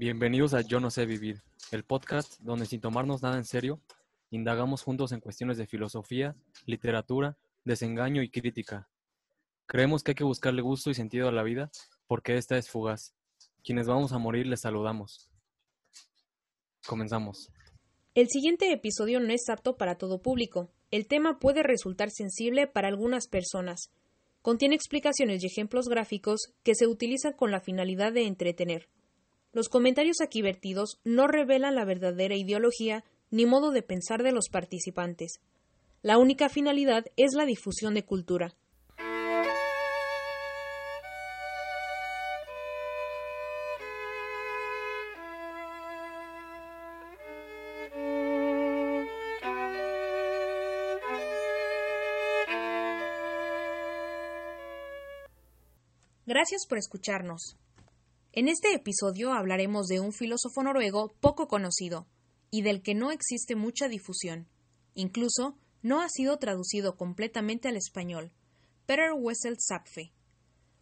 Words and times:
Bienvenidos 0.00 0.54
a 0.54 0.60
Yo 0.60 0.78
No 0.78 0.92
sé 0.92 1.06
vivir, 1.06 1.42
el 1.72 1.82
podcast 1.82 2.38
donde 2.38 2.66
sin 2.66 2.80
tomarnos 2.80 3.20
nada 3.20 3.36
en 3.36 3.44
serio, 3.44 3.80
indagamos 4.30 4.84
juntos 4.84 5.10
en 5.10 5.18
cuestiones 5.18 5.58
de 5.58 5.66
filosofía, 5.66 6.36
literatura, 6.66 7.36
desengaño 7.64 8.22
y 8.22 8.30
crítica. 8.30 8.88
Creemos 9.66 10.04
que 10.04 10.12
hay 10.12 10.14
que 10.14 10.22
buscarle 10.22 10.62
gusto 10.62 10.90
y 10.90 10.94
sentido 10.94 11.26
a 11.26 11.32
la 11.32 11.42
vida 11.42 11.72
porque 12.06 12.36
esta 12.36 12.56
es 12.56 12.70
fugaz. 12.70 13.16
Quienes 13.64 13.88
vamos 13.88 14.12
a 14.12 14.18
morir 14.18 14.46
les 14.46 14.60
saludamos. 14.60 15.32
Comenzamos. 16.86 17.50
El 18.14 18.28
siguiente 18.28 18.70
episodio 18.70 19.18
no 19.18 19.32
es 19.32 19.48
apto 19.48 19.76
para 19.76 19.96
todo 19.96 20.22
público. 20.22 20.70
El 20.92 21.08
tema 21.08 21.40
puede 21.40 21.64
resultar 21.64 22.12
sensible 22.12 22.68
para 22.68 22.86
algunas 22.86 23.26
personas. 23.26 23.90
Contiene 24.42 24.76
explicaciones 24.76 25.42
y 25.42 25.48
ejemplos 25.48 25.88
gráficos 25.88 26.52
que 26.62 26.76
se 26.76 26.86
utilizan 26.86 27.32
con 27.32 27.50
la 27.50 27.58
finalidad 27.58 28.12
de 28.12 28.28
entretener. 28.28 28.88
Los 29.58 29.68
comentarios 29.68 30.20
aquí 30.20 30.40
vertidos 30.40 31.00
no 31.02 31.26
revelan 31.26 31.74
la 31.74 31.84
verdadera 31.84 32.36
ideología 32.36 33.02
ni 33.32 33.44
modo 33.44 33.72
de 33.72 33.82
pensar 33.82 34.22
de 34.22 34.30
los 34.30 34.50
participantes. 34.50 35.40
La 36.00 36.16
única 36.16 36.48
finalidad 36.48 37.06
es 37.16 37.32
la 37.34 37.44
difusión 37.44 37.94
de 37.94 38.04
cultura. 38.04 38.54
Gracias 56.26 56.64
por 56.68 56.78
escucharnos. 56.78 57.56
En 58.38 58.46
este 58.46 58.72
episodio 58.72 59.32
hablaremos 59.32 59.88
de 59.88 59.98
un 59.98 60.12
filósofo 60.12 60.62
noruego 60.62 61.12
poco 61.18 61.48
conocido 61.48 62.06
y 62.52 62.62
del 62.62 62.82
que 62.82 62.94
no 62.94 63.10
existe 63.10 63.56
mucha 63.56 63.88
difusión. 63.88 64.46
Incluso 64.94 65.58
no 65.82 66.02
ha 66.02 66.08
sido 66.08 66.38
traducido 66.38 66.96
completamente 66.96 67.66
al 67.66 67.74
español. 67.74 68.30
Peter 68.86 69.10
Wessel 69.12 69.56
Zapfe. 69.58 70.12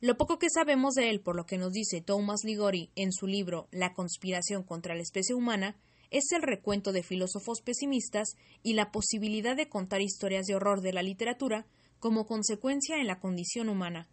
Lo 0.03 0.19
poco 0.19 0.39
que 0.39 0.50
sabemos 0.50 0.92
de 0.97 1.08
él, 1.08 1.22
por 1.22 1.34
lo 1.34 1.47
que 1.47 1.56
nos 1.56 1.72
dice 1.72 2.03
Thomas 2.03 2.45
Ligori 2.45 2.91
en 2.95 3.11
su 3.11 3.27
libro 3.27 3.69
La 3.70 3.95
conspiración 3.95 4.62
contra 4.62 4.95
la 4.95 5.00
especie 5.00 5.34
humana, 5.34 5.80
es 6.11 6.33
el 6.33 6.42
recuento 6.42 6.92
de 6.92 7.02
filósofos 7.02 7.62
pesimistas 7.62 8.34
y 8.62 8.75
la 8.75 8.92
posibilidad 8.92 9.56
de 9.56 9.70
contar 9.70 10.02
historias 10.02 10.45
de 10.45 10.56
horror 10.56 10.83
de 10.83 10.92
la 10.92 11.02
literatura 11.02 11.64
como 12.00 12.27
consecuencia 12.27 12.98
en 12.98 13.06
la 13.06 13.19
condición 13.19 13.70
humana. 13.70 14.11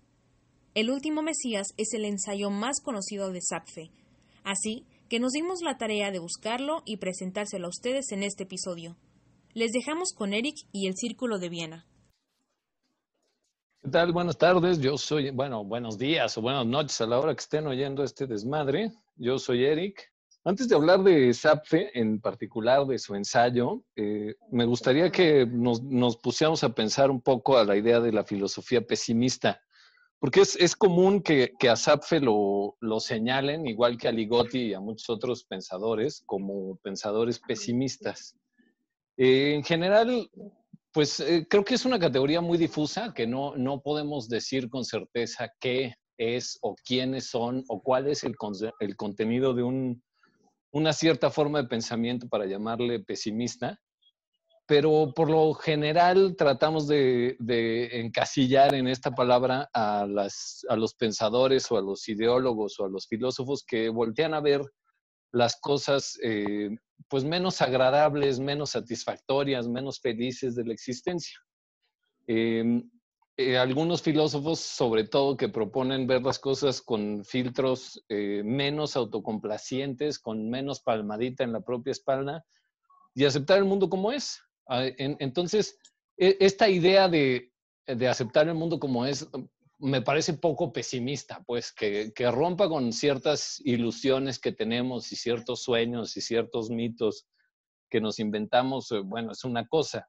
El 0.75 0.89
último 0.89 1.21
Mesías 1.21 1.67
es 1.77 1.93
el 1.93 2.03
ensayo 2.03 2.49
más 2.49 2.81
conocido 2.81 3.29
de 3.29 3.41
Zapfe, 3.47 3.91
así 4.43 4.87
que 5.07 5.19
nos 5.19 5.31
dimos 5.31 5.61
la 5.61 5.77
tarea 5.77 6.09
de 6.09 6.17
buscarlo 6.17 6.81
y 6.83 6.97
presentárselo 6.97 7.67
a 7.67 7.69
ustedes 7.69 8.11
en 8.11 8.23
este 8.23 8.45
episodio. 8.45 8.97
Les 9.53 9.71
dejamos 9.71 10.13
con 10.13 10.33
Eric 10.33 10.55
y 10.71 10.87
el 10.87 10.95
Círculo 10.95 11.37
de 11.37 11.49
Viena. 11.49 11.85
¿Qué 13.83 13.89
tal? 13.91 14.13
Buenas 14.13 14.35
tardes. 14.39 14.79
Yo 14.79 14.97
soy, 14.97 15.29
bueno, 15.29 15.63
buenos 15.63 15.99
días 15.99 16.35
o 16.39 16.41
buenas 16.41 16.65
noches 16.65 16.99
a 17.01 17.05
la 17.05 17.19
hora 17.19 17.35
que 17.35 17.41
estén 17.41 17.67
oyendo 17.67 18.03
este 18.03 18.25
desmadre. 18.25 18.93
Yo 19.15 19.37
soy 19.37 19.65
Eric. 19.65 20.11
Antes 20.43 20.67
de 20.67 20.75
hablar 20.75 21.03
de 21.03 21.31
Zapfe, 21.35 21.91
en 21.93 22.19
particular 22.19 22.87
de 22.87 22.97
su 22.97 23.13
ensayo, 23.13 23.83
eh, 23.95 24.33
me 24.49 24.65
gustaría 24.65 25.11
que 25.11 25.45
nos, 25.45 25.83
nos 25.83 26.17
pusiéramos 26.17 26.63
a 26.63 26.73
pensar 26.73 27.11
un 27.11 27.21
poco 27.21 27.59
a 27.59 27.63
la 27.63 27.77
idea 27.77 27.99
de 27.99 28.11
la 28.11 28.23
filosofía 28.23 28.81
pesimista. 28.81 29.61
Porque 30.23 30.39
es, 30.39 30.75
común 30.77 31.21
que, 31.21 31.51
a 31.69 31.75
Zapfe 31.75 32.21
lo, 32.21 32.77
señalen, 33.01 33.67
igual 33.67 33.97
que 33.97 34.07
a 34.07 34.11
Ligotti 34.13 34.67
y 34.67 34.73
a 34.73 34.79
muchos 34.79 35.09
otros 35.09 35.43
pensadores, 35.43 36.23
como 36.25 36.77
pensadores 36.77 37.41
pesimistas. 37.45 38.33
Eh, 39.17 39.53
en 39.53 39.65
general, 39.65 40.29
pues 40.93 41.19
eh, 41.19 41.45
creo 41.49 41.65
que 41.65 41.75
es 41.75 41.83
una 41.83 41.99
categoría 41.99 42.39
muy 42.39 42.57
difusa, 42.57 43.13
que 43.13 43.27
no, 43.27 43.57
no 43.57 43.81
podemos 43.81 44.29
decir 44.29 44.69
con 44.69 44.85
certeza 44.85 45.51
qué 45.59 45.95
es 46.17 46.57
o 46.61 46.73
quiénes 46.85 47.25
son 47.29 47.65
o 47.67 47.81
cuál 47.83 48.07
es 48.07 48.23
el, 48.23 48.35
el 48.79 48.95
contenido 48.95 49.53
de 49.53 49.63
un, 49.63 50.01
una 50.71 50.93
cierta 50.93 51.31
forma 51.31 51.61
de 51.61 51.67
pensamiento 51.67 52.29
para 52.29 52.45
llamarle 52.45 53.01
pesimista 53.01 53.77
pero 54.65 55.11
por 55.13 55.29
lo 55.29 55.53
general 55.53 56.35
tratamos 56.37 56.87
de, 56.87 57.35
encasillar 57.91 58.73
en 58.75 58.87
esta 58.87 59.11
palabra 59.11 59.69
a, 59.73 60.05
los 60.05 60.93
pensadores 60.95 61.69
o 61.71 61.77
a 61.77 61.81
los 61.81 62.07
ideólogos 62.07 62.79
o 62.79 62.85
a 62.85 62.89
los 62.89 63.07
filósofos 63.07 63.63
que 63.65 63.89
voltean 63.89 64.33
a 64.33 64.41
ver 64.41 64.61
las 65.31 65.59
cosas 65.59 66.17
eh, 66.23 66.69
pues 67.09 67.23
menos 67.23 67.61
agradables, 67.61 68.39
menos 68.39 68.71
satisfactorias, 68.71 69.67
menos 69.67 69.99
felices 69.99 70.55
de 70.55 70.65
la 70.65 70.73
existencia. 70.73 71.37
Em, 72.27 72.89
eh, 73.35 73.57
algunos 73.57 74.01
filósofos, 74.03 74.59
sobre 74.59 75.05
todo, 75.05 75.35
que 75.35 75.49
proponen 75.49 76.05
ver 76.05 76.21
las 76.21 76.37
cosas 76.37 76.81
con 76.81 77.25
filtros 77.25 78.03
eh, 78.07 78.43
menos 78.45 78.95
autocomplacientes, 78.95 80.19
con 80.19 80.49
menos 80.49 80.81
palmadita 80.81 81.43
en 81.43 81.51
la 81.51 81.61
propia 81.61 81.91
espalda 81.91 82.45
y 83.15 83.25
aceptar 83.25 83.57
el 83.57 83.65
mundo 83.65 83.89
como 83.89 84.11
es. 84.11 84.39
Ah, 84.67 84.85
entonces, 84.97 85.77
e, 86.17 86.37
esta 86.39 86.69
idea 86.69 87.07
de, 87.09 87.51
aceptar 88.09 88.47
el 88.47 88.55
mundo 88.55 88.79
como 88.79 89.05
es 89.05 89.27
me 89.79 90.01
parece 90.01 90.33
poco 90.35 90.71
pesimista, 90.71 91.43
pues 91.45 91.73
que, 91.73 92.13
rompa 92.31 92.69
con 92.69 92.93
ciertas 92.93 93.61
ilusiones 93.65 94.39
que 94.39 94.53
tenemos 94.53 95.11
y 95.11 95.17
ciertos 95.17 95.63
sueños 95.63 96.15
y 96.15 96.21
ciertos 96.21 96.69
mitos 96.69 97.27
que 97.89 97.99
nos 97.99 98.19
inventamos, 98.19 98.91
eh, 98.91 99.01
bueno, 99.03 99.33
es 99.33 99.43
una 99.43 99.67
cosa, 99.67 100.07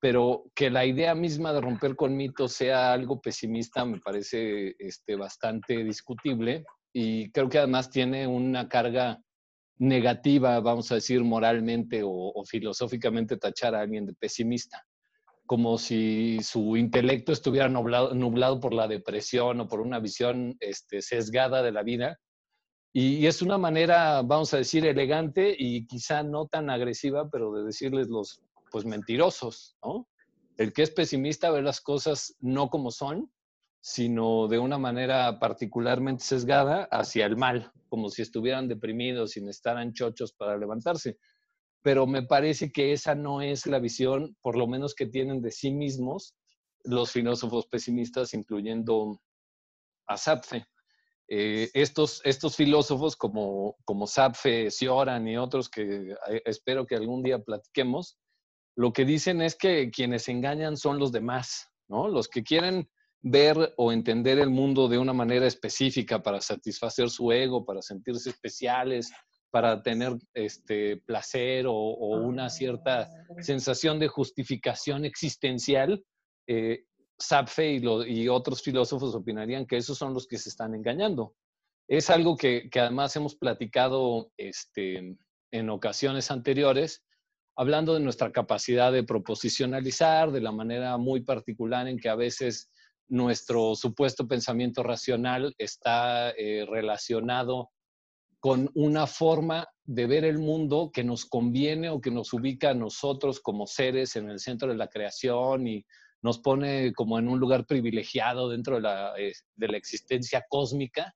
pero 0.00 0.44
que 0.54 0.70
la 0.70 0.86
idea 0.86 1.14
misma 1.14 1.52
de 1.52 1.60
romper 1.60 1.96
con 1.96 2.16
mitos 2.16 2.54
sea 2.54 2.94
algo 2.94 3.20
pesimista 3.20 3.84
me 3.84 4.00
parece 4.00 4.74
este, 4.78 5.16
bastante 5.16 5.84
discutible 5.84 6.64
y 6.92 7.30
creo 7.32 7.50
que 7.50 7.58
además 7.58 7.90
tiene 7.90 8.26
una 8.26 8.68
carga 8.70 9.20
negativa, 9.80 10.60
vamos 10.60 10.92
a 10.92 10.96
decir, 10.96 11.24
moralmente 11.24 12.02
o, 12.04 12.44
filosóficamente 12.44 13.38
tachar 13.38 13.74
a 13.74 13.80
alguien 13.80 14.04
de 14.04 14.12
pesimista, 14.12 14.86
como 15.46 15.78
si 15.78 16.38
su 16.42 16.76
intelecto 16.76 17.32
estuviera 17.32 17.68
nublado, 17.68 18.60
por 18.60 18.74
la 18.74 18.86
depresión 18.86 19.60
o 19.60 19.68
por 19.68 19.80
una 19.80 19.98
visión 19.98 20.54
este, 20.60 21.00
sesgada 21.00 21.62
de 21.62 21.72
la 21.72 21.82
vida. 21.82 22.20
Y, 22.92 23.26
es 23.26 23.40
una 23.40 23.56
manera, 23.56 24.20
vamos 24.22 24.52
a 24.52 24.58
decir, 24.58 24.84
elegante 24.84 25.56
y 25.58 25.86
quizá 25.86 26.22
no 26.22 26.46
tan 26.46 26.68
agresiva, 26.68 27.30
pero 27.30 27.50
de 27.52 27.64
decirles 27.64 28.08
los, 28.08 28.42
pues, 28.70 28.84
mentirosos, 28.84 29.76
¿no? 29.82 30.06
El 30.58 30.74
que 30.74 30.82
es 30.82 30.90
pesimista 30.90 31.50
ve 31.50 31.62
las 31.62 31.80
cosas 31.80 32.36
no 32.40 32.68
como 32.68 32.90
son, 32.90 33.32
sino 33.80 34.46
de 34.48 34.58
una 34.58 34.78
manera 34.78 35.38
particularmente 35.38 36.22
sesgada 36.22 36.84
hacia 36.90 37.26
el 37.26 37.36
mal, 37.36 37.72
como 37.88 38.10
si 38.10 38.22
estuvieran 38.22 38.68
deprimidos, 38.68 39.32
sin 39.32 39.48
estar 39.48 39.76
anchochos 39.76 40.32
para 40.32 40.56
levantarse. 40.56 41.18
Pero 41.82 42.06
me 42.06 42.22
parece 42.22 42.70
que 42.70 42.92
esa 42.92 43.14
no 43.14 43.40
es 43.40 43.66
la 43.66 43.78
visión, 43.78 44.36
por 44.42 44.56
lo 44.56 44.66
menos 44.66 44.94
que 44.94 45.06
tienen 45.06 45.40
de 45.40 45.50
sí 45.50 45.70
mismos 45.70 46.34
los 46.84 47.10
filósofos 47.10 47.66
pesimistas, 47.66 48.34
incluyendo 48.34 49.20
a 50.06 50.16
Zapfe. 50.16 50.66
Eh, 51.28 51.70
estos, 51.74 52.20
estos 52.24 52.56
filósofos 52.56 53.16
como, 53.16 53.76
como 53.84 54.06
Zapfe, 54.06 54.70
Sioran 54.70 55.28
y 55.28 55.36
otros 55.36 55.68
que 55.68 56.10
eh, 56.28 56.42
espero 56.44 56.86
que 56.86 56.96
algún 56.96 57.22
día 57.22 57.38
platiquemos, 57.38 58.18
lo 58.76 58.92
que 58.92 59.04
dicen 59.04 59.40
es 59.40 59.56
que 59.56 59.90
quienes 59.90 60.28
engañan 60.28 60.76
son 60.76 60.98
los 60.98 61.12
demás, 61.12 61.68
¿no? 61.88 62.08
Los 62.08 62.28
que 62.28 62.42
quieren 62.42 62.90
ver 63.22 63.74
o 63.76 63.92
entender 63.92 64.38
el 64.38 64.50
mundo 64.50 64.88
de 64.88 64.98
una 64.98 65.12
manera 65.12 65.46
específica 65.46 66.22
para 66.22 66.40
satisfacer 66.40 67.10
su 67.10 67.30
ego, 67.32 67.64
para 67.64 67.82
sentirse 67.82 68.30
especiales, 68.30 69.10
para 69.50 69.82
tener 69.82 70.16
este 70.32 70.98
placer 70.98 71.66
o, 71.66 71.74
una 71.74 72.48
cierta 72.48 73.10
sensación 73.40 73.98
de 73.98 74.08
justificación 74.08 75.04
existencial, 75.04 76.02
eh, 76.46 76.84
Sapfe 77.18 77.74
y, 77.74 78.28
otros 78.28 78.62
filósofos 78.62 79.14
opinarían 79.14 79.66
que 79.66 79.76
esos 79.76 79.98
son 79.98 80.14
los 80.14 80.26
que 80.26 80.38
se 80.38 80.48
están 80.48 80.74
engañando. 80.74 81.34
Es 81.86 82.08
algo 82.08 82.36
que, 82.36 82.70
además 82.74 83.14
hemos 83.16 83.36
platicado 83.36 84.32
este, 84.38 85.16
en 85.50 85.70
ocasiones 85.70 86.30
anteriores, 86.30 87.04
hablando 87.56 87.92
de 87.92 88.00
nuestra 88.00 88.32
capacidad 88.32 88.90
de 88.90 89.04
proposicionalizar, 89.04 90.32
de 90.32 90.40
la 90.40 90.52
manera 90.52 90.96
muy 90.96 91.20
particular 91.20 91.88
en 91.88 91.98
que 91.98 92.08
a 92.08 92.14
veces 92.14 92.70
nuestro 93.10 93.74
supuesto 93.74 94.26
pensamiento 94.26 94.82
racional 94.82 95.54
está 95.58 96.30
eh, 96.30 96.64
relacionado 96.68 97.70
con 98.38 98.70
una 98.74 99.06
forma 99.06 99.68
de 99.84 100.06
ver 100.06 100.24
el 100.24 100.38
mundo 100.38 100.90
que 100.92 101.04
nos 101.04 101.26
conviene 101.26 101.90
o 101.90 102.00
que 102.00 102.10
nos 102.10 102.32
ubica 102.32 102.70
a 102.70 102.74
nosotros 102.74 103.40
como 103.40 103.66
seres 103.66 104.16
en 104.16 104.30
el 104.30 104.38
centro 104.38 104.68
de 104.68 104.76
la 104.76 104.88
creación 104.88 105.66
y 105.66 105.84
nos 106.22 106.38
pone 106.38 106.92
como 106.92 107.18
en 107.18 107.28
un 107.28 107.38
lugar 107.38 107.66
privilegiado 107.66 108.48
dentro 108.48 108.76
de 108.76 108.82
la, 108.82 109.12
eh, 109.18 109.32
de 109.56 109.68
la 109.68 109.76
existencia 109.76 110.44
cósmica. 110.48 111.14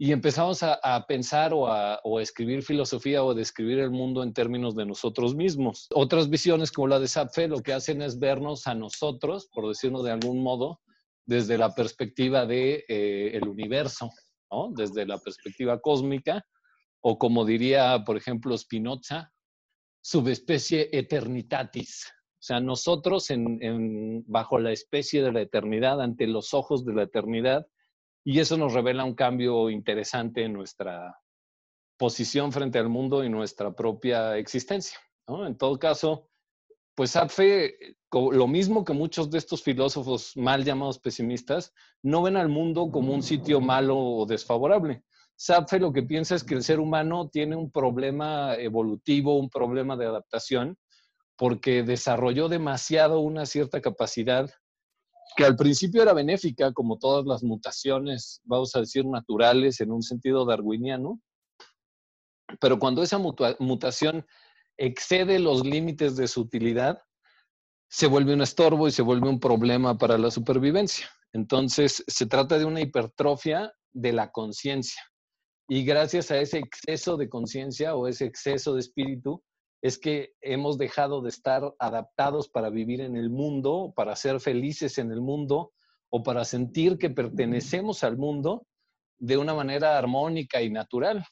y 0.00 0.12
empezamos 0.12 0.62
a, 0.62 1.04
pensar 1.08 1.52
o 1.52 1.66
a, 1.66 2.00
escribir 2.22 2.62
filosofía 2.62 3.24
o 3.24 3.34
describir 3.34 3.80
el 3.80 3.90
mundo 3.90 4.22
en 4.22 4.32
términos 4.32 4.76
de 4.76 4.86
nosotros 4.86 5.34
mismos. 5.34 5.88
Otras 5.92 6.30
visiones 6.30 6.70
como 6.70 6.86
la 6.86 7.00
de 7.00 7.08
Sapfe 7.08 7.48
lo 7.48 7.62
que 7.62 7.72
hacen 7.72 8.00
es 8.02 8.20
vernos 8.20 8.68
a 8.68 8.76
nosotros, 8.76 9.48
por 9.52 9.66
decirlo 9.66 10.04
de 10.04 10.12
algún 10.12 10.40
modo, 10.40 10.80
desde 11.28 11.58
la 11.58 11.74
perspectiva 11.74 12.46
del 12.46 12.48
de, 12.48 12.84
eh, 12.88 13.36
el 13.36 13.46
universo, 13.46 14.10
¿no? 14.50 14.72
desde 14.74 15.04
la 15.04 15.18
perspectiva 15.18 15.78
cósmica, 15.78 16.42
o 17.02 17.18
como 17.18 17.44
diría, 17.44 18.02
por 18.04 18.16
ejemplo, 18.16 18.56
Spinoza, 18.56 19.30
subespecie 20.00 20.88
eternitatis. 20.90 22.06
O 22.08 22.42
sea, 22.42 22.60
nosotros 22.60 23.28
en, 23.30 24.24
bajo 24.26 24.58
la 24.58 24.72
especie 24.72 25.22
de 25.22 25.32
la 25.32 25.42
eternidad, 25.42 26.00
ante 26.00 26.26
los 26.26 26.54
ojos 26.54 26.86
de 26.86 26.94
la 26.94 27.02
eternidad, 27.02 27.66
y 28.24 28.40
eso 28.40 28.56
nos 28.56 28.72
revela 28.72 29.04
un 29.04 29.14
cambio 29.14 29.68
interesante 29.68 30.44
en 30.44 30.54
nuestra 30.54 31.14
posición 31.98 32.52
frente 32.52 32.78
al 32.78 32.88
mundo 32.88 33.22
y 33.22 33.28
nuestra 33.28 33.74
propia 33.74 34.38
existencia. 34.38 34.98
En 35.26 35.58
todo 35.58 35.78
caso, 35.78 36.27
pues 36.98 37.14
Apfe, 37.14 37.78
lo 38.10 38.48
mismo 38.48 38.84
que 38.84 38.92
muchos 38.92 39.30
de 39.30 39.38
estos 39.38 39.62
filósofos 39.62 40.36
mal 40.36 40.64
llamados 40.64 40.98
pesimistas, 40.98 41.72
no 42.02 42.22
ven 42.22 42.36
al 42.36 42.48
mundo 42.48 42.90
como 42.90 43.14
un 43.14 43.22
sitio 43.22 43.60
malo 43.60 43.96
o 43.96 44.26
desfavorable. 44.26 45.04
Sapfe 45.36 45.78
lo 45.78 45.92
que 45.92 46.02
piensa 46.02 46.34
es 46.34 46.42
que 46.42 46.56
el 46.56 46.64
ser 46.64 46.80
humano 46.80 47.28
tiene 47.28 47.54
un 47.54 47.70
problema 47.70 48.56
evolutivo, 48.56 49.38
un 49.38 49.48
problema 49.48 49.96
de 49.96 50.06
adaptación, 50.06 50.76
porque 51.36 51.84
desarrolló 51.84 52.48
demasiado 52.48 53.20
una 53.20 53.46
cierta 53.46 53.80
capacidad 53.80 54.50
que 55.36 55.44
al 55.44 55.54
principio 55.54 56.02
era 56.02 56.14
benéfica, 56.14 56.72
como 56.72 56.98
todas 56.98 57.24
las 57.26 57.44
mutaciones, 57.44 58.40
vamos 58.42 58.74
a 58.74 58.80
decir, 58.80 59.06
naturales 59.06 59.80
en 59.80 59.92
un 59.92 60.02
sentido 60.02 60.44
darwiniano, 60.44 61.20
pero 62.60 62.80
cuando 62.80 63.04
esa 63.04 63.18
mutación 63.18 64.26
excede 64.78 65.38
los 65.38 65.64
límites 65.66 66.16
de 66.16 66.28
su 66.28 66.42
utilidad, 66.42 67.02
se 67.90 68.06
vuelve 68.06 68.34
un 68.34 68.42
estorbo 68.42 68.88
y 68.88 68.92
se 68.92 69.02
vuelve 69.02 69.28
un 69.28 69.40
problema 69.40 69.98
para 69.98 70.16
la 70.16 70.30
supervivencia. 70.30 71.08
Entonces, 71.32 72.04
se 72.06 72.26
trata 72.26 72.58
de 72.58 72.64
una 72.64 72.80
hipertrofia 72.80 73.72
de 73.92 74.12
la 74.12 74.30
conciencia. 74.30 75.02
Y 75.68 75.84
gracias 75.84 76.30
a 76.30 76.38
ese 76.38 76.58
exceso 76.58 77.16
de 77.16 77.28
conciencia 77.28 77.94
o 77.94 78.08
ese 78.08 78.24
exceso 78.24 78.74
de 78.74 78.80
espíritu, 78.80 79.42
es 79.82 79.98
que 79.98 80.32
hemos 80.40 80.78
dejado 80.78 81.20
de 81.22 81.28
estar 81.28 81.74
adaptados 81.78 82.48
para 82.48 82.70
vivir 82.70 83.00
en 83.00 83.16
el 83.16 83.30
mundo, 83.30 83.92
para 83.94 84.16
ser 84.16 84.40
felices 84.40 84.98
en 84.98 85.12
el 85.12 85.20
mundo 85.20 85.72
o 86.10 86.22
para 86.22 86.44
sentir 86.44 86.98
que 86.98 87.10
pertenecemos 87.10 88.02
al 88.02 88.16
mundo 88.16 88.66
de 89.18 89.36
una 89.36 89.54
manera 89.54 89.98
armónica 89.98 90.62
y 90.62 90.70
natural. 90.70 91.24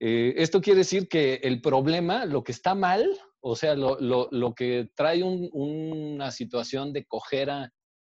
Eh, 0.00 0.34
esto 0.36 0.60
quiere 0.60 0.78
decir 0.78 1.08
que 1.08 1.34
el 1.42 1.60
problema, 1.60 2.26
lo 2.26 2.44
que 2.44 2.52
está 2.52 2.74
mal, 2.74 3.08
o 3.40 3.56
sea, 3.56 3.74
lo, 3.74 4.54
que 4.54 4.90
trae 4.94 5.22
una 5.22 6.30
situación 6.30 6.92
de 6.92 7.06
cojera 7.06 7.72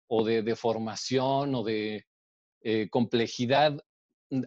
o 0.09 0.25
de 0.25 0.43
deformación 0.43 1.55
o 1.55 1.62
de 1.62 2.05
eh, 2.62 2.88
complejidad 2.91 3.79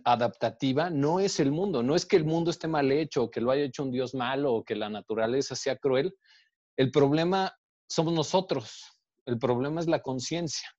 adaptativa 0.03 0.89
no 0.89 1.19
es 1.19 1.39
el 1.39 1.51
mundo, 1.51 1.83
no 1.83 1.95
es 1.95 2.05
que 2.05 2.15
el 2.15 2.25
mundo 2.25 2.51
esté 2.51 2.67
mal 2.67 2.91
hecho, 2.91 3.23
o 3.23 3.31
que 3.31 3.41
lo 3.41 3.51
haya 3.51 3.63
hecho 3.63 3.83
un 3.83 3.91
Dios 3.91 4.13
malo, 4.13 4.53
o 4.53 4.63
que 4.63 4.75
la 4.75 4.89
naturaleza 4.89 5.55
sea 5.55 5.77
cruel. 5.77 6.15
El 6.77 6.91
problema 6.91 7.53
somos 7.89 8.13
nosotros, 8.13 8.91
el 9.25 9.37
problema 9.39 9.81
es 9.81 9.87
la 9.87 10.01
conciencia, 10.01 10.69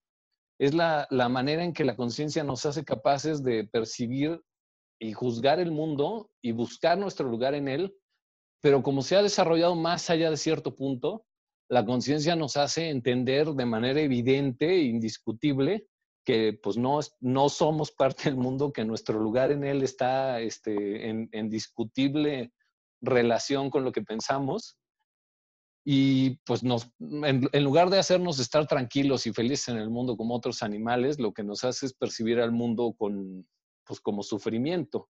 es 0.58 0.74
la, 0.74 1.06
manera 1.30 1.64
en 1.64 1.72
que 1.72 1.84
la 1.84 1.96
conciencia 1.96 2.44
nos 2.44 2.64
hace 2.66 2.84
capaces 2.84 3.42
de 3.42 3.66
percibir 3.66 4.40
y 4.98 5.12
juzgar 5.12 5.60
el 5.60 5.70
mundo 5.70 6.30
y 6.42 6.52
buscar 6.52 6.98
nuestro 6.98 7.28
lugar 7.28 7.54
en 7.54 7.68
él, 7.68 7.94
pero 8.60 8.82
como 8.82 9.02
se 9.02 9.16
ha 9.16 9.22
desarrollado 9.22 9.74
más 9.74 10.08
allá 10.10 10.30
de 10.30 10.36
cierto 10.36 10.74
punto, 10.74 11.26
la 11.68 11.84
conciencia 11.84 12.36
nos 12.36 12.56
hace 12.56 12.90
entender 12.90 13.48
de 13.48 13.66
manera 13.66 14.00
evidente 14.00 14.68
e 14.68 14.82
indiscutible 14.84 15.86
que 16.24 16.58
pues 16.62 16.76
no, 16.76 17.00
no 17.20 17.48
somos 17.48 17.92
parte 17.92 18.24
del 18.24 18.36
mundo, 18.36 18.72
que 18.72 18.84
nuestro 18.84 19.20
lugar 19.20 19.52
en 19.52 19.64
él 19.64 19.82
está 19.82 20.40
este, 20.40 21.08
en, 21.08 21.50
discutible 21.50 22.52
relación 23.00 23.70
con 23.70 23.84
lo 23.84 23.92
que 23.92 24.02
pensamos. 24.02 24.78
Y 25.86 26.36
pues 26.46 26.62
nos, 26.62 26.90
en, 26.98 27.62
lugar 27.62 27.90
de 27.90 27.98
hacernos 27.98 28.38
estar 28.38 28.66
tranquilos 28.66 29.26
y 29.26 29.34
felices 29.34 29.68
en 29.68 29.76
el 29.76 29.90
mundo 29.90 30.16
como 30.16 30.34
otros 30.34 30.62
animales, 30.62 31.18
lo 31.20 31.34
que 31.34 31.44
nos 31.44 31.62
hace 31.62 31.84
es 31.86 31.92
percibir 31.92 32.40
al 32.40 32.52
mundo 32.52 32.94
con, 32.96 33.46
pues 33.86 34.00
como 34.00 34.22
sufrimiento. 34.22 35.10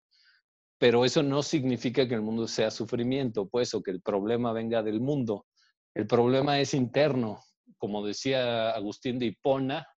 Pero 0.77 1.05
eso 1.05 1.23
no 1.23 1.43
significa 1.43 2.07
que 2.07 2.15
el 2.15 2.21
mundo 2.21 2.47
sea 2.47 2.71
sufrimiento, 2.71 3.47
pues, 3.47 3.73
o 3.73 3.81
que 3.81 3.91
el 3.91 4.01
problema 4.01 4.51
venga 4.51 4.83
del 4.83 4.99
mundo. 4.99 5.45
El 5.93 6.07
problema 6.07 6.59
es 6.59 6.73
interno. 6.73 7.39
Como 7.77 8.05
decía 8.05 8.71
Agustín 8.71 9.19
de 9.19 9.27
Hipona, 9.27 9.87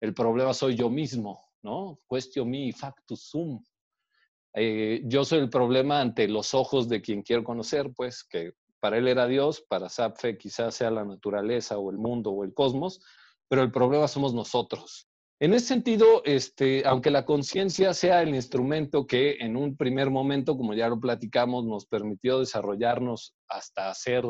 el 0.00 0.14
problema 0.14 0.52
soy 0.54 0.74
yo 0.74 0.90
mismo, 0.90 1.40
¿no? 1.62 1.98
Cuestio 2.06 2.44
mi 2.44 2.72
factus 2.72 3.28
sum. 3.28 3.62
Eh, 4.54 5.02
yo 5.04 5.24
soy 5.24 5.40
el 5.40 5.50
problema 5.50 6.00
ante 6.00 6.28
los 6.28 6.54
ojos 6.54 6.88
de 6.88 7.02
quien 7.02 7.22
quiero 7.22 7.42
conocer, 7.42 7.92
pues 7.94 8.22
que 8.24 8.52
para 8.80 8.98
él 8.98 9.08
era 9.08 9.26
Dios, 9.26 9.64
para 9.68 9.88
Sapfe 9.88 10.36
quizás 10.36 10.74
sea 10.74 10.90
la 10.90 11.04
naturaleza 11.04 11.78
o 11.78 11.90
el 11.90 11.96
mundo 11.96 12.30
o 12.30 12.44
el 12.44 12.52
cosmos, 12.52 13.00
pero 13.48 13.62
el 13.62 13.72
problema 13.72 14.06
somos 14.08 14.34
nosotros. 14.34 15.08
En 15.40 15.52
ese 15.52 15.66
sentido, 15.66 16.22
este, 16.24 16.86
aunque 16.86 17.10
la 17.10 17.24
conciencia 17.24 17.92
sea 17.92 18.22
el 18.22 18.34
instrumento 18.34 19.06
que 19.06 19.36
en 19.40 19.56
un 19.56 19.76
primer 19.76 20.10
momento, 20.10 20.56
como 20.56 20.74
ya 20.74 20.88
lo 20.88 21.00
platicamos, 21.00 21.64
nos 21.64 21.86
permitió 21.86 22.38
desarrollarnos 22.38 23.34
hasta 23.48 23.92
ser 23.94 24.24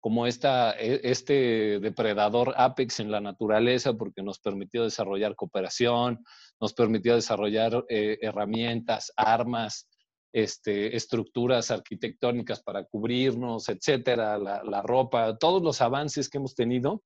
como 0.00 0.26
esta, 0.26 0.72
e, 0.72 1.00
este 1.02 1.80
depredador 1.80 2.52
apex 2.58 3.00
en 3.00 3.10
la 3.10 3.22
naturaleza, 3.22 3.94
porque 3.94 4.22
nos 4.22 4.38
permitió 4.38 4.84
desarrollar 4.84 5.34
cooperación, 5.34 6.22
nos 6.60 6.74
permitió 6.74 7.14
desarrollar 7.14 7.86
eh, 7.88 8.18
herramientas, 8.20 9.12
armas, 9.16 9.88
este, 10.34 10.94
estructuras 10.94 11.70
arquitectónicas 11.70 12.62
para 12.62 12.84
cubrirnos, 12.84 13.68
etcétera, 13.68 14.36
la, 14.36 14.82
ropa, 14.82 15.38
todos 15.38 15.62
los 15.62 15.80
avances 15.80 16.28
que 16.28 16.36
hemos 16.38 16.54
tenido. 16.54 17.02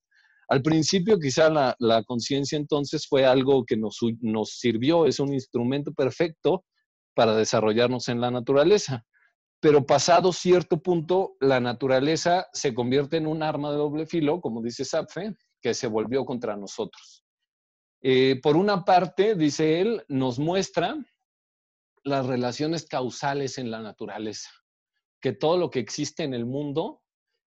Al 0.49 0.63
principio 0.63 1.19
quizá 1.19 1.51
la, 1.51 2.03
conciencia 2.05 2.57
entonces 2.57 3.07
fue 3.07 3.27
algo 3.27 3.65
que 3.65 3.77
nos, 3.77 3.99
nos 4.21 4.59
sirvió, 4.59 5.07
es 5.07 5.21
un 5.21 5.35
instrumento 5.35 5.93
perfecto 5.93 6.65
para 7.15 7.35
desarrollarnos 7.35 8.09
en 8.09 8.21
la 8.21 8.31
naturaleza 8.31 9.05
pero 9.61 9.87
pasado 9.87 10.33
cierto 10.33 10.81
punto, 10.81 11.37
la 11.41 11.59
naturaleza 11.59 12.47
se 12.53 12.75
convierte 12.75 13.17
en 13.17 13.27
un 13.27 13.43
arma 13.43 13.71
de 13.73 13.77
doble 13.77 14.07
filo, 14.07 14.41
como 14.41 14.63
dice 14.63 14.85
Sapfe, 14.85 15.35
que 15.61 15.75
se 15.75 15.89
volvió 15.89 16.25
contra 16.25 16.57
nosotros. 16.57 17.25
Eh, 18.01 18.39
por 18.41 18.57
una 18.57 18.85
parte, 18.85 19.35
dice 19.35 19.81
él, 19.81 20.05
nos 20.09 20.39
muestra 20.39 20.97
las 22.05 22.27
relaciones 22.27 22.87
causales 22.87 23.59
en 23.59 23.73
la 23.73 23.81
naturaleza, 23.81 24.51
que 25.21 25.33
todo 25.33 25.59
lo 25.59 25.71
que 25.71 25.81
existe 25.81 26.23
en 26.23 26.35
el 26.35 26.47
mundo 26.47 27.03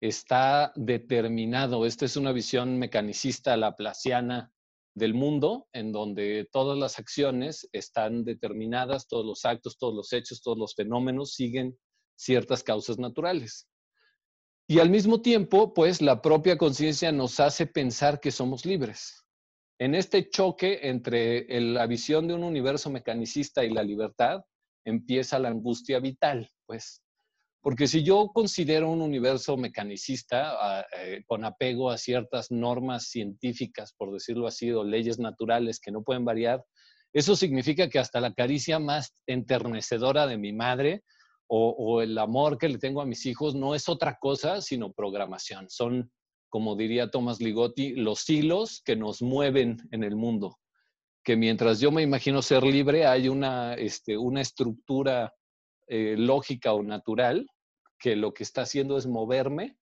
está 0.01 0.71
determinado. 0.75 1.85
Esta 1.85 2.05
es 2.05 2.17
una 2.17 2.31
visión 2.31 2.77
mecanicista 2.77 3.57
laplaciana 3.57 4.51
del 4.95 5.13
mundo, 5.13 5.67
en 5.73 5.91
donde 5.91 6.47
todas 6.51 6.77
las 6.77 6.97
acciones 6.97 7.69
están 7.71 8.23
determinadas, 8.23 9.07
todos 9.07 9.25
los 9.25 9.45
actos, 9.45 9.77
todos 9.77 9.93
los 9.93 10.11
hechos, 10.13 10.41
todos 10.41 10.57
los 10.57 10.73
fenómenos 10.75 11.33
siguen 11.33 11.77
ciertas 12.15 12.63
causas 12.63 12.97
naturales. 12.97 13.67
Y 14.67 14.79
al 14.79 14.89
mismo 14.89 15.21
tiempo, 15.21 15.73
pues 15.73 16.01
la 16.01 16.21
propia 16.21 16.57
conciencia 16.57 17.11
nos 17.11 17.39
hace 17.39 17.67
pensar 17.67 18.19
que 18.19 18.31
somos 18.31 18.65
libres. 18.65 19.23
En 19.79 19.93
este 19.93 20.29
choque 20.29 20.79
entre 20.89 21.45
la 21.61 21.85
visión 21.85 22.27
de 22.27 22.33
un 22.33 22.43
universo 22.43 22.89
mecanicista 22.89 23.63
y 23.63 23.69
la 23.69 23.83
libertad, 23.83 24.41
empieza 24.83 25.37
la 25.37 25.49
angustia 25.49 25.99
vital, 25.99 26.49
pues. 26.65 27.03
Porque 27.67 27.85
si 27.85 28.01
yo 28.01 28.31
considero 28.33 28.89
un 28.89 29.01
universo 29.01 29.57
mecanicista 29.57 30.53
ah, 30.57 30.85
eh, 31.03 31.23
con 31.27 31.43
apego 31.43 31.89
a 31.89 31.97
ciertas 31.97 32.49
normas 32.49 33.09
científicas, 33.09 33.93
por 33.97 34.13
decirlo 34.13 34.47
así, 34.47 34.71
o 34.71 34.85
leyes 34.85 35.19
naturales 35.19 35.81
que 35.81 35.91
no 35.91 36.01
pueden 36.01 36.23
variar, 36.23 36.63
eso 37.11 37.35
significa 37.35 37.89
que 37.89 37.99
hasta 37.99 38.21
la 38.21 38.33
caricia 38.33 38.79
más 38.79 39.13
enternecedora 39.27 40.27
de 40.27 40.37
mi 40.37 40.53
madre 40.53 41.03
o, 41.49 42.01
el 42.01 42.17
amor 42.17 42.57
que 42.57 42.69
le 42.69 42.77
tengo 42.77 43.01
a 43.01 43.05
mis 43.05 43.25
hijos 43.25 43.53
no 43.53 43.75
es 43.75 43.89
otra 43.89 44.17
cosa 44.17 44.61
sino 44.61 44.93
programación. 44.93 45.69
Son, 45.69 46.09
como 46.47 46.77
diría 46.77 47.11
Tomás 47.11 47.41
Ligotti, 47.41 47.95
los 47.95 48.29
hilos 48.29 48.81
que 48.85 48.95
nos 48.95 49.21
mueven 49.21 49.75
en 49.91 50.05
el 50.05 50.15
mundo. 50.15 50.57
Que 51.21 51.35
mientras 51.35 51.81
yo 51.81 51.91
me 51.91 52.01
imagino 52.01 52.41
ser 52.41 52.63
libre, 52.63 53.05
hay 53.05 53.27
una, 53.27 53.73
este, 53.73 54.17
una 54.17 54.39
estructura 54.39 55.33
eh, 55.89 56.15
lógica 56.17 56.71
o 56.71 56.81
natural 56.81 57.45
que 57.99 58.15
lo 58.15 58.33
que 58.33 58.43
está 58.43 58.61
haciendo 58.61 58.97
es 58.97 59.07
moverme 59.07 59.77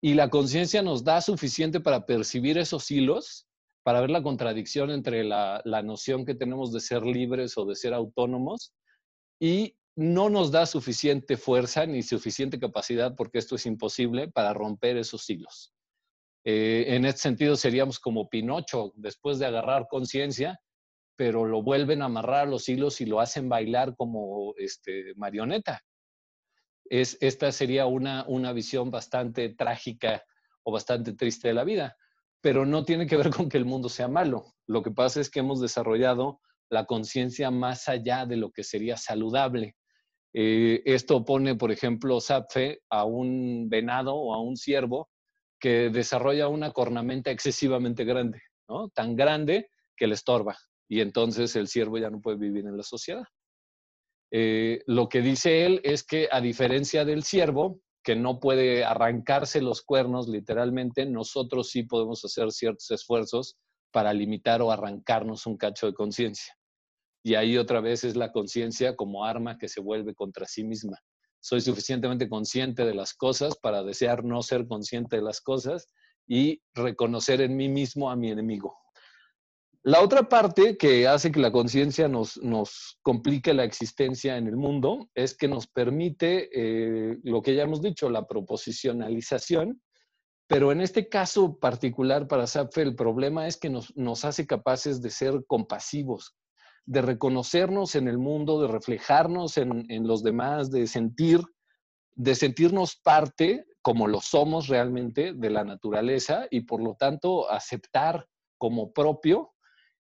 y 0.00 0.14
la 0.14 0.30
conciencia 0.30 0.82
nos 0.82 1.04
da 1.04 1.20
suficiente 1.20 1.80
para 1.80 2.06
percibir 2.06 2.58
esos 2.58 2.90
hilos 2.90 3.46
para 3.86 4.00
ver 4.00 4.10
la 4.10 4.20
contradicción 4.20 4.90
entre 4.90 5.22
la, 5.22 5.62
la 5.64 5.80
noción 5.80 6.26
que 6.26 6.34
tenemos 6.34 6.72
de 6.72 6.80
ser 6.80 7.06
libres 7.06 7.56
o 7.56 7.64
de 7.64 7.76
ser 7.76 7.94
autónomos 7.94 8.74
y 9.40 9.76
no 9.94 10.28
nos 10.28 10.50
da 10.50 10.66
suficiente 10.66 11.36
fuerza 11.36 11.86
ni 11.86 12.02
suficiente 12.02 12.58
capacidad, 12.58 13.14
porque 13.14 13.38
esto 13.38 13.54
es 13.54 13.64
imposible, 13.64 14.26
para 14.26 14.52
romper 14.52 14.96
esos 14.96 15.30
hilos. 15.30 15.72
Eh, 16.44 16.96
en 16.96 17.04
este 17.04 17.20
sentido 17.20 17.54
seríamos 17.54 18.00
como 18.00 18.28
Pinocho, 18.28 18.92
después 18.96 19.38
de 19.38 19.46
agarrar 19.46 19.86
conciencia, 19.88 20.58
pero 21.14 21.44
lo 21.44 21.62
vuelven 21.62 22.02
a 22.02 22.06
amarrar 22.06 22.48
a 22.48 22.50
los 22.50 22.68
hilos 22.68 23.00
y 23.00 23.06
lo 23.06 23.20
hacen 23.20 23.48
bailar 23.48 23.94
como 23.94 24.52
este, 24.56 25.14
marioneta. 25.14 25.80
Es, 26.90 27.18
esta 27.20 27.52
sería 27.52 27.86
una, 27.86 28.24
una 28.28 28.52
visión 28.52 28.90
bastante 28.90 29.50
trágica 29.50 30.24
o 30.62 30.72
bastante 30.72 31.12
triste 31.12 31.48
de 31.48 31.54
la 31.54 31.64
vida, 31.64 31.96
pero 32.40 32.66
no 32.66 32.84
tiene 32.84 33.06
que 33.06 33.16
ver 33.16 33.30
con 33.30 33.48
que 33.48 33.58
el 33.58 33.64
mundo 33.64 33.88
sea 33.88 34.08
malo. 34.08 34.54
Lo 34.66 34.82
que 34.82 34.90
pasa 34.90 35.20
es 35.20 35.30
que 35.30 35.40
hemos 35.40 35.60
desarrollado 35.60 36.40
la 36.68 36.84
conciencia 36.84 37.50
más 37.50 37.88
allá 37.88 38.26
de 38.26 38.36
lo 38.36 38.50
que 38.50 38.64
sería 38.64 38.96
saludable. 38.96 39.76
Eh, 40.34 40.82
esto 40.84 41.24
pone, 41.24 41.54
por 41.54 41.72
ejemplo, 41.72 42.20
Sapfe 42.20 42.80
a 42.90 43.04
un 43.04 43.68
venado 43.68 44.14
o 44.14 44.34
a 44.34 44.42
un 44.42 44.56
ciervo 44.56 45.08
que 45.58 45.90
desarrolla 45.90 46.48
una 46.48 46.72
cornamenta 46.72 47.30
excesivamente 47.30 48.04
grande, 48.04 48.42
¿no? 48.68 48.88
Tan 48.90 49.16
grande 49.16 49.70
que 49.96 50.06
le 50.06 50.14
estorba 50.14 50.56
y 50.88 51.00
entonces 51.00 51.56
el 51.56 51.68
ciervo 51.68 51.98
ya 51.98 52.10
no 52.10 52.20
puede 52.20 52.36
vivir 52.36 52.66
en 52.66 52.76
la 52.76 52.82
sociedad. 52.82 53.24
Eh, 54.30 54.82
lo 54.86 55.08
que 55.08 55.22
dice 55.22 55.66
él 55.66 55.80
es 55.84 56.04
que 56.04 56.28
a 56.30 56.40
diferencia 56.40 57.04
del 57.04 57.22
ciervo, 57.22 57.80
que 58.02 58.16
no 58.16 58.38
puede 58.40 58.84
arrancarse 58.84 59.60
los 59.60 59.82
cuernos 59.82 60.28
literalmente, 60.28 61.06
nosotros 61.06 61.70
sí 61.70 61.82
podemos 61.82 62.24
hacer 62.24 62.52
ciertos 62.52 62.90
esfuerzos 62.90 63.56
para 63.92 64.12
limitar 64.12 64.62
o 64.62 64.70
arrancarnos 64.70 65.46
un 65.46 65.56
cacho 65.56 65.86
de 65.86 65.94
conciencia. 65.94 66.54
Y 67.24 67.34
ahí 67.34 67.56
otra 67.56 67.80
vez 67.80 68.04
es 68.04 68.14
la 68.14 68.30
conciencia 68.30 68.94
como 68.94 69.24
arma 69.24 69.58
que 69.58 69.68
se 69.68 69.80
vuelve 69.80 70.14
contra 70.14 70.46
sí 70.46 70.62
misma 70.64 71.00
soy 71.46 71.60
suficientemente 71.60 72.28
consciente 72.28 72.84
de 72.84 72.92
las 72.92 73.14
cosas 73.14 73.56
para 73.56 73.84
desear 73.84 74.24
no 74.24 74.42
ser 74.42 74.66
consciente 74.66 75.14
de 75.14 75.22
las 75.22 75.40
cosas 75.40 75.86
y 76.26 76.60
reconocer 76.74 77.40
en 77.40 77.56
mí 77.56 77.68
mismo 77.68 78.10
a 78.10 78.16
mi 78.16 78.32
enemigo. 78.32 78.76
La 79.86 80.02
otra 80.02 80.28
parte 80.28 80.76
que 80.76 81.06
hace 81.06 81.30
que 81.30 81.38
la 81.38 81.52
conciencia 81.52 82.08
nos, 82.08 82.38
nos, 82.38 82.98
complique 83.02 83.54
la 83.54 83.62
existencia 83.62 84.36
en 84.36 84.48
el 84.48 84.56
mundo 84.56 85.10
es 85.14 85.36
que 85.36 85.46
nos 85.46 85.68
permite 85.68 86.48
eh, 86.52 87.20
lo 87.22 87.40
que 87.40 87.54
ya 87.54 87.62
hemos 87.62 87.80
dicho, 87.80 88.10
la 88.10 88.26
proposicionalización, 88.26 89.80
pero 90.48 90.72
en 90.72 90.80
este 90.80 91.08
caso 91.08 91.60
particular 91.60 92.26
para 92.26 92.48
Sapfe 92.48 92.82
el 92.82 92.96
problema 92.96 93.46
es 93.46 93.58
que 93.58 93.70
nos, 93.70 93.96
nos 93.96 94.24
hace 94.24 94.44
capaces 94.44 95.00
de 95.02 95.10
ser 95.10 95.44
compasivos, 95.46 96.34
de 96.84 97.02
reconocernos 97.02 97.94
en 97.94 98.08
el 98.08 98.18
mundo, 98.18 98.60
de 98.60 98.66
reflejarnos 98.66 99.56
en, 99.56 99.86
los 100.04 100.24
demás, 100.24 100.72
de 100.72 100.88
sentir, 100.88 101.42
de 102.16 102.34
sentirnos 102.34 102.96
parte, 102.96 103.64
como 103.82 104.08
lo 104.08 104.20
somos 104.20 104.66
realmente, 104.66 105.32
de 105.32 105.50
la 105.50 105.62
naturaleza 105.62 106.48
y 106.50 106.62
por 106.62 106.82
lo 106.82 106.96
tanto 106.96 107.48
aceptar 107.48 108.26
como 108.58 108.92
propio 108.92 109.52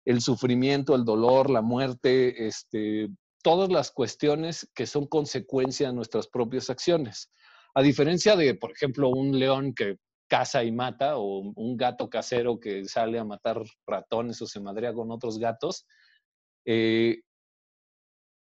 el 0.04 0.20
sufrimiento, 0.20 0.94
el 0.94 1.04
dolor, 1.04 1.50
la 1.50 1.62
muerte, 1.62 2.46
este, 2.46 3.08
todas 3.42 3.70
las 3.70 3.90
cuestiones 3.90 4.68
que 4.74 4.86
son 4.86 5.06
consecuencia 5.06 5.88
de 5.88 5.94
nuestras 5.94 6.28
propias 6.28 6.70
acciones. 6.70 7.30
A 7.74 7.82
diferencia 7.82 8.36
de, 8.36 8.54
por 8.54 8.72
ejemplo, 8.72 9.08
un 9.08 9.38
león 9.38 9.74
que 9.74 9.96
caza 10.28 10.62
y 10.62 10.72
mata 10.72 11.16
o 11.16 11.40
un 11.40 11.76
gato 11.76 12.08
casero 12.08 12.58
que 12.58 12.84
sale 12.84 13.18
a 13.18 13.24
matar 13.24 13.62
ratones 13.86 14.40
o 14.42 14.46
se 14.46 14.60
madrea 14.60 14.92
con 14.92 15.10
otros 15.10 15.38
gatos, 15.38 15.86
eh, 16.64 17.20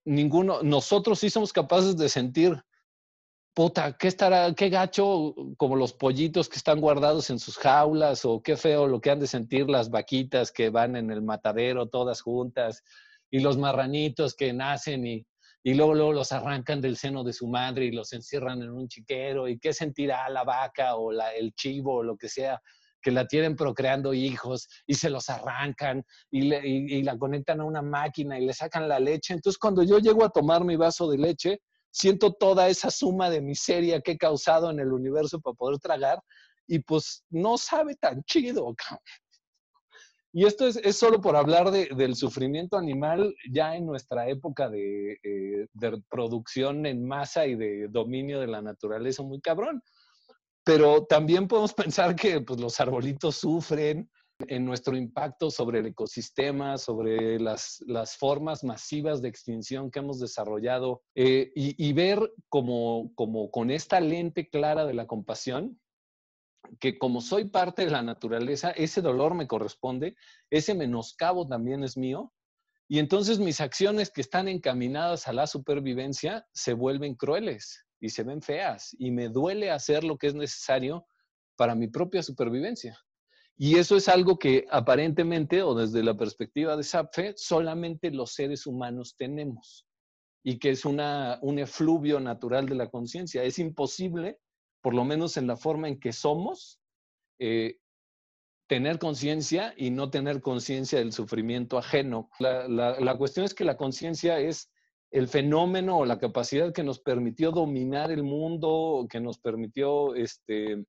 ninguno, 0.06 0.64
nosotros 0.64 1.20
sí 1.20 1.30
somos 1.30 1.54
capaces 1.54 1.98
de 1.98 2.10
sentir, 2.10 2.62
puta, 3.58 3.98
¿qué 3.98 4.08
estará, 4.08 4.54
qué 4.54 4.70
gacho, 4.70 5.34
como 5.58 5.76
los 5.76 5.92
pollitos 5.92 6.48
que 6.48 6.58
están 6.58 6.80
guardados 6.80 7.32
en 7.32 7.40
sus 7.40 7.58
jaulas, 7.58 8.24
o 8.24 8.40
qué 8.44 8.56
feo 8.56 8.86
lo 8.86 9.02
que 9.02 9.10
han 9.10 9.20
de 9.20 9.26
sentir 9.26 9.68
las 9.68 9.90
vaquitas 9.90 10.52
que 10.52 10.70
van 10.70 10.96
en 10.96 11.10
el 11.10 11.24
matadero 11.24 11.88
todas 11.88 12.22
juntas, 12.22 12.84
y 13.32 13.40
los 13.40 13.58
marranitos 13.58 14.36
que 14.36 14.54
nacen 14.54 15.08
y, 15.08 15.26
y 15.64 15.74
luego, 15.74 15.96
luego 15.96 16.14
los 16.14 16.32
arrancan 16.34 16.82
del 16.82 16.98
seno 16.98 17.24
de 17.24 17.34
su 17.34 17.48
madre 17.48 17.86
y 17.86 17.92
los 17.92 18.14
encierran 18.14 18.62
en 18.62 18.70
un 18.70 18.88
chiquero, 18.88 19.48
y 19.48 19.58
qué 19.58 19.74
sentirá 19.74 20.30
la 20.30 20.44
vaca 20.44 20.96
o 20.96 21.12
la, 21.12 21.34
el 21.34 21.52
chivo 21.56 21.96
o 21.96 22.04
lo 22.04 22.16
que 22.16 22.30
sea 22.30 22.62
que 23.02 23.10
la 23.10 23.26
tienen 23.26 23.56
procreando 23.56 24.14
hijos 24.14 24.68
y 24.86 24.94
se 24.94 25.10
los 25.10 25.30
arrancan 25.30 26.06
y, 26.30 27.02
la 27.02 27.18
conectan 27.18 27.62
a 27.62 27.66
una 27.66 27.82
máquina 27.82 28.38
y 28.38 28.46
le 28.46 28.54
sacan 28.54 28.88
la 28.88 29.00
leche. 29.00 29.34
Entonces, 29.34 29.58
cuando 29.58 29.82
yo 29.82 29.98
llego 29.98 30.24
a 30.24 30.30
tomar 30.30 30.64
mi 30.64 30.76
vaso 30.76 31.10
de 31.10 31.18
leche, 31.18 31.62
siento 31.92 32.34
toda 32.34 32.70
esa 32.70 32.92
suma 32.92 33.30
de 33.30 33.42
miseria 33.42 34.02
que 34.02 34.12
he 34.12 34.18
causado 34.18 34.70
en 34.70 34.80
el 34.80 34.92
universo 34.92 35.40
para 35.40 35.56
poder 35.56 35.80
tragar 35.80 36.20
y 36.68 36.80
pues 36.80 37.24
no 37.30 37.58
sabe 37.58 37.96
tan 37.96 38.24
chido. 38.24 38.76
Y 40.34 40.46
esto 40.46 40.68
es, 40.68 40.98
solo 40.98 41.22
por 41.22 41.36
hablar 41.36 41.72
del 41.72 42.16
sufrimiento 42.16 42.78
animal 42.78 43.34
ya 43.52 43.76
en 43.76 43.86
nuestra 43.86 44.28
época 44.30 44.70
de, 44.70 45.14
eh, 45.24 45.68
de 45.74 46.02
producción 46.10 46.86
en 46.86 47.08
masa 47.08 47.48
y 47.48 47.56
de 47.56 47.88
dominio 47.88 48.40
de 48.40 48.48
la 48.48 48.62
naturaleza 48.62 49.24
muy 49.24 49.40
cabrón 49.40 49.82
pero 50.68 51.06
también 51.06 51.48
podemos 51.48 51.74
pensar 51.74 52.16
que 52.16 52.42
pues, 52.42 52.60
los 52.60 52.80
arbolitos 52.82 53.38
sufren 53.38 54.12
en 54.40 54.66
nuestro 54.66 54.96
impacto 54.96 55.50
sobre 55.50 55.80
el 55.80 55.88
ecosistema, 55.88 56.78
sobre 56.78 57.40
las, 57.40 57.84
las 57.88 58.18
formas 58.18 58.64
masivas 58.64 59.22
de 59.22 59.30
extinción 59.30 59.90
que 59.90 60.00
hemos 60.00 60.20
desarrollado 60.20 61.02
eh, 61.16 61.52
y, 61.56 61.94
ver 61.94 62.20
como, 62.50 63.12
como 63.16 63.50
con 63.50 63.72
esta 63.72 64.00
lente 64.00 64.50
clara 64.50 64.86
de 64.86 64.94
la 64.94 65.08
compasión, 65.08 65.80
que 66.80 67.00
como 67.00 67.22
soy 67.22 67.46
parte 67.46 67.86
de 67.86 67.92
la 67.92 68.02
naturaleza, 68.02 68.72
ese 68.72 69.02
dolor 69.02 69.34
me 69.34 69.48
corresponde, 69.48 70.16
ese 70.50 70.76
menoscabo 70.76 71.48
también 71.48 71.84
es 71.84 71.98
mío, 71.98 72.34
y 72.90 73.00
entonces 73.00 73.40
mis 73.40 73.60
acciones 73.60 74.12
que 74.12 74.22
están 74.22 74.48
encaminadas 74.48 75.28
a 75.28 75.34
la 75.34 75.48
supervivencia 75.48 76.46
se 76.54 76.74
vuelven 76.74 77.16
crueles 77.16 77.86
y 78.00 78.10
se 78.10 78.24
ven 78.24 78.42
feas 78.42 78.96
y 79.00 79.12
me 79.12 79.30
duele 79.30 79.72
hacer 79.72 80.04
lo 80.04 80.18
que 80.18 80.28
es 80.28 80.36
necesario 80.36 81.06
para 81.58 81.76
mi 81.76 81.88
propia 81.88 82.22
supervivencia. 82.24 82.98
Y 83.58 83.78
eso 83.78 83.96
es 83.96 84.08
algo 84.08 84.38
que 84.38 84.68
aparentemente 84.70 85.64
o 85.64 85.74
desde 85.74 86.04
la 86.04 86.16
perspectiva 86.16 86.78
de 86.78 86.84
Sapfe 86.84 87.34
solamente 87.36 88.12
los 88.12 88.34
seres 88.34 88.68
humanos 88.68 89.16
tenemos 89.18 89.88
y 90.44 90.60
que 90.60 90.70
es 90.70 90.86
una, 90.86 91.40
un 91.42 91.58
efluvio 91.58 92.20
natural 92.20 92.68
de 92.70 92.76
la 92.76 92.90
conciencia. 92.90 93.44
Es 93.44 93.58
imposible, 93.58 94.40
por 94.82 94.94
lo 94.94 95.04
menos 95.04 95.38
en 95.38 95.48
la 95.48 95.58
forma 95.58 95.88
en 95.88 96.00
que 96.00 96.14
somos, 96.14 96.80
eh, 97.40 97.80
tener 98.68 99.00
conciencia 99.00 99.74
y 99.76 99.90
no 99.90 100.10
tener 100.12 100.42
conciencia 100.42 101.00
del 101.00 101.12
sufrimiento 101.12 101.78
ajeno. 101.78 102.30
La, 102.40 102.68
la 102.68 103.18
cuestión 103.18 103.46
es 103.46 103.54
que 103.54 103.66
la 103.66 103.76
conciencia 103.76 104.40
es 104.40 104.72
el 105.12 105.28
fenómeno 105.28 105.98
o 105.98 106.06
la 106.06 106.20
capacidad 106.20 106.74
que 106.74 106.84
nos 106.84 107.00
permitió 107.00 107.52
dominar 107.52 108.12
el 108.12 108.24
mundo, 108.24 109.08
que 109.10 109.20
nos 109.20 109.40
permitió 109.40 110.16
este, 110.16 110.86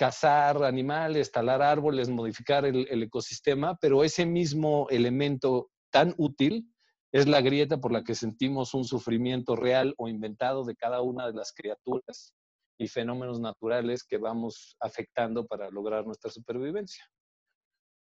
cazar 0.00 0.64
animales, 0.64 1.30
talar 1.30 1.60
árboles, 1.60 2.08
modificar 2.08 2.64
el, 2.64 3.02
ecosistema, 3.02 3.76
pero 3.82 4.02
ese 4.02 4.24
mismo 4.24 4.86
elemento 4.88 5.68
tan 5.92 6.14
útil 6.16 6.72
es 7.12 7.28
la 7.28 7.42
grieta 7.42 7.82
por 7.82 7.92
la 7.92 8.02
que 8.02 8.14
sentimos 8.14 8.72
un 8.72 8.84
sufrimiento 8.84 9.56
real 9.56 9.92
o 9.98 10.08
inventado 10.08 10.64
de 10.64 10.74
cada 10.74 11.02
una 11.02 11.26
de 11.26 11.34
las 11.34 11.52
criaturas 11.52 12.32
y 12.78 12.88
fenómenos 12.88 13.40
naturales 13.40 14.02
que 14.02 14.16
vamos 14.16 14.74
afectando 14.80 15.46
para 15.46 15.68
lograr 15.68 16.06
nuestra 16.06 16.30
supervivencia. 16.30 17.04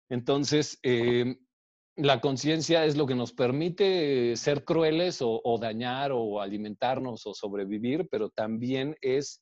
Entonces, 0.09 0.79
eh, 0.85 1.35
la 1.97 2.21
conciencia 2.21 2.85
es 2.85 2.97
lo 2.97 3.09
que 3.09 3.17
nos 3.17 3.33
permite 3.33 4.37
ser 4.37 4.63
crueles 4.63 5.19
o, 5.21 5.59
dañar 5.61 6.13
o 6.13 6.41
alimentarnos 6.41 7.27
o 7.27 7.35
sobrevivir, 7.35 8.07
pero 8.09 8.31
también 8.31 8.95
es 9.01 9.42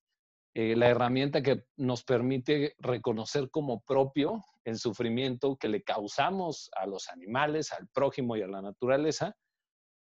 eh, 0.54 0.74
la 0.76 0.88
herramienta 0.88 1.42
que 1.42 1.64
nos 1.76 2.02
permite 2.04 2.74
reconocer 2.78 3.50
como 3.50 3.80
propio 3.82 4.44
el 4.64 4.78
sufrimiento 4.78 5.56
que 5.56 5.68
le 5.68 5.82
causamos 5.82 6.70
a 6.76 6.86
los 6.86 7.08
animales, 7.08 7.72
al 7.72 7.88
prójimo 7.88 8.36
y 8.36 8.42
a 8.42 8.48
la 8.48 8.60
naturaleza 8.60 9.34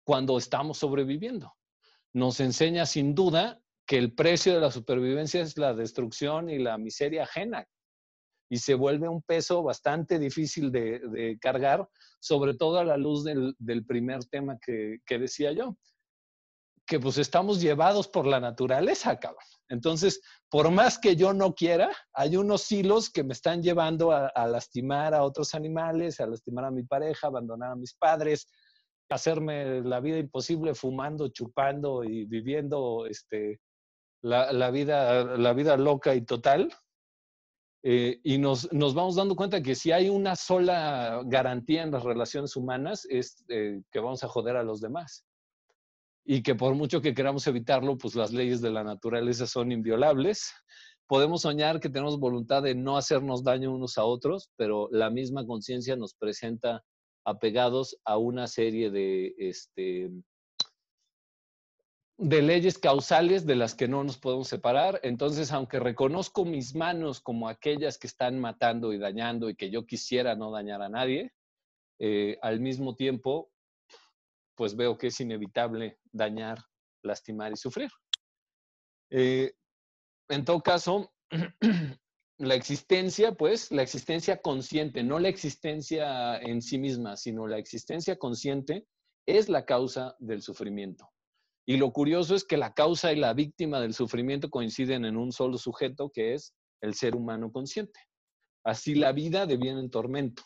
cuando 0.04 0.38
estamos 0.38 0.78
sobreviviendo. 0.78 1.52
Nos 2.14 2.40
enseña 2.40 2.86
sin 2.86 3.14
duda 3.14 3.60
que 3.86 3.98
el 3.98 4.14
precio 4.14 4.54
de 4.54 4.60
la 4.60 4.70
supervivencia 4.70 5.42
es 5.42 5.56
la 5.58 5.74
destrucción 5.74 6.50
y 6.50 6.58
la 6.58 6.78
miseria 6.78 7.24
ajena 7.24 7.66
y 8.50 8.58
se 8.58 8.74
vuelve 8.74 9.08
un 9.08 9.22
peso 9.22 9.62
bastante 9.62 10.18
difícil 10.18 10.72
de, 10.72 11.36
cargar, 11.40 11.88
sobre 12.20 12.54
todo 12.54 12.78
a 12.78 12.84
la 12.84 12.96
luz 12.96 13.24
del, 13.24 13.84
primer 13.86 14.24
tema 14.24 14.58
que, 14.58 15.00
decía 15.18 15.52
yo. 15.52 15.76
Que 16.88 16.98
pues 16.98 17.18
estamos 17.18 17.60
llevados 17.60 18.08
por 18.08 18.26
la 18.26 18.40
naturaleza, 18.40 19.18
cabrón. 19.20 19.44
Entonces, 19.68 20.22
por 20.48 20.70
más 20.70 20.98
que 20.98 21.14
yo 21.16 21.34
no 21.34 21.54
quiera, 21.54 21.94
hay 22.14 22.36
unos 22.36 22.72
hilos 22.72 23.10
que 23.10 23.22
me 23.22 23.34
están 23.34 23.62
llevando 23.62 24.10
a, 24.10 24.46
lastimar 24.46 25.14
a 25.14 25.22
otros 25.22 25.54
animales, 25.54 26.18
a 26.18 26.26
lastimar 26.26 26.64
a 26.64 26.70
mi 26.70 26.84
pareja, 26.84 27.26
abandonar 27.26 27.72
a 27.72 27.76
mis 27.76 27.94
padres, 27.94 28.48
hacerme 29.10 29.82
la 29.82 30.00
vida 30.00 30.18
imposible 30.18 30.74
fumando, 30.74 31.28
chupando 31.28 32.04
y 32.04 32.24
viviendo 32.24 33.04
este, 33.06 33.60
la, 34.22 34.70
vida, 34.70 35.24
la 35.36 35.52
vida 35.52 35.76
loca 35.76 36.14
y 36.14 36.22
total. 36.22 36.72
Eh, 37.82 38.18
y 38.24 38.38
nos, 38.38 38.66
vamos 38.72 39.16
dando 39.16 39.36
cuenta 39.36 39.62
que 39.62 39.74
si 39.74 39.92
hay 39.92 40.08
una 40.08 40.36
sola 40.36 41.20
garantía 41.26 41.82
en 41.82 41.90
las 41.90 42.02
relaciones 42.02 42.56
humanas 42.56 43.06
es 43.10 43.44
eh, 43.50 43.82
que 43.92 44.00
vamos 44.00 44.24
a 44.24 44.28
joder 44.28 44.56
a 44.56 44.62
los 44.62 44.80
demás 44.80 45.27
y 46.30 46.42
que 46.42 46.54
por 46.54 46.74
mucho 46.74 47.00
que 47.00 47.14
queramos 47.14 47.46
evitarlo, 47.46 47.96
pues 47.96 48.14
las 48.14 48.34
leyes 48.34 48.60
de 48.60 48.70
la 48.70 48.84
naturaleza 48.84 49.46
son 49.46 49.72
inviolables. 49.72 50.52
Podemos 51.06 51.40
soñar 51.40 51.80
que 51.80 51.88
tenemos 51.88 52.20
voluntad 52.20 52.62
de 52.62 52.74
no 52.74 52.98
hacernos 52.98 53.42
daño 53.42 53.74
unos 53.74 53.96
a 53.96 54.04
otros, 54.04 54.50
pero 54.56 54.90
la 54.92 55.08
misma 55.08 55.46
conciencia 55.46 55.96
nos 55.96 56.12
presenta 56.12 56.84
apegados 57.24 57.96
a 58.04 58.18
una 58.18 58.46
serie 58.46 58.90
de, 58.90 59.34
este, 59.38 60.10
de 62.18 62.42
leyes 62.42 62.76
causales 62.76 63.46
de 63.46 63.56
las 63.56 63.74
que 63.74 63.88
no 63.88 64.04
nos 64.04 64.18
podemos 64.18 64.48
separar. 64.48 65.00
Entonces, 65.04 65.50
aunque 65.50 65.80
reconozco 65.80 66.44
mis 66.44 66.74
manos 66.74 67.22
como 67.22 67.48
aquellas 67.48 67.96
que 67.96 68.06
están 68.06 68.38
matando 68.38 68.92
y 68.92 68.98
dañando 68.98 69.48
y 69.48 69.56
que 69.56 69.70
yo 69.70 69.86
quisiera 69.86 70.34
no 70.34 70.50
dañar 70.50 70.82
a 70.82 70.90
nadie, 70.90 71.32
eh, 71.98 72.38
al 72.42 72.60
mismo 72.60 72.96
tiempo 72.96 73.50
pues 74.58 74.74
veo 74.74 74.98
que 74.98 75.06
es 75.06 75.20
inevitable 75.20 76.00
dañar, 76.10 76.58
lastimar 77.04 77.52
y 77.52 77.56
sufrir. 77.56 77.88
Eh, 79.08 79.52
en 80.28 80.44
todo 80.44 80.60
caso, 80.60 81.12
la 82.38 82.54
existencia, 82.56 83.32
pues, 83.36 83.70
la 83.70 83.82
existencia 83.82 84.42
consciente, 84.42 85.04
no 85.04 85.20
la 85.20 85.28
existencia 85.28 86.38
en 86.38 86.60
sí 86.60 86.76
misma, 86.76 87.16
sino 87.16 87.46
la 87.46 87.58
existencia 87.58 88.18
consciente 88.18 88.84
es 89.26 89.48
la 89.48 89.64
causa 89.64 90.16
del 90.18 90.42
sufrimiento. 90.42 91.08
Y 91.64 91.76
lo 91.76 91.92
curioso 91.92 92.34
es 92.34 92.44
que 92.44 92.56
la 92.56 92.74
causa 92.74 93.12
y 93.12 93.16
la 93.16 93.34
víctima 93.34 93.80
del 93.80 93.94
sufrimiento 93.94 94.50
coinciden 94.50 95.04
en 95.04 95.16
un 95.16 95.30
solo 95.30 95.56
sujeto, 95.56 96.10
que 96.10 96.34
es 96.34 96.52
el 96.80 96.94
ser 96.94 97.14
humano 97.14 97.52
consciente. 97.52 98.00
Así 98.64 98.96
la 98.96 99.12
vida 99.12 99.46
deviene 99.46 99.78
en 99.78 99.90
tormento. 99.90 100.42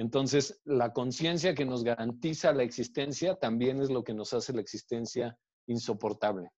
Entonces, 0.00 0.62
la 0.64 0.94
conciencia 0.94 1.54
que 1.54 1.66
nos 1.66 1.84
garantiza 1.84 2.54
la 2.54 2.62
existencia 2.62 3.34
también 3.34 3.82
es 3.82 3.90
lo 3.90 4.02
que 4.02 4.14
nos 4.14 4.32
hace 4.32 4.54
la 4.54 4.62
existencia 4.62 5.36
insoportable. 5.66 6.48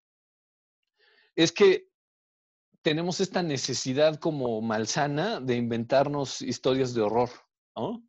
Es 1.35 1.51
que 1.51 1.89
tenemos 2.83 3.19
esta 3.19 3.43
necesidad 3.43 4.21
como 4.21 4.63
malsana 4.63 5.41
de 5.41 5.57
inventarnos 5.57 6.41
historias 6.41 6.95
de 6.95 7.03
horror, 7.03 7.31
¿no? 7.75 8.07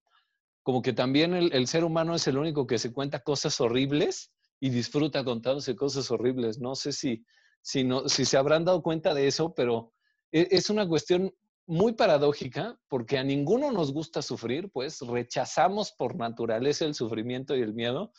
Como 0.61 0.83
que 0.83 0.93
también 0.93 1.33
el, 1.33 1.65
ser 1.65 1.83
humano 1.83 2.13
es 2.13 2.27
el 2.27 2.37
único 2.37 2.67
que 2.67 2.77
se 2.77 2.93
cuenta 2.93 3.23
cosas 3.23 3.59
horribles 3.59 4.31
y 4.59 4.69
disfruta 4.69 5.23
contándose 5.23 5.75
cosas 5.75 6.11
horribles. 6.11 6.59
No 6.59 6.75
sé 6.75 6.91
si, 6.91 7.25
si, 7.59 7.89
si 8.05 8.25
se 8.25 8.37
habrán 8.37 8.65
dado 8.65 8.83
cuenta 8.83 9.15
de 9.15 9.25
eso, 9.25 9.51
pero 9.55 9.93
e, 10.31 10.47
es 10.51 10.69
una 10.69 10.87
cuestión 10.87 11.33
muy 11.65 11.93
paradójica 11.93 12.77
porque 12.87 13.17
a 13.17 13.23
ninguno 13.23 13.71
nos 13.71 13.93
gusta 13.93 14.21
sufrir, 14.21 14.69
pues 14.71 14.99
rechazamos 15.01 15.91
por 15.91 16.15
naturaleza 16.15 16.85
el 16.85 16.95
sufrimiento 16.95 17.55
y 17.55 17.61
el 17.61 17.73
miedo, 17.73 18.11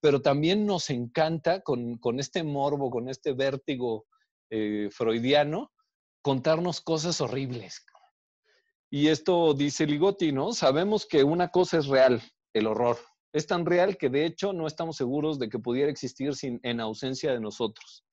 pero 0.00 0.22
también 0.22 0.66
nos 0.66 0.90
encanta 0.90 1.60
con, 1.62 1.98
este 2.18 2.42
morbo, 2.42 2.90
con 2.90 3.08
este 3.08 3.32
vértigo 3.32 4.06
eh, 4.50 4.88
freudiano, 4.90 5.72
contarnos 6.22 6.80
cosas 6.80 7.20
horribles. 7.20 7.84
Y 8.90 9.08
esto 9.08 9.54
dice 9.54 9.86
Ligotti, 9.86 10.32
¿no? 10.32 10.52
Sabemos 10.52 11.06
que 11.06 11.22
una 11.22 11.48
cosa 11.48 11.78
es 11.78 11.86
real, 11.86 12.22
el 12.54 12.66
horror. 12.66 12.96
Es 13.32 13.46
tan 13.46 13.66
real 13.66 13.98
que 13.98 14.08
de 14.08 14.24
hecho 14.24 14.52
no 14.52 14.66
estamos 14.66 14.96
seguros 14.96 15.38
de 15.38 15.48
que 15.48 15.58
pudiera 15.58 15.90
existir 15.90 16.34
sin, 16.34 16.58
en 16.62 16.80
ausencia 16.80 17.32
de 17.32 17.40
nosotros. 17.40 18.04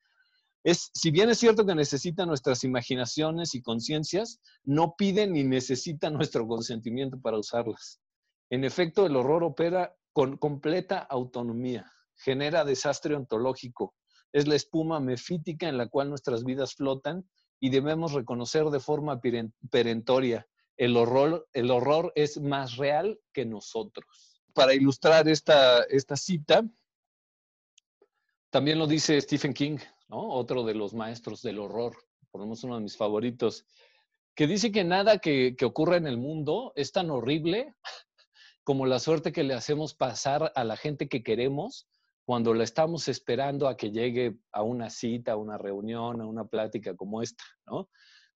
Es, 0.66 0.90
si 0.96 1.12
bien 1.12 1.30
es 1.30 1.38
cierto 1.38 1.64
que 1.64 1.76
necesita 1.76 2.26
nuestras 2.26 2.64
imaginaciones 2.64 3.54
y 3.54 3.62
conciencias, 3.62 4.42
no 4.64 4.96
pide 4.98 5.28
ni 5.28 5.44
necesita 5.44 6.10
nuestro 6.10 6.48
consentimiento 6.48 7.22
para 7.22 7.38
usarlas. 7.38 8.02
En 8.50 8.64
efecto, 8.64 9.06
el 9.06 9.16
horror 9.16 9.44
opera 9.44 9.96
con 10.12 10.38
completa 10.38 10.98
autonomía, 10.98 11.86
genera 12.16 12.66
desastre 12.66 13.14
ontológico, 13.14 13.94
es 14.34 14.48
la 14.48 14.56
espuma 14.56 15.00
mefítica 15.00 15.70
en 15.70 15.78
la 15.78 15.88
cual 15.88 16.10
nuestras 16.10 16.44
vidas 16.44 16.74
flotan 16.74 17.30
y 17.60 17.70
debemos 17.70 18.14
reconocer 18.14 18.66
de 18.66 18.80
forma 18.80 19.22
perentoria, 19.70 20.48
el 20.78 20.98
horror, 20.98 21.48
el 21.54 21.70
horror 21.70 22.12
es 22.16 22.42
más 22.42 22.78
real 22.78 23.20
que 23.34 23.46
nosotros. 23.46 24.42
Para 24.56 24.74
ilustrar 24.74 25.28
esta, 25.30 25.84
esta 25.84 26.18
cita, 26.18 26.68
también 28.50 28.80
lo 28.80 28.88
dice 28.88 29.22
Stephen 29.22 29.54
King, 29.54 29.78
otro 30.10 30.64
de 30.64 30.76
los 30.76 30.94
maestros 30.94 31.42
del 31.42 31.60
horror, 31.60 31.96
por 32.32 32.42
lo 32.42 32.48
menos 32.48 32.64
uno 32.64 32.76
de 32.76 32.82
mis 32.82 32.98
favoritos, 32.98 33.66
que 34.36 34.48
dice 34.48 34.72
que 34.72 34.84
nada 34.84 35.20
que, 35.20 35.56
que 35.58 35.66
ocurra 35.66 35.98
en 35.98 36.08
el 36.08 36.18
mundo 36.18 36.74
es 36.76 36.92
tan 36.92 37.10
horrible 37.10 37.74
como 38.64 38.86
la 38.86 39.00
suerte 39.00 39.32
que 39.32 39.44
le 39.44 39.54
hacemos 39.54 39.94
pasar 39.94 40.52
a 40.56 40.64
la 40.64 40.76
gente 40.76 41.08
que 41.08 41.24
queremos 41.24 41.88
cuando 42.26 42.54
la 42.56 42.64
estamos 42.64 43.08
esperando 43.08 43.68
a 43.68 43.78
que 43.78 43.92
llegue 43.92 44.40
a 44.52 44.64
una 44.64 44.90
cita, 44.90 45.34
a 45.34 45.38
una 45.38 45.58
reunión, 45.58 46.20
a 46.20 46.26
una 46.26 46.46
plática 46.46 46.96
como 46.96 47.22
esta. 47.22 47.44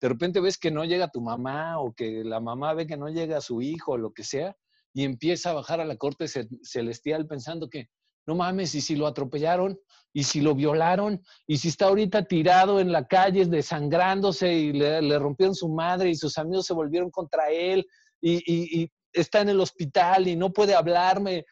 De 0.01 0.09
repente 0.09 0.41
ves 0.41 0.59
que 0.59 0.73
no 0.73 0.85
llega 0.85 1.09
tu 1.09 1.21
mamá 1.21 1.79
o 1.79 1.95
que 1.95 2.25
la 2.25 2.41
mamá 2.41 2.75
ve 2.75 2.87
que 2.87 2.97
no 2.97 3.09
llega 3.09 3.41
su 3.41 3.63
hijo 3.63 3.93
o 3.93 3.97
lo 3.97 4.13
que 4.13 4.25
sea 4.25 4.57
y 4.93 5.05
empieza 5.05 5.51
a 5.51 5.55
bajar 5.55 5.81
a 5.81 5.85
la 5.85 5.97
corte 5.97 6.27
celestial 6.27 7.27
pensando 7.27 7.71
que 7.71 7.89
no 8.27 8.35
mames, 8.35 8.75
y 8.75 8.81
si 8.81 8.97
lo 8.97 9.07
atropellaron, 9.07 9.79
y 10.13 10.25
si 10.25 10.41
lo 10.41 10.55
violaron, 10.55 11.23
y 11.47 11.59
si 11.59 11.69
está 11.69 11.87
ahorita 11.87 12.25
tirado 12.25 12.81
en 12.81 12.91
la 12.91 13.07
calle 13.07 13.45
desangrándose 13.45 14.53
y 14.53 14.73
le, 14.73 15.19
rompieron 15.19 15.55
su 15.55 15.69
madre 15.69 16.11
y 16.11 16.15
sus 16.15 16.39
amigos 16.39 16.67
se 16.67 16.75
volvieron 16.75 17.11
contra 17.11 17.51
él 17.51 17.87
y, 18.21 18.91
está 19.13 19.41
en 19.41 19.49
el 19.49 19.61
hospital 19.61 20.29
y 20.29 20.37
no 20.37 20.53
puede 20.53 20.75
hablarme. 20.75 21.47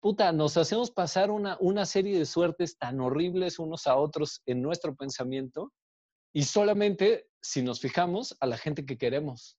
Puta, 0.00 0.32
nos 0.32 0.56
hacemos 0.56 0.90
pasar 0.90 1.30
una, 1.30 1.56
una 1.60 1.86
serie 1.86 2.18
de 2.18 2.26
suertes 2.26 2.76
tan 2.76 3.00
horribles 3.00 3.60
unos 3.60 3.86
a 3.86 3.96
otros 3.96 4.42
en 4.46 4.60
nuestro 4.60 4.96
pensamiento 4.96 5.72
y 6.32 6.42
solamente 6.42 7.28
si 7.40 7.62
nos 7.62 7.80
fijamos 7.80 8.36
a 8.40 8.46
la 8.46 8.56
gente 8.56 8.84
que 8.84 8.98
queremos. 8.98 9.58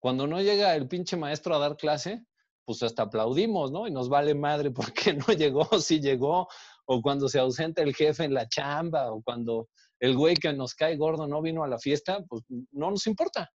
Cuando 0.00 0.26
no 0.26 0.40
llega 0.40 0.76
el 0.76 0.86
pinche 0.86 1.16
maestro 1.16 1.54
a 1.54 1.58
dar 1.58 1.76
clase, 1.76 2.24
pues 2.66 2.82
hasta 2.82 3.04
aplaudimos, 3.04 3.70
¿no? 3.70 3.86
Y 3.86 3.92
nos 3.92 4.08
vale 4.08 4.34
madre 4.34 4.70
porque 4.72 5.14
no 5.14 5.26
llegó, 5.38 5.78
si 5.80 6.00
llegó, 6.00 6.48
o 6.84 7.00
cuando 7.00 7.28
se 7.28 7.38
ausenta 7.38 7.82
el 7.82 7.94
jefe 7.94 8.24
en 8.24 8.34
la 8.34 8.48
chamba, 8.48 9.12
o 9.12 9.22
cuando 9.22 9.68
el 10.00 10.16
güey 10.16 10.34
que 10.34 10.52
nos 10.52 10.74
cae 10.74 10.96
gordo 10.96 11.26
no 11.26 11.40
vino 11.40 11.64
a 11.64 11.68
la 11.68 11.78
fiesta, 11.78 12.22
pues 12.28 12.42
no 12.72 12.90
nos 12.90 13.06
importa. 13.06 13.50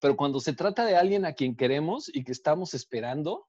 Pero 0.00 0.16
cuando 0.16 0.40
se 0.40 0.52
trata 0.52 0.84
de 0.84 0.96
alguien 0.96 1.24
a 1.24 1.34
quien 1.34 1.56
queremos 1.56 2.10
y 2.12 2.24
que 2.24 2.32
estamos 2.32 2.74
esperando, 2.74 3.46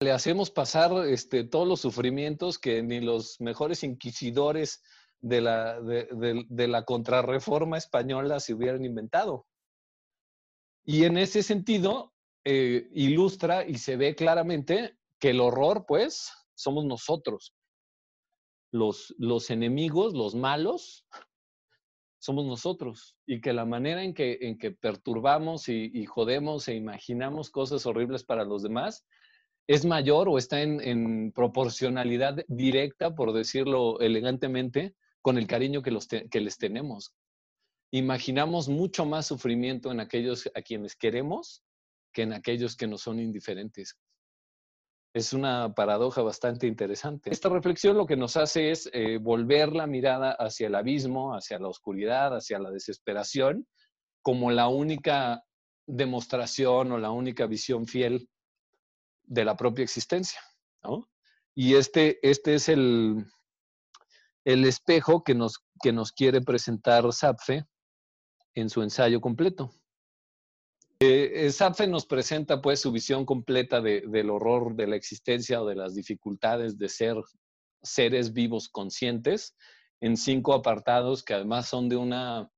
le 0.00 0.12
hacemos 0.12 0.50
pasar 0.50 0.92
este, 1.08 1.44
todos 1.44 1.66
los 1.66 1.80
sufrimientos 1.80 2.58
que 2.58 2.82
ni 2.82 3.00
los 3.00 3.40
mejores 3.40 3.82
inquisidores 3.82 4.82
de 5.20 5.40
la, 5.40 5.80
de, 5.80 6.46
de 6.48 6.68
la 6.68 6.84
contrarreforma 6.84 7.76
española 7.76 8.38
se 8.38 8.54
hubieran 8.54 8.84
inventado. 8.84 9.46
Y 10.84 11.04
en 11.04 11.18
ese 11.18 11.42
sentido, 11.42 12.14
eh, 12.50 12.88
ilustra 12.94 13.68
y 13.68 13.76
se 13.76 13.98
ve 13.98 14.14
claramente 14.14 14.96
que 15.20 15.30
el 15.30 15.40
horror, 15.40 15.84
pues, 15.86 16.32
somos 16.54 16.86
nosotros. 16.86 17.54
Los, 18.72 19.14
los 19.18 19.50
enemigos, 19.50 20.14
los 20.14 20.34
malos, 20.34 21.04
somos 22.18 22.46
nosotros. 22.46 23.18
Y 23.26 23.42
que 23.42 23.52
la 23.52 23.66
manera 23.66 24.02
en 24.02 24.14
que, 24.14 24.38
en 24.40 24.56
que 24.56 24.70
perturbamos 24.70 25.68
y, 25.68 26.06
jodemos 26.06 26.68
e 26.68 26.74
imaginamos 26.74 27.50
cosas 27.50 27.84
horribles 27.84 28.24
para 28.24 28.46
los 28.46 28.62
demás 28.62 29.04
es 29.66 29.84
mayor 29.84 30.30
o 30.30 30.38
está 30.38 30.62
en, 30.62 30.80
en 30.80 31.32
proporcionalidad 31.32 32.46
directa, 32.48 33.14
por 33.14 33.34
decirlo 33.34 34.00
elegantemente, 34.00 34.94
con 35.20 35.36
el 35.36 35.46
cariño 35.46 35.82
que, 35.82 35.90
los 35.90 36.08
que 36.08 36.40
les 36.40 36.56
tenemos. 36.56 37.12
Imaginamos 37.90 38.70
mucho 38.70 39.04
más 39.04 39.26
sufrimiento 39.26 39.92
en 39.92 40.00
aquellos 40.00 40.50
a 40.54 40.62
quienes 40.62 40.96
queremos 40.96 41.62
en 42.22 42.32
aquellos 42.32 42.76
que 42.76 42.86
nos 42.86 43.02
son 43.02 43.20
indiferentes. 43.20 43.96
Es 45.14 45.32
una 45.32 45.72
paradoja 45.74 46.22
bastante 46.22 46.66
interesante. 46.66 47.30
Esta 47.30 47.48
reflexión 47.48 47.96
lo 47.96 48.06
que 48.06 48.16
nos 48.16 48.36
hace 48.36 48.70
es 48.70 48.90
eh, 48.92 49.18
volver 49.18 49.72
la 49.72 49.86
mirada 49.86 50.32
hacia 50.32 50.66
el 50.66 50.74
abismo, 50.74 51.34
hacia 51.34 51.58
la 51.58 51.68
oscuridad, 51.68 52.36
hacia 52.36 52.58
la 52.58 52.70
desesperación, 52.70 53.66
como 54.22 54.50
la 54.50 54.68
única 54.68 55.42
demostración 55.86 56.92
o 56.92 56.98
la 56.98 57.10
única 57.10 57.46
visión 57.46 57.86
fiel 57.86 58.28
de 59.24 59.44
la 59.44 59.56
propia 59.56 59.82
existencia. 59.82 60.40
Y 61.54 61.74
este, 61.74 62.18
este 62.22 62.54
es 62.54 62.68
el, 62.68 63.24
el 64.44 64.64
espejo 64.64 65.24
que 65.24 65.34
nos, 65.34 65.64
que 65.82 65.92
nos 65.92 66.12
quiere 66.12 66.40
presentar 66.40 67.10
Zapfe 67.12 67.64
en 68.54 68.70
su 68.70 68.82
ensayo 68.82 69.20
completo. 69.20 69.70
Eh, 71.00 71.48
Zapfe 71.52 71.86
nos 71.86 72.06
presenta 72.06 72.60
pues 72.60 72.80
su 72.80 72.90
visión 72.90 73.24
completa 73.24 73.80
del 73.80 74.30
horror 74.30 74.74
de 74.74 74.88
la 74.88 74.96
existencia 74.96 75.62
o 75.62 75.66
de 75.66 75.76
las 75.76 75.94
dificultades 75.94 76.76
de 76.76 76.88
ser 76.88 77.16
seres 77.82 78.32
vivos 78.32 78.68
conscientes 78.68 79.54
en 80.00 80.16
cinco 80.16 80.54
apartados 80.54 81.22
que 81.22 81.34
además 81.34 81.68
son 81.68 81.88
de 81.88 81.96
una 81.96 82.50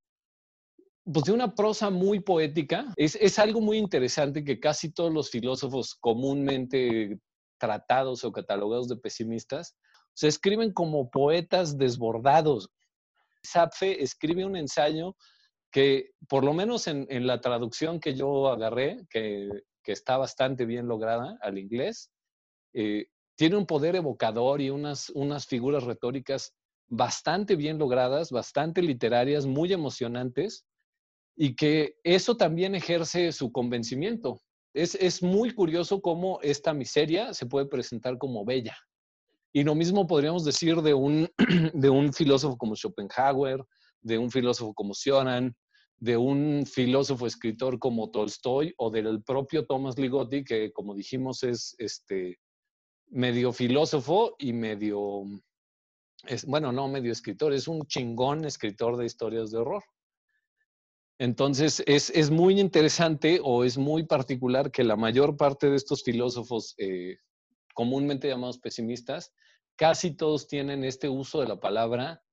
pues 1.03 1.25
de 1.25 1.31
una 1.31 1.53
prosa 1.55 1.89
muy 1.89 2.19
poética. 2.19 2.93
Es, 2.95 3.15
es, 3.15 3.39
algo 3.39 3.59
muy 3.59 3.77
interesante 3.77 4.43
que 4.43 4.59
casi 4.59 4.91
todos 4.91 5.11
los 5.11 5.29
filósofos 5.31 5.95
comúnmente 5.95 7.19
tratados 7.59 8.23
o 8.23 8.31
catalogados 8.31 8.87
de 8.87 8.97
pesimistas 8.97 9.75
se 10.13 10.27
escriben 10.27 10.73
como 10.73 11.09
poetas 11.09 11.77
desbordados. 11.77 12.69
Zapfe 13.45 14.01
escribe 14.03 14.45
un 14.45 14.55
ensayo 14.55 15.15
que, 15.71 16.11
por 16.27 16.43
lo 16.43 16.53
menos 16.53 16.87
en, 16.87 17.07
en 17.09 17.25
la 17.25 17.39
traducción 17.41 17.99
que 17.99 18.13
yo 18.13 18.49
agarré, 18.49 19.05
que, 19.09 19.49
que, 19.83 19.91
está 19.91 20.17
bastante 20.17 20.65
bien 20.65 20.87
lograda 20.87 21.37
al 21.41 21.57
inglés, 21.57 22.11
eh, 22.73 23.07
tiene 23.35 23.57
un 23.57 23.65
poder 23.65 23.95
evocador 23.95 24.61
y 24.61 24.69
unas, 24.69 25.09
unas 25.09 25.47
figuras 25.47 25.83
retóricas 25.83 26.53
bastante 26.87 27.55
bien 27.55 27.79
logradas, 27.79 28.31
bastante 28.31 28.81
literarias, 28.81 29.45
muy 29.45 29.71
emocionantes, 29.71 30.65
y 31.37 31.55
que 31.55 31.95
eso 32.03 32.35
también 32.35 32.75
ejerce 32.75 33.31
su 33.31 33.51
convencimiento. 33.51 34.41
Es, 34.73 34.95
es, 34.95 35.23
muy 35.23 35.53
curioso 35.53 36.01
cómo 36.01 36.39
esta 36.41 36.73
miseria 36.73 37.33
se 37.33 37.45
puede 37.45 37.65
presentar 37.65 38.17
como 38.17 38.45
bella. 38.45 38.77
Y 39.53 39.63
lo 39.63 39.75
mismo 39.75 40.07
podríamos 40.07 40.45
decir 40.45 40.81
de 40.81 40.93
un, 40.93 41.29
de 41.73 41.89
un 41.89 42.13
filósofo 42.13 42.57
como 42.57 42.75
Schopenhauer, 42.75 43.63
de 44.01 44.17
un 44.17 44.29
filósofo 44.29 44.73
como 44.73 44.93
Sioran, 44.93 45.55
de 46.01 46.17
un 46.17 46.65
filósofo 46.65 47.27
escritor 47.27 47.77
como 47.77 48.09
Tolstoy 48.09 48.73
o 48.77 48.89
del 48.89 49.23
propio 49.23 49.67
Thomas 49.67 49.99
Ligotti, 49.99 50.43
que 50.43 50.73
como 50.73 50.95
dijimos 50.95 51.43
es 51.43 51.75
este, 51.77 52.39
medio 53.07 53.53
filósofo 53.53 54.35
y 54.39 54.51
medio, 54.51 55.25
es, 56.23 56.43
bueno, 56.45 56.71
no 56.71 56.87
medio 56.87 57.11
escritor, 57.11 57.53
es 57.53 57.67
un 57.67 57.85
chingón 57.85 58.45
escritor 58.45 58.97
de 58.97 59.05
historias 59.05 59.51
de 59.51 59.59
horror. 59.59 59.83
Entonces, 61.19 61.83
es, 61.85 62.09
es, 62.09 62.31
muy 62.31 62.59
interesante 62.59 63.39
o 63.43 63.63
es 63.63 63.77
muy 63.77 64.07
particular 64.07 64.71
que 64.71 64.83
la 64.83 64.95
mayor 64.95 65.37
parte 65.37 65.69
de 65.69 65.75
estos 65.75 66.01
filósofos 66.01 66.73
eh, 66.79 67.17
comúnmente 67.75 68.27
llamados 68.27 68.57
pesimistas, 68.57 69.31
casi 69.75 70.15
todos 70.15 70.47
tienen 70.47 70.83
este 70.83 71.09
uso 71.09 71.41
de 71.41 71.47
la 71.47 71.59
palabra 71.59 72.23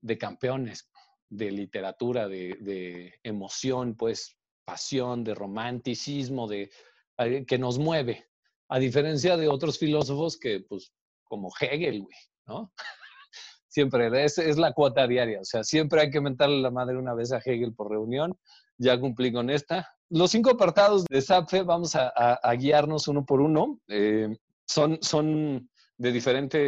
de 0.00 0.16
campeones, 0.16 0.88
de 1.28 1.50
literatura, 1.50 2.28
de, 2.28 2.56
de 2.60 3.14
emoción, 3.22 3.94
pues 3.94 4.36
pasión, 4.64 5.24
de 5.24 5.34
romanticismo, 5.34 6.46
de, 6.46 6.70
eh, 7.18 7.44
que 7.46 7.58
nos 7.58 7.78
mueve, 7.78 8.26
a 8.68 8.78
diferencia 8.78 9.36
de 9.36 9.48
otros 9.48 9.78
filósofos 9.78 10.38
que, 10.38 10.60
pues, 10.60 10.92
como 11.24 11.50
Hegel, 11.58 12.02
güey, 12.02 12.16
¿no? 12.46 12.72
siempre, 13.68 14.24
es, 14.24 14.38
es 14.38 14.58
la 14.58 14.72
cuota 14.72 15.06
diaria, 15.06 15.40
o 15.40 15.44
sea, 15.44 15.64
siempre 15.64 16.00
hay 16.00 16.10
que 16.10 16.20
mentarle 16.20 16.60
la 16.60 16.70
madre 16.70 16.96
una 16.96 17.14
vez 17.14 17.32
a 17.32 17.38
Hegel 17.38 17.74
por 17.74 17.90
reunión, 17.90 18.38
ya 18.76 18.98
cumplí 19.00 19.32
con 19.32 19.50
esta. 19.50 19.88
Los 20.10 20.30
cinco 20.30 20.50
apartados 20.50 21.04
de 21.04 21.20
Zapfe 21.20 21.62
vamos 21.62 21.94
a, 21.96 22.08
a, 22.08 22.54
guiarnos 22.54 23.08
uno 23.08 23.26
por 23.26 23.40
uno. 23.40 23.80
Eh, 23.88 24.28
son, 24.64 24.98
son 25.02 25.68
de 25.96 26.12
diferente 26.12 26.58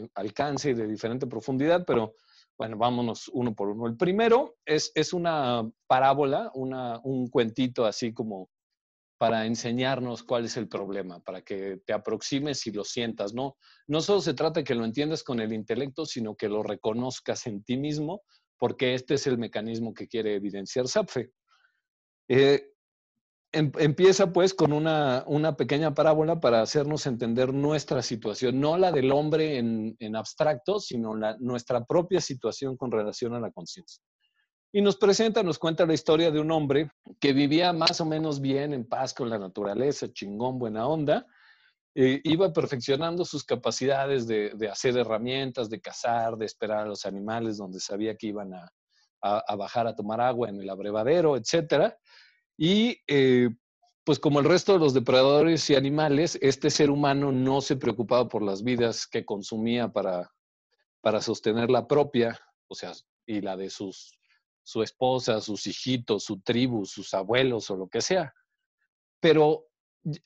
eh, 0.00 0.08
alcance 0.14 0.70
y 0.70 0.74
de 0.74 0.86
diferente 0.86 1.26
profundidad, 1.26 1.84
pero 1.86 2.14
bueno, 2.58 2.76
vámonos 2.76 3.28
uno 3.32 3.54
por 3.54 3.68
uno. 3.68 3.86
El 3.86 3.96
primero 3.96 4.56
es, 4.66 4.90
es 4.94 5.12
una 5.12 5.70
parábola, 5.86 6.50
una, 6.54 7.00
un 7.04 7.28
cuentito 7.28 7.86
así 7.86 8.12
como 8.12 8.50
para 9.16 9.46
enseñarnos 9.46 10.22
cuál 10.22 10.44
es 10.44 10.56
el 10.56 10.68
problema, 10.68 11.20
para 11.20 11.42
que 11.42 11.80
te 11.84 11.92
aproximes 11.92 12.66
y 12.66 12.72
lo 12.72 12.84
sientas. 12.84 13.32
No, 13.32 13.56
no 13.86 14.00
solo 14.00 14.20
se 14.20 14.34
trata 14.34 14.60
de 14.60 14.64
que 14.64 14.74
lo 14.74 14.84
entiendas 14.84 15.22
con 15.22 15.40
el 15.40 15.52
intelecto, 15.52 16.04
sino 16.04 16.36
que 16.36 16.48
lo 16.48 16.62
reconozcas 16.62 17.46
en 17.46 17.62
ti 17.62 17.76
mismo, 17.76 18.22
porque 18.58 18.94
este 18.94 19.14
es 19.14 19.26
el 19.26 19.38
mecanismo 19.38 19.94
que 19.94 20.08
quiere 20.08 20.34
evidenciar 20.34 20.88
Sapfe. 20.88 21.30
Eh, 22.28 22.72
em, 23.52 23.72
empieza 23.78 24.32
pues 24.32 24.54
con 24.54 24.72
una, 24.72 25.24
una, 25.26 25.56
pequeña 25.56 25.94
parábola 25.94 26.40
para 26.40 26.62
hacernos 26.62 27.06
entender 27.06 27.52
nuestra 27.52 28.02
situación, 28.02 28.60
no 28.60 28.76
la 28.76 28.92
del 28.92 29.12
hombre 29.12 29.58
en, 29.58 29.96
en 29.98 30.16
abstracto, 30.16 30.80
sino 30.80 31.14
nuestra 31.38 31.84
propia 31.84 32.20
situación 32.20 32.76
con 32.76 32.90
relación 32.90 33.34
a 33.34 33.40
la 33.40 33.50
conciencia. 33.50 34.02
Y 34.70 34.82
nos 34.82 34.96
presenta, 34.96 35.42
nos 35.42 35.58
cuenta 35.58 35.86
la 35.86 35.94
historia 35.94 36.30
de 36.30 36.40
un 36.40 36.50
hombre 36.50 36.90
que 37.18 37.32
vivía 37.32 37.72
más 37.72 38.00
o 38.02 38.04
menos 38.04 38.40
bien, 38.40 38.74
en 38.74 38.86
paz 38.86 39.14
con 39.14 39.30
la 39.30 39.38
naturaleza, 39.38 40.12
chingón, 40.12 40.58
buena 40.58 40.86
onda. 40.86 41.26
Eh, 41.94 42.20
iba 42.24 42.52
perfeccionando 42.52 43.24
sus 43.24 43.44
capacidades 43.44 44.26
de, 44.26 44.52
de, 44.54 44.68
hacer 44.68 44.96
herramientas, 44.98 45.70
de 45.70 45.80
cazar, 45.80 46.36
de 46.36 46.44
esperar 46.44 46.80
a 46.80 46.88
los 46.88 47.06
animales 47.06 47.56
donde 47.56 47.80
sabía 47.80 48.14
que 48.14 48.26
iban 48.26 48.52
a, 48.52 48.70
a, 49.22 49.42
a 49.48 49.56
bajar 49.56 49.86
a 49.86 49.96
tomar 49.96 50.20
agua 50.20 50.50
en 50.50 50.60
el 50.60 50.68
abrevadero, 50.68 51.36
etc. 51.36 51.94
Y 52.58 52.98
eh, 53.06 53.48
pues 54.04 54.18
como 54.18 54.40
el 54.40 54.44
resto 54.44 54.74
de 54.74 54.80
los 54.80 54.92
depredadores 54.92 55.70
y 55.70 55.76
animales, 55.76 56.38
este 56.42 56.68
ser 56.68 56.90
humano 56.90 57.32
no 57.32 57.60
se 57.60 57.76
preocupaba 57.76 58.28
por 58.28 58.42
las 58.42 58.62
vidas 58.62 59.06
que 59.06 59.24
consumía 59.24 59.88
para, 59.88 60.30
para 61.00 61.22
sostener 61.22 61.70
la 61.70 61.86
propia, 61.86 62.38
o 62.66 62.74
sea, 62.74 62.92
y 63.26 63.40
la 63.40 63.56
de 63.56 63.70
sus 63.70 64.18
su 64.68 64.82
esposa, 64.82 65.40
sus 65.40 65.66
hijitos, 65.66 66.24
su 66.24 66.42
tribu, 66.42 66.84
sus 66.84 67.14
abuelos 67.14 67.70
o 67.70 67.76
lo 67.76 67.88
que 67.88 68.02
sea. 68.02 68.34
Pero 69.18 69.68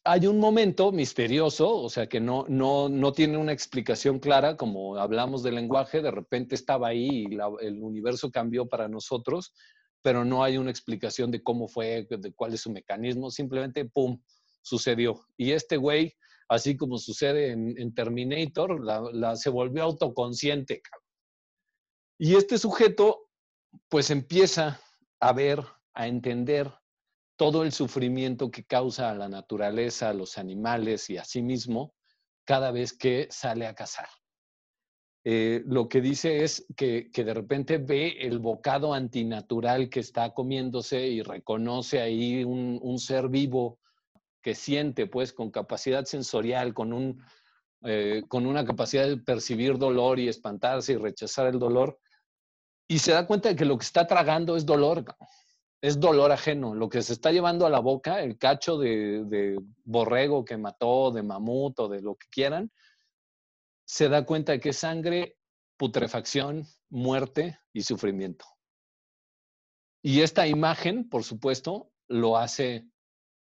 hay 0.02 0.26
un 0.26 0.40
momento 0.40 0.90
misterioso, 0.90 1.70
o 1.70 1.88
sea, 1.88 2.08
que 2.08 2.18
no, 2.18 2.46
no, 2.48 2.88
no 2.88 3.12
tiene 3.12 3.36
una 3.36 3.52
explicación 3.52 4.18
clara, 4.18 4.56
como 4.56 4.96
hablamos 4.96 5.44
del 5.44 5.54
lenguaje, 5.54 6.02
de 6.02 6.10
repente 6.10 6.56
estaba 6.56 6.88
ahí 6.88 7.24
y 7.30 7.34
el 7.60 7.82
universo 7.84 8.32
cambió 8.32 8.66
para 8.66 8.88
nosotros, 8.88 9.52
pero 10.02 10.24
no 10.24 10.42
hay 10.42 10.58
una 10.58 10.70
explicación 10.70 11.30
de 11.30 11.42
cómo 11.42 11.68
fue, 11.68 12.06
de 12.08 12.32
cuál 12.34 12.54
es 12.54 12.60
su 12.60 12.70
mecanismo, 12.70 13.30
simplemente, 13.30 13.84
¡pum!, 13.84 14.20
sucedió. 14.62 15.26
Y 15.36 15.52
este 15.52 15.76
güey, 15.76 16.16
así 16.48 16.76
como 16.76 16.98
sucede 16.98 17.52
en, 17.52 17.94
Terminator, 17.94 18.80
se 19.36 19.50
volvió 19.50 19.84
autoconsciente. 19.84 20.82
Y 22.18 22.36
este 22.36 22.58
sujeto 22.58 23.28
pues 23.88 24.10
empieza 24.10 24.80
a 25.20 25.32
ver, 25.32 25.60
a 25.94 26.08
entender 26.08 26.72
todo 27.36 27.64
el 27.64 27.72
sufrimiento 27.72 28.50
que 28.50 28.64
causa 28.64 29.10
a 29.10 29.14
la 29.14 29.28
naturaleza, 29.28 30.10
a 30.10 30.14
los 30.14 30.36
animales 30.38 31.08
y 31.10 31.16
a 31.16 31.24
sí 31.24 31.42
mismo 31.42 31.94
cada 32.44 32.70
vez 32.70 32.92
que 32.92 33.28
sale 33.30 33.66
a 33.66 33.74
cazar. 33.74 34.08
Eh, 35.24 35.62
lo 35.66 35.88
que 35.88 36.00
dice 36.00 36.42
es 36.42 36.66
que, 36.76 37.10
de 37.14 37.34
repente 37.34 37.78
ve 37.78 38.16
el 38.20 38.40
bocado 38.40 38.92
antinatural 38.92 39.88
que 39.88 40.00
está 40.00 40.34
comiéndose 40.34 41.06
y 41.06 41.22
reconoce 41.22 42.00
ahí 42.00 42.42
un, 42.44 42.98
ser 42.98 43.28
vivo 43.28 43.78
que 44.42 44.54
siente, 44.54 45.06
pues, 45.06 45.32
con 45.32 45.50
capacidad 45.50 46.04
sensorial, 46.04 46.74
con, 46.74 46.92
un, 46.92 47.22
eh, 47.84 48.22
con 48.26 48.46
una 48.46 48.64
capacidad 48.64 49.06
de 49.06 49.16
percibir 49.16 49.78
dolor 49.78 50.18
y 50.18 50.28
espantarse 50.28 50.94
y 50.94 50.96
rechazar 50.96 51.46
el 51.46 51.60
dolor, 51.60 51.98
y 52.88 52.98
se 52.98 53.12
da 53.12 53.26
cuenta 53.26 53.48
de 53.48 53.56
que 53.56 53.64
lo 53.64 53.78
que 53.78 53.84
está 53.84 54.06
tragando 54.06 54.56
es 54.56 54.66
dolor, 54.66 55.04
es 55.80 55.98
dolor 55.98 56.30
ajeno. 56.30 56.74
Lo 56.74 56.88
que 56.88 57.02
se 57.02 57.12
está 57.12 57.32
llevando 57.32 57.64
a 57.64 57.70
la 57.70 57.80
boca, 57.80 58.22
el 58.22 58.36
cacho 58.36 58.76
de, 58.76 59.58
borrego 59.84 60.44
que 60.44 60.56
mató, 60.56 61.10
de 61.10 61.22
mamut 61.22 61.78
o 61.80 61.88
de 61.88 62.02
lo 62.02 62.16
que 62.16 62.28
quieran, 62.28 62.70
se 63.84 64.08
da 64.08 64.24
cuenta 64.24 64.58
que 64.58 64.70
es 64.70 64.78
sangre, 64.78 65.36
putrefacción, 65.76 66.66
muerte 66.90 67.58
y 67.72 67.82
sufrimiento. 67.82 68.44
Y 70.02 70.20
esta 70.20 70.46
imagen, 70.46 71.08
por 71.08 71.24
supuesto, 71.24 71.92
lo 72.08 72.36
hace, 72.36 72.88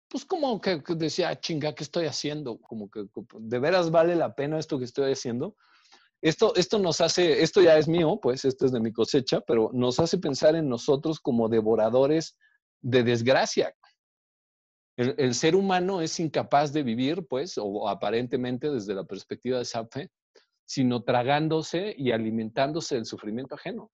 pues 0.07 0.25
como 0.25 0.61
que 0.61 0.81
decía, 0.95 1.29
ah, 1.29 1.39
chinga, 1.39 1.73
¿qué 1.73 1.83
estoy 1.83 2.05
haciendo? 2.05 2.59
Como 2.59 2.89
que 2.89 3.05
de 3.39 3.59
veras 3.59 3.89
vale 3.89 4.15
la 4.15 4.35
pena 4.35 4.59
esto 4.59 4.77
que 4.77 4.85
estoy 4.85 5.11
haciendo. 5.11 5.55
Esto, 6.21 6.55
esto 6.55 6.79
nos 6.79 7.01
hace, 7.01 7.41
esto 7.41 7.61
ya 7.61 7.77
es 7.77 7.87
mío, 7.87 8.17
pues 8.21 8.45
esto 8.45 8.65
es 8.65 8.71
de 8.71 8.79
mi 8.79 8.93
cosecha, 8.93 9.41
pero 9.41 9.71
nos 9.73 9.99
hace 9.99 10.17
pensar 10.17 10.55
en 10.55 10.69
nosotros 10.69 11.19
como 11.19 11.49
devoradores 11.49 12.37
de 12.81 13.03
desgracia. 13.03 13.75
El, 14.95 15.33
ser 15.33 15.55
humano 15.55 16.01
es 16.01 16.19
incapaz 16.19 16.71
de 16.71 16.83
vivir, 16.83 17.25
pues, 17.27 17.57
o 17.57 17.89
aparentemente 17.89 18.69
desde 18.69 18.93
la 18.93 19.03
perspectiva 19.03 19.57
de 19.57 19.65
Sapfe, 19.65 20.11
sino 20.65 21.03
tragándose 21.03 21.93
y 21.97 22.11
alimentándose 22.11 22.95
del 22.95 23.05
sufrimiento 23.05 23.55
ajeno. 23.55 23.91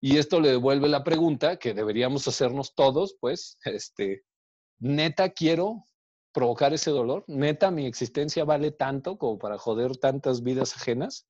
Y 0.00 0.18
esto 0.18 0.40
le 0.40 0.50
devuelve 0.50 0.88
la 0.88 1.04
pregunta 1.04 1.56
que 1.56 1.74
deberíamos 1.74 2.28
hacernos 2.28 2.74
todos, 2.74 3.16
pues, 3.20 3.58
este, 3.64 4.22
neta 4.78 5.30
quiero 5.30 5.84
provocar 6.32 6.74
ese 6.74 6.90
dolor, 6.90 7.24
neta 7.28 7.70
mi 7.70 7.86
existencia 7.86 8.44
vale 8.44 8.70
tanto 8.70 9.16
como 9.16 9.38
para 9.38 9.56
joder 9.56 9.96
tantas 9.96 10.42
vidas 10.42 10.76
ajenas. 10.76 11.26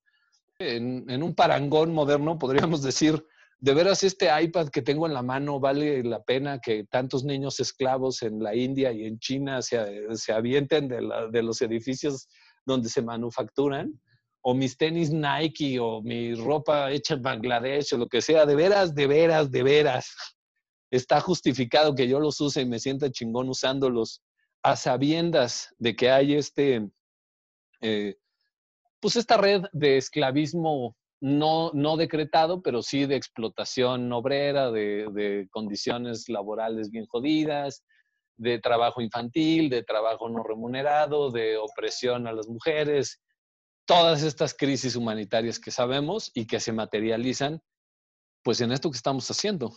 En, 0.59 1.09
en 1.09 1.23
un 1.23 1.33
parangón 1.33 1.93
moderno 1.93 2.37
podríamos 2.37 2.81
decir, 2.83 3.25
de 3.59 3.73
veras 3.73 4.03
este 4.03 4.29
iPad 4.41 4.67
que 4.69 4.81
tengo 4.81 5.07
en 5.07 5.13
la 5.13 5.23
mano 5.23 5.59
vale 5.59 6.03
la 6.03 6.21
pena 6.23 6.59
que 6.59 6.83
tantos 6.83 7.23
niños 7.23 7.59
esclavos 7.59 8.21
en 8.21 8.43
la 8.43 8.55
India 8.55 8.91
y 8.91 9.05
en 9.05 9.17
China 9.17 9.61
se, 9.61 10.15
se 10.15 10.31
avienten 10.33 10.87
de, 10.87 11.01
la, 11.01 11.27
de 11.27 11.41
los 11.41 11.61
edificios 11.61 12.27
donde 12.65 12.89
se 12.89 13.01
manufacturan, 13.01 13.99
o 14.49 14.53
mis 14.53 14.77
tenis 14.77 15.11
Nike 15.11 15.77
o 15.77 16.01
mi 16.01 16.33
ropa 16.33 16.89
hecha 16.89 17.15
en 17.15 17.21
Bangladesh 17.21 17.93
o 17.93 17.97
lo 17.97 18.07
que 18.07 18.21
sea, 18.21 18.45
de 18.45 18.55
veras, 18.55 18.95
de 18.95 19.05
veras, 19.05 19.51
de 19.51 19.61
veras. 19.61 20.15
Está 20.89 21.19
justificado 21.19 21.93
que 21.93 22.07
yo 22.07 22.21
los 22.21 22.39
use 22.39 22.61
y 22.61 22.65
me 22.65 22.79
sienta 22.79 23.11
chingón 23.11 23.49
usándolos 23.49 24.21
a 24.63 24.77
sabiendas 24.77 25.75
de 25.79 25.97
que 25.97 26.11
hay 26.11 26.35
este, 26.35 26.87
eh, 27.81 28.15
pues 29.01 29.17
esta 29.17 29.35
red 29.35 29.63
de 29.73 29.97
esclavismo 29.97 30.95
no, 31.19 31.71
no 31.73 31.97
decretado, 31.97 32.61
pero 32.61 32.81
sí 32.81 33.05
de 33.05 33.17
explotación 33.17 34.09
obrera, 34.13 34.71
de, 34.71 35.09
de 35.11 35.49
condiciones 35.51 36.29
laborales 36.29 36.89
bien 36.89 37.05
jodidas, 37.07 37.83
de 38.37 38.59
trabajo 38.59 39.01
infantil, 39.01 39.69
de 39.69 39.83
trabajo 39.83 40.29
no 40.29 40.41
remunerado, 40.41 41.31
de 41.31 41.57
opresión 41.57 42.27
a 42.27 42.31
las 42.31 42.47
mujeres, 42.47 43.19
todas 43.87 44.21
estas 44.21 44.53
crisis 44.53 44.95
humanitarias 44.95 45.59
que 45.59 45.71
sabemos 45.71 46.29
y 46.35 46.45
que 46.45 46.59
se 46.59 46.73
materializan 46.73 47.63
pues 48.43 48.61
en 48.61 48.71
esto 48.71 48.91
que 48.91 48.97
estamos 48.97 49.29
haciendo. 49.31 49.75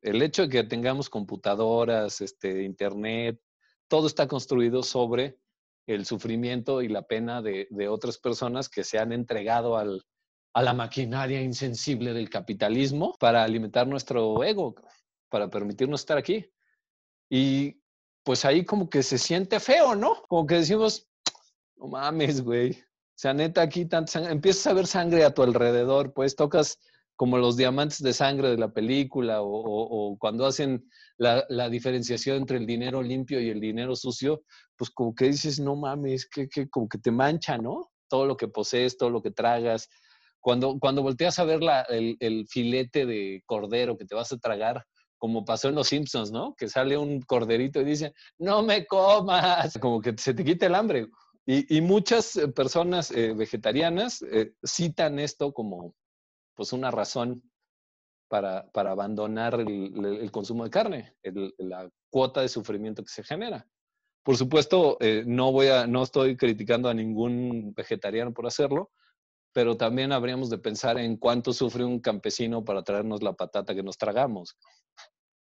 El 0.00 0.20
hecho 0.22 0.42
de 0.42 0.48
que 0.48 0.64
tengamos 0.64 1.08
computadoras, 1.08 2.20
este, 2.20 2.64
internet, 2.64 3.40
todo 3.88 4.06
está 4.08 4.26
construido 4.26 4.82
sobre 4.82 5.38
el 5.86 6.06
sufrimiento 6.06 6.82
y 6.82 6.88
la 6.88 7.02
pena 7.02 7.42
de, 7.42 7.68
de 7.70 7.88
otras 7.88 8.18
personas 8.18 8.68
que 8.68 8.84
se 8.84 8.98
han 8.98 9.12
entregado 9.12 9.76
al, 9.76 10.04
a 10.54 10.62
la 10.62 10.72
maquinaria 10.72 11.40
insensible 11.40 12.12
del 12.12 12.30
capitalismo 12.30 13.14
para 13.18 13.44
alimentar 13.44 13.86
nuestro 13.86 14.42
ego, 14.44 14.74
para 15.28 15.48
permitirnos 15.48 16.00
estar 16.00 16.18
aquí. 16.18 16.50
Y 17.30 17.82
pues 18.24 18.44
ahí 18.44 18.64
como 18.64 18.88
que 18.88 19.02
se 19.02 19.18
siente 19.18 19.60
feo, 19.60 19.94
¿no? 19.94 20.22
Como 20.28 20.46
que 20.46 20.56
decimos, 20.56 21.08
no 21.76 21.88
mames, 21.88 22.42
güey. 22.42 22.82
Sea, 23.14 23.34
neta, 23.34 23.62
aquí 23.62 23.88
empiezas 24.28 24.66
a 24.66 24.72
ver 24.72 24.86
sangre 24.86 25.24
a 25.24 25.34
tu 25.34 25.42
alrededor, 25.42 26.12
pues 26.12 26.34
tocas 26.34 26.78
como 27.14 27.38
los 27.38 27.56
diamantes 27.56 28.02
de 28.02 28.12
sangre 28.12 28.50
de 28.50 28.56
la 28.56 28.72
película 28.72 29.42
o, 29.42 30.16
cuando 30.18 30.46
hacen 30.46 30.88
la, 31.18 31.68
diferenciación 31.68 32.38
entre 32.38 32.56
el 32.56 32.66
dinero 32.66 33.02
limpio 33.02 33.40
y 33.40 33.50
el 33.50 33.60
dinero 33.60 33.94
sucio, 33.94 34.42
pues 34.76 34.90
como 34.90 35.14
que 35.14 35.26
dices, 35.26 35.60
no 35.60 35.76
mames, 35.76 36.26
que, 36.28 36.48
que 36.48 36.68
como 36.68 36.88
que 36.88 36.98
te 36.98 37.10
mancha, 37.10 37.58
¿no? 37.58 37.92
Todo 38.08 38.26
lo 38.26 38.36
que 38.36 38.48
posees, 38.48 38.96
todo 38.96 39.10
lo 39.10 39.22
que 39.22 39.30
tragas. 39.30 39.88
Cuando, 40.40 40.78
cuando 40.80 41.02
volteas 41.02 41.38
a 41.38 41.44
ver 41.44 41.60
el 41.88 42.46
filete 42.48 43.06
de 43.06 43.42
cordero 43.46 43.96
que 43.96 44.04
te 44.04 44.16
vas 44.16 44.32
a 44.32 44.38
tragar, 44.38 44.84
como 45.22 45.44
pasó 45.44 45.68
en 45.68 45.76
Los 45.76 45.86
Simpsons, 45.86 46.32
¿no? 46.32 46.56
Que 46.56 46.68
sale 46.68 46.96
un 46.98 47.20
corderito 47.20 47.80
y 47.80 47.84
dice, 47.84 48.12
no 48.38 48.64
me 48.64 48.84
comas, 48.84 49.78
como 49.80 50.00
que 50.00 50.14
se 50.18 50.34
te 50.34 50.44
quita 50.44 50.66
el 50.66 50.74
hambre. 50.74 51.06
Y, 51.46 51.76
y 51.76 51.80
muchas 51.80 52.36
eh, 52.36 52.48
personas 52.48 53.10
eh, 53.10 53.34
vegetarianas 53.34 54.22
eh, 54.22 54.54
citan 54.64 55.18
esto 55.18 55.52
como 55.52 55.94
pues 56.54 56.72
una 56.72 56.90
razón 56.90 57.42
para, 58.28 58.70
para 58.72 58.92
abandonar 58.92 59.60
el, 59.60 60.04
el, 60.04 60.30
consumo 60.30 60.64
de 60.64 60.70
carne, 60.70 61.16
el, 61.22 61.54
la 61.58 61.90
cuota 62.10 62.40
de 62.40 62.48
sufrimiento 62.48 63.02
que 63.02 63.12
se 63.12 63.22
genera. 63.22 63.66
Por 64.22 64.36
supuesto, 64.36 64.96
eh, 65.00 65.24
no, 65.26 65.50
voy 65.50 65.66
a, 65.66 65.86
no 65.86 66.02
estoy 66.02 66.36
criticando 66.36 66.88
a 66.88 66.94
ningún 66.94 67.74
vegetariano 67.74 68.32
por 68.32 68.46
hacerlo, 68.46 68.92
pero 69.52 69.76
también 69.76 70.12
habríamos 70.12 70.48
de 70.48 70.58
pensar 70.58 70.98
en 70.98 71.16
cuánto 71.16 71.52
sufre 71.52 71.84
un 71.84 72.00
campesino 72.00 72.64
para 72.64 72.84
traernos 72.84 73.22
la 73.22 73.32
patata 73.32 73.74
que 73.74 73.82
nos 73.82 73.98
tragamos. 73.98 74.56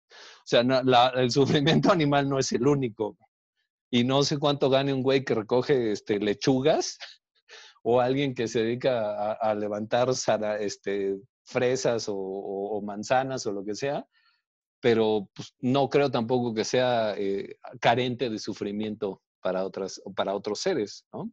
O 0.09 0.45
sea, 0.45 0.63
no, 0.63 0.81
la, 0.83 1.09
el 1.15 1.31
sufrimiento 1.31 1.91
animal 1.91 2.27
no 2.27 2.39
es 2.39 2.51
el 2.51 2.67
único. 2.67 3.17
Y 3.93 4.05
no 4.05 4.23
sé 4.23 4.39
cuánto 4.39 4.71
gane 4.71 4.91
un 4.91 5.03
güey 5.03 5.23
que 5.23 5.35
recoge 5.35 5.91
este, 5.91 6.17
lechugas 6.17 6.97
o 7.83 8.01
alguien 8.01 8.33
que 8.33 8.47
se 8.47 8.63
dedica 8.63 9.33
a, 9.33 9.33
a 9.33 9.53
levantar 9.53 10.09
este, 10.59 11.15
fresas 11.45 12.09
o, 12.09 12.15
o, 12.15 12.75
o, 12.75 12.81
manzanas 12.81 13.45
o 13.45 13.51
lo 13.51 13.63
que 13.63 13.75
sea, 13.75 14.03
pero 14.79 15.29
pues, 15.35 15.53
no 15.59 15.89
creo 15.89 16.09
tampoco 16.09 16.55
que 16.55 16.63
sea 16.63 17.13
eh, 17.15 17.55
carente 17.79 18.31
de 18.31 18.39
sufrimiento 18.39 19.21
para, 19.39 19.63
otras, 19.63 20.01
para 20.15 20.33
otros 20.33 20.59
seres. 20.59 21.05
¿no? 21.13 21.31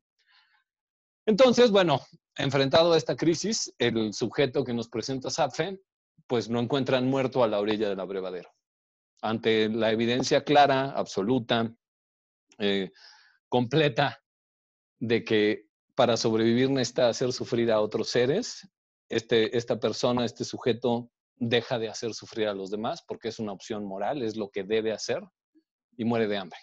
Entonces, 1.24 1.70
bueno, 1.70 2.02
enfrentado 2.36 2.92
a 2.92 2.98
esta 2.98 3.16
crisis, 3.16 3.72
el 3.78 4.12
sujeto 4.12 4.64
que 4.64 4.74
nos 4.74 4.90
presenta 4.90 5.30
Zapfe, 5.30 5.80
pues 6.26 6.50
no 6.50 6.60
encuentran 6.60 7.08
muerto 7.08 7.42
a 7.42 7.48
la 7.48 7.58
orilla 7.58 7.88
del 7.88 8.00
abrevadero 8.00 8.50
ante 9.22 9.68
la 9.68 9.92
evidencia 9.92 10.44
clara, 10.44 10.90
absoluta, 10.90 11.74
eh, 12.60 12.92
completa, 13.48 14.22
de 15.00 15.24
que 15.24 15.66
para 15.94 16.16
sobrevivir 16.16 16.70
necesita 16.70 17.08
hacer 17.08 17.32
sufrir 17.32 17.72
a 17.72 17.80
otros 17.80 18.08
seres, 18.08 18.68
este, 19.08 19.56
esta 19.56 19.80
persona, 19.80 20.24
este 20.24 20.44
sujeto, 20.44 21.10
deja 21.36 21.78
de 21.78 21.88
hacer 21.88 22.14
sufrir 22.14 22.48
a 22.48 22.54
los 22.54 22.70
demás 22.70 23.02
porque 23.06 23.28
es 23.28 23.38
una 23.38 23.52
opción 23.52 23.84
moral, 23.84 24.22
es 24.22 24.36
lo 24.36 24.50
que 24.50 24.62
debe 24.62 24.92
hacer, 24.92 25.22
y 25.96 26.04
muere 26.04 26.28
de 26.28 26.36
hambre. 26.36 26.58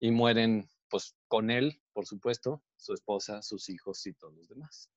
Y 0.00 0.10
mueren, 0.10 0.68
pues, 0.90 1.16
con 1.28 1.50
él, 1.50 1.80
por 1.92 2.06
supuesto, 2.06 2.62
su 2.76 2.92
esposa, 2.92 3.42
sus 3.42 3.68
hijos 3.68 4.04
y 4.06 4.12
todos 4.14 4.34
los 4.34 4.48
demás. 4.48 4.90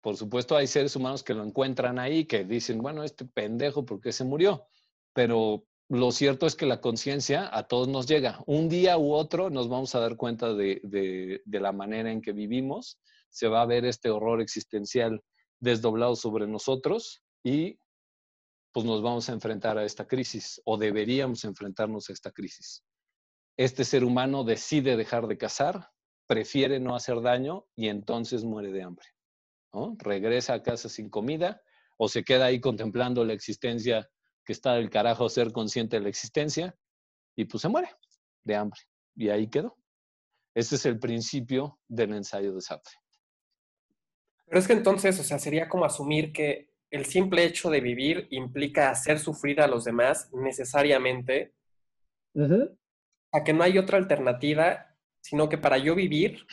Por 0.00 0.16
supuesto, 0.16 0.56
hay 0.56 0.66
seres 0.68 0.94
humanos 0.94 1.24
que 1.24 1.34
lo 1.34 1.42
encuentran 1.42 1.98
ahí, 1.98 2.24
que 2.24 2.44
dicen, 2.44 2.78
bueno, 2.78 3.02
este 3.02 3.24
pendejo, 3.24 3.84
¿por 3.84 4.00
qué 4.00 4.12
se 4.12 4.24
murió? 4.24 4.68
pero 5.18 5.66
lo 5.88 6.12
cierto 6.12 6.46
es 6.46 6.54
que 6.54 6.66
la 6.66 6.80
conciencia 6.80 7.48
a 7.50 7.66
todos 7.66 7.88
nos 7.88 8.06
llega. 8.06 8.42
Un 8.46 8.68
día 8.68 8.98
u 8.98 9.12
otro 9.12 9.48
nos 9.48 9.68
vamos 9.68 9.94
a 9.94 10.00
dar 10.00 10.16
cuenta 10.16 10.52
de, 10.52 10.80
de, 10.84 11.60
la 11.60 11.72
manera 11.72 12.12
en 12.12 12.20
que 12.20 12.32
vivimos, 12.32 12.98
se 13.30 13.48
va 13.48 13.62
a 13.62 13.66
ver 13.66 13.86
este 13.86 14.10
horror 14.10 14.42
existencial 14.42 15.22
desdoblado 15.60 16.14
sobre 16.14 16.46
nosotros 16.46 17.22
y 17.42 17.78
pues 18.72 18.84
nos 18.84 19.02
vamos 19.02 19.28
a 19.28 19.32
enfrentar 19.32 19.78
a 19.78 19.84
esta 19.84 20.06
crisis 20.06 20.60
o 20.64 20.76
deberíamos 20.76 21.44
enfrentarnos 21.44 22.10
a 22.10 22.12
esta 22.12 22.32
crisis. 22.32 22.84
Este 23.56 23.84
ser 23.84 24.04
humano 24.04 24.44
decide 24.44 24.96
dejar 24.96 25.26
de 25.26 25.38
cazar, 25.38 25.90
prefiere 26.26 26.78
no 26.80 26.94
hacer 26.94 27.22
daño 27.22 27.66
y 27.74 27.88
entonces 27.88 28.44
muere 28.44 28.72
de 28.72 28.82
hambre. 28.82 29.06
¿no? 29.72 29.96
Regresa 29.98 30.52
a 30.52 30.62
casa 30.62 30.90
sin 30.90 31.08
comida 31.08 31.62
o 31.96 32.08
se 32.08 32.24
queda 32.24 32.46
ahí 32.46 32.60
contemplando 32.60 33.24
la 33.24 33.32
existencia 33.32 34.08
que 34.48 34.54
está 34.54 34.72
del 34.72 34.88
carajo 34.88 35.28
ser 35.28 35.52
consciente 35.52 35.96
de 35.96 36.02
la 36.04 36.08
existencia 36.08 36.74
y 37.36 37.44
pues 37.44 37.60
se 37.60 37.68
muere 37.68 37.90
de 38.44 38.56
hambre. 38.56 38.80
Y 39.14 39.28
ahí 39.28 39.50
quedó. 39.50 39.76
Este 40.54 40.76
es 40.76 40.86
el 40.86 40.98
principio 40.98 41.78
del 41.86 42.14
ensayo 42.14 42.54
de 42.54 42.62
Sartre. 42.62 42.94
Pero 44.46 44.58
es 44.58 44.66
que 44.66 44.72
entonces, 44.72 45.20
o 45.20 45.22
sea, 45.22 45.38
sería 45.38 45.68
como 45.68 45.84
asumir 45.84 46.32
que 46.32 46.70
el 46.90 47.04
simple 47.04 47.44
hecho 47.44 47.68
de 47.68 47.82
vivir 47.82 48.26
implica 48.30 48.88
hacer 48.88 49.18
sufrir 49.18 49.60
a 49.60 49.66
los 49.66 49.84
demás 49.84 50.30
necesariamente, 50.32 51.52
uh 52.32 52.40
-huh. 52.40 52.78
a 53.32 53.44
que 53.44 53.52
no 53.52 53.64
hay 53.64 53.76
otra 53.76 53.98
alternativa, 53.98 54.96
sino 55.20 55.50
que 55.50 55.58
para 55.58 55.76
yo 55.76 55.94
vivir, 55.94 56.46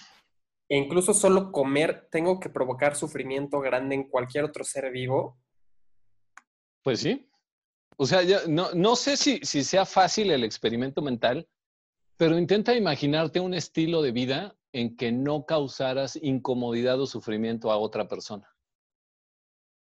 e 0.68 0.76
incluso 0.76 1.14
solo 1.14 1.50
comer, 1.54 2.10
tengo 2.12 2.42
que 2.42 2.50
provocar 2.50 2.98
sufrimiento 2.98 3.62
grande 3.62 3.96
en 3.96 4.10
cualquier 4.10 4.44
otro 4.44 4.66
ser 4.66 4.92
vivo. 4.92 5.40
Pues 6.84 7.00
sí, 7.00 7.26
o 7.98 8.06
sea, 8.06 8.24
yo 8.24 8.40
no, 8.48 8.72
no 8.74 8.96
sé 8.96 9.18
si, 9.18 9.40
si 9.44 9.64
sea 9.64 9.86
fácil 9.86 10.32
el 10.32 10.44
experimento 10.44 11.02
mental, 11.02 11.48
pero 12.18 12.38
intenta 12.38 12.76
imaginarte 12.76 13.40
un 13.40 13.54
estilo 13.54 14.02
de 14.02 14.12
vida 14.12 14.56
en 14.72 14.96
que 14.96 15.12
no 15.12 15.46
causaras 15.46 16.18
incomodidad 16.22 17.00
o 17.00 17.08
sufrimiento 17.08 17.72
a 17.72 17.78
otra 17.78 18.08
persona. 18.08 18.54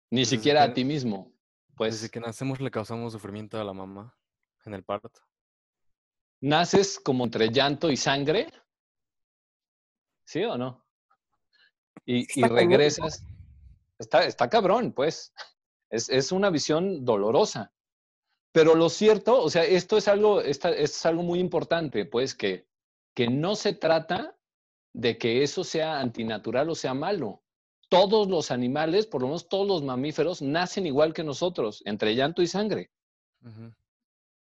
Ni 0.10 0.22
desde 0.22 0.38
siquiera 0.38 0.66
que, 0.66 0.72
a 0.72 0.74
ti 0.74 0.84
mismo. 0.84 1.34
Pues, 1.76 1.96
desde 1.96 2.10
que 2.10 2.20
nacemos 2.20 2.60
le 2.60 2.72
causamos 2.72 3.14
sufrimiento 3.14 3.60
a 3.60 3.64
la 3.64 3.74
mamá 3.74 4.18
en 4.66 4.74
el 4.74 4.84
parto. 4.84 5.10
¿Naces 6.42 7.00
como 7.00 7.24
entre 7.24 7.50
llanto 7.50 7.90
y 7.90 7.98
sangre? 7.98 8.52
¿Sí 10.26 10.44
o 10.44 10.58
no? 10.58 10.86
Y, 12.06 12.40
y 12.40 12.44
regresas. 12.44 13.24
Está, 13.98 14.26
está 14.26 14.50
cabrón, 14.50 14.92
pues. 14.92 15.34
Es, 15.90 16.10
es 16.10 16.32
una 16.32 16.50
visión 16.50 17.06
dolorosa. 17.06 17.72
Pero 18.52 18.76
lo 18.76 18.90
cierto, 18.90 19.42
o 19.42 19.50
sea, 19.50 19.64
esto 19.64 19.98
es 19.98 20.08
algo, 20.08 20.42
esta, 20.42 20.70
esto 20.70 20.98
es 20.98 21.06
algo 21.06 21.24
muy 21.24 21.40
importante, 21.40 22.06
pues 22.06 22.36
que, 22.36 22.68
que 23.14 23.28
no 23.28 23.56
se 23.56 23.74
trata 23.74 24.38
de 24.94 25.18
que 25.18 25.44
eso 25.44 25.64
sea 25.64 26.00
antinatural 26.00 26.70
o 26.70 26.76
sea 26.76 26.94
malo. 26.94 27.44
Todos 27.90 28.28
los 28.30 28.52
animales, 28.52 29.06
por 29.08 29.22
lo 29.22 29.28
menos 29.28 29.48
todos 29.50 29.68
los 29.68 29.84
mamíferos, 29.84 30.42
nacen 30.42 30.86
igual 30.86 31.14
que 31.14 31.24
nosotros, 31.24 31.82
entre 31.86 32.16
llanto 32.16 32.42
y 32.42 32.48
sangre. 32.48 32.92
Uh 33.42 33.50
-huh. 33.50 33.76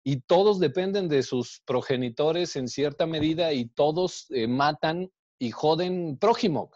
Y 0.04 0.22
todos 0.22 0.60
dependen 0.60 1.08
de 1.08 1.24
sus 1.24 1.62
progenitores 1.66 2.56
en 2.56 2.68
cierta 2.68 3.06
medida 3.06 3.54
y 3.54 3.66
todos 3.66 4.28
eh, 4.32 4.48
matan 4.48 5.12
y 5.40 5.52
joden 5.52 6.18
prójimo. 6.18 6.72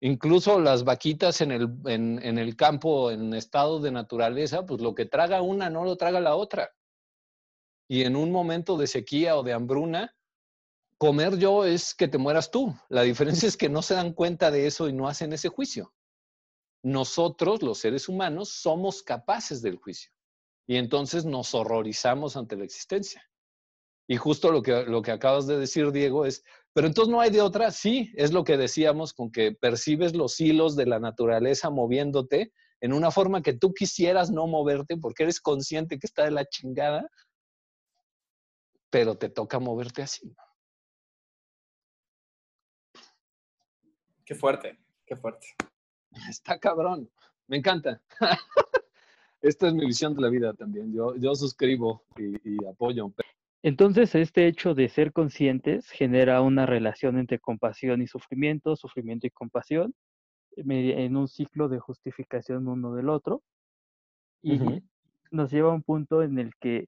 Incluso 0.00 0.60
las 0.60 0.84
vaquitas 0.84 1.40
en 1.40 1.50
el, 1.50 1.68
en, 1.86 2.38
el 2.38 2.54
campo, 2.54 3.10
en 3.10 3.34
estado 3.34 3.80
de 3.80 3.90
naturaleza, 3.90 4.64
pues 4.64 4.80
lo 4.80 4.94
que 4.94 5.06
traga 5.06 5.42
una 5.42 5.70
no 5.70 5.84
lo 5.84 5.96
traga 5.96 6.20
la 6.20 6.36
otra. 6.36 6.72
Y 7.88 8.02
en 8.02 8.14
un 8.14 8.30
momento 8.30 8.76
de 8.76 8.86
sequía 8.86 9.36
o 9.36 9.42
de 9.42 9.54
hambruna, 9.54 10.14
comer 10.98 11.38
yo 11.38 11.64
es 11.64 11.94
que 11.94 12.06
te 12.06 12.18
mueras 12.18 12.50
tú. 12.50 12.74
La 12.88 13.02
diferencia 13.02 13.48
es 13.48 13.56
que 13.56 13.68
no 13.68 13.82
se 13.82 13.94
dan 13.94 14.12
cuenta 14.12 14.50
de 14.52 14.66
eso 14.66 14.88
y 14.88 14.92
no 14.92 15.08
hacen 15.08 15.32
ese 15.32 15.48
juicio. 15.48 15.92
Nosotros, 16.84 17.62
los 17.62 17.78
seres 17.78 18.08
humanos, 18.08 18.50
somos 18.50 19.02
capaces 19.02 19.62
del 19.62 19.76
juicio. 19.76 20.12
Y 20.68 20.76
entonces 20.76 21.24
nos 21.24 21.54
horrorizamos 21.54 22.36
ante 22.36 22.56
la 22.56 22.64
existencia. 22.64 23.28
Y 24.06 24.16
justo 24.16 24.52
lo 24.52 24.62
que, 24.62 24.84
lo 24.84 25.02
que 25.02 25.10
acabas 25.10 25.46
de 25.46 25.58
decir, 25.58 25.90
Diego, 25.90 26.24
es, 26.24 26.44
pero 26.78 26.86
entonces 26.86 27.10
no 27.10 27.20
hay 27.20 27.30
de 27.30 27.40
otra. 27.40 27.72
Sí, 27.72 28.12
es 28.14 28.32
lo 28.32 28.44
que 28.44 28.56
decíamos 28.56 29.12
con 29.12 29.32
que 29.32 29.50
percibes 29.50 30.14
los 30.14 30.38
hilos 30.38 30.76
de 30.76 30.86
la 30.86 31.00
naturaleza 31.00 31.70
moviéndote 31.70 32.52
en 32.80 32.92
una 32.92 33.10
forma 33.10 33.42
que 33.42 33.52
tú 33.52 33.74
quisieras 33.74 34.30
no 34.30 34.46
moverte 34.46 34.96
porque 34.96 35.24
eres 35.24 35.40
consciente 35.40 35.98
que 35.98 36.06
está 36.06 36.22
de 36.22 36.30
la 36.30 36.44
chingada, 36.44 37.10
pero 38.90 39.18
te 39.18 39.28
toca 39.28 39.58
moverte 39.58 40.02
así. 40.02 40.32
Qué 44.24 44.36
fuerte, 44.36 44.78
qué 45.04 45.16
fuerte. 45.16 45.48
Está 46.30 46.60
cabrón, 46.60 47.10
me 47.48 47.56
encanta. 47.56 48.00
Esta 49.42 49.66
es 49.66 49.74
mi 49.74 49.84
visión 49.84 50.14
de 50.14 50.22
la 50.22 50.28
vida 50.28 50.54
también. 50.54 50.94
Yo, 50.94 51.16
yo 51.16 51.34
suscribo 51.34 52.04
y, 52.16 52.36
y 52.48 52.64
apoyo. 52.66 53.12
Entonces, 53.68 54.14
este 54.14 54.46
hecho 54.46 54.74
de 54.74 54.88
ser 54.88 55.12
conscientes 55.12 55.90
genera 55.90 56.40
una 56.40 56.64
relación 56.64 57.18
entre 57.18 57.38
compasión 57.38 58.00
y 58.00 58.06
sufrimiento, 58.06 58.76
sufrimiento 58.76 59.26
y 59.26 59.30
compasión, 59.30 59.94
en 60.56 61.16
un 61.18 61.28
ciclo 61.28 61.68
de 61.68 61.78
justificación 61.78 62.66
uno 62.66 62.94
del 62.94 63.10
otro. 63.10 63.42
Y 64.40 64.58
nos 65.30 65.50
lleva 65.50 65.68
a 65.70 65.74
un 65.74 65.82
punto 65.82 66.22
en 66.22 66.38
el 66.38 66.52
que 66.58 66.86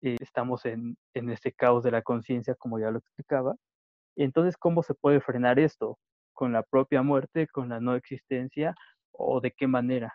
eh, 0.00 0.16
estamos 0.20 0.64
en, 0.64 0.96
en 1.12 1.28
este 1.28 1.52
caos 1.52 1.84
de 1.84 1.90
la 1.90 2.00
conciencia, 2.00 2.54
como 2.54 2.78
ya 2.78 2.90
lo 2.90 3.00
explicaba. 3.00 3.54
Entonces, 4.16 4.56
¿cómo 4.56 4.82
se 4.82 4.94
puede 4.94 5.20
frenar 5.20 5.58
esto? 5.58 5.98
¿Con 6.32 6.54
la 6.54 6.62
propia 6.62 7.02
muerte, 7.02 7.46
con 7.46 7.68
la 7.68 7.78
no 7.78 7.94
existencia 7.94 8.74
o 9.12 9.38
de 9.42 9.50
qué 9.50 9.66
manera? 9.66 10.14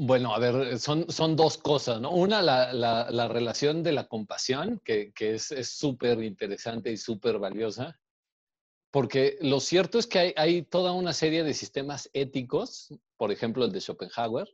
Bueno, 0.00 0.32
a 0.32 0.38
ver, 0.38 0.78
son, 0.78 1.10
son 1.10 1.34
dos 1.34 1.58
cosas, 1.58 2.00
¿no? 2.00 2.12
Una, 2.12 2.40
la, 2.40 2.72
la, 2.72 3.26
relación 3.26 3.82
de 3.82 3.90
la 3.90 4.06
compasión, 4.06 4.80
que, 4.84 5.12
que 5.12 5.34
es 5.34 5.50
súper 5.64 6.22
interesante 6.22 6.92
y 6.92 6.96
súper 6.96 7.40
valiosa, 7.40 7.98
porque 8.92 9.38
lo 9.40 9.58
cierto 9.58 9.98
es 9.98 10.06
que 10.06 10.20
hay, 10.20 10.34
hay, 10.36 10.62
toda 10.62 10.92
una 10.92 11.12
serie 11.12 11.42
de 11.42 11.52
sistemas 11.52 12.08
éticos, 12.12 12.94
por 13.16 13.32
ejemplo 13.32 13.64
el 13.64 13.72
de 13.72 13.80
Schopenhauer, 13.80 14.48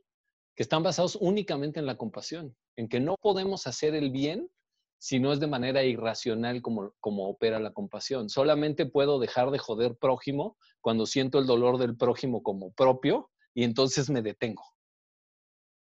que 0.55 0.63
están 0.63 0.81
basados 0.81 1.15
únicamente 1.15 1.79
en 1.79 1.85
la 1.85 1.95
compasión, 1.95 2.57
en 2.75 2.89
que 2.89 2.99
no 2.99 3.15
podemos 3.21 3.67
hacer 3.67 3.93
el 3.93 4.09
bien 4.09 4.49
si 4.97 5.19
no 5.19 5.31
es 5.31 5.39
de 5.39 5.45
manera 5.45 5.83
irracional 5.83 6.63
como, 6.63 6.95
como 6.99 7.29
opera 7.29 7.59
la 7.59 7.71
compasión. 7.71 8.29
Solamente 8.29 8.87
puedo 8.87 9.19
dejar 9.19 9.51
de 9.51 9.59
joder 9.59 9.95
prójimo 9.95 10.57
cuando 10.81 11.05
siento 11.05 11.37
el 11.37 11.45
dolor 11.45 11.77
del 11.77 11.95
prójimo 11.95 12.41
como 12.41 12.71
propio 12.71 13.29
y 13.53 13.63
entonces 13.63 14.09
me 14.09 14.23
detengo. 14.23 14.74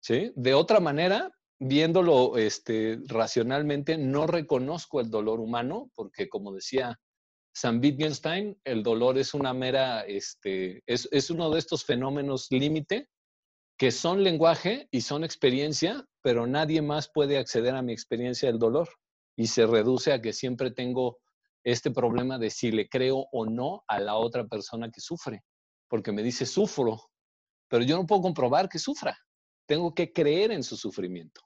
De 0.07 0.53
otra 0.53 0.79
manera, 0.79 1.31
viéndolo 1.59 2.37
este, 2.37 2.99
racionalmente, 3.07 3.97
no 3.97 4.27
reconozco 4.27 5.01
el 5.01 5.09
dolor 5.09 5.39
humano, 5.39 5.89
porque 5.95 6.29
como 6.29 6.53
decía 6.53 6.99
Sam 7.53 7.79
Wittgenstein, 7.81 8.59
el 8.65 8.83
dolor 8.83 9.17
es 9.17 9.33
una 9.33 9.53
mera, 9.53 10.01
este, 10.01 10.83
es, 10.85 11.09
es 11.11 11.29
uno 11.31 11.49
de 11.49 11.59
estos 11.59 11.85
fenómenos 11.85 12.47
límite 12.51 13.09
que 13.77 13.91
son 13.91 14.23
lenguaje 14.23 14.87
y 14.91 15.01
son 15.01 15.23
experiencia, 15.23 16.05
pero 16.21 16.45
nadie 16.45 16.81
más 16.81 17.09
puede 17.11 17.37
acceder 17.37 17.75
a 17.75 17.81
mi 17.81 17.91
experiencia 17.91 18.49
del 18.49 18.59
dolor. 18.59 18.89
Y 19.35 19.47
se 19.47 19.65
reduce 19.65 20.13
a 20.13 20.21
que 20.21 20.33
siempre 20.33 20.71
tengo 20.71 21.17
este 21.63 21.91
problema 21.91 22.37
de 22.37 22.51
si 22.51 22.71
le 22.71 22.87
creo 22.87 23.25
o 23.31 23.45
no 23.45 23.83
a 23.87 23.99
la 23.99 24.15
otra 24.15 24.45
persona 24.45 24.91
que 24.91 25.01
sufre, 25.01 25.43
porque 25.89 26.11
me 26.11 26.21
dice 26.21 26.45
sufro, 26.45 27.01
pero 27.67 27.83
yo 27.83 27.97
no 27.97 28.05
puedo 28.05 28.21
comprobar 28.21 28.69
que 28.69 28.79
sufra 28.79 29.17
tengo 29.65 29.93
que 29.93 30.11
creer 30.13 30.51
en 30.51 30.63
su 30.63 30.77
sufrimiento. 30.77 31.41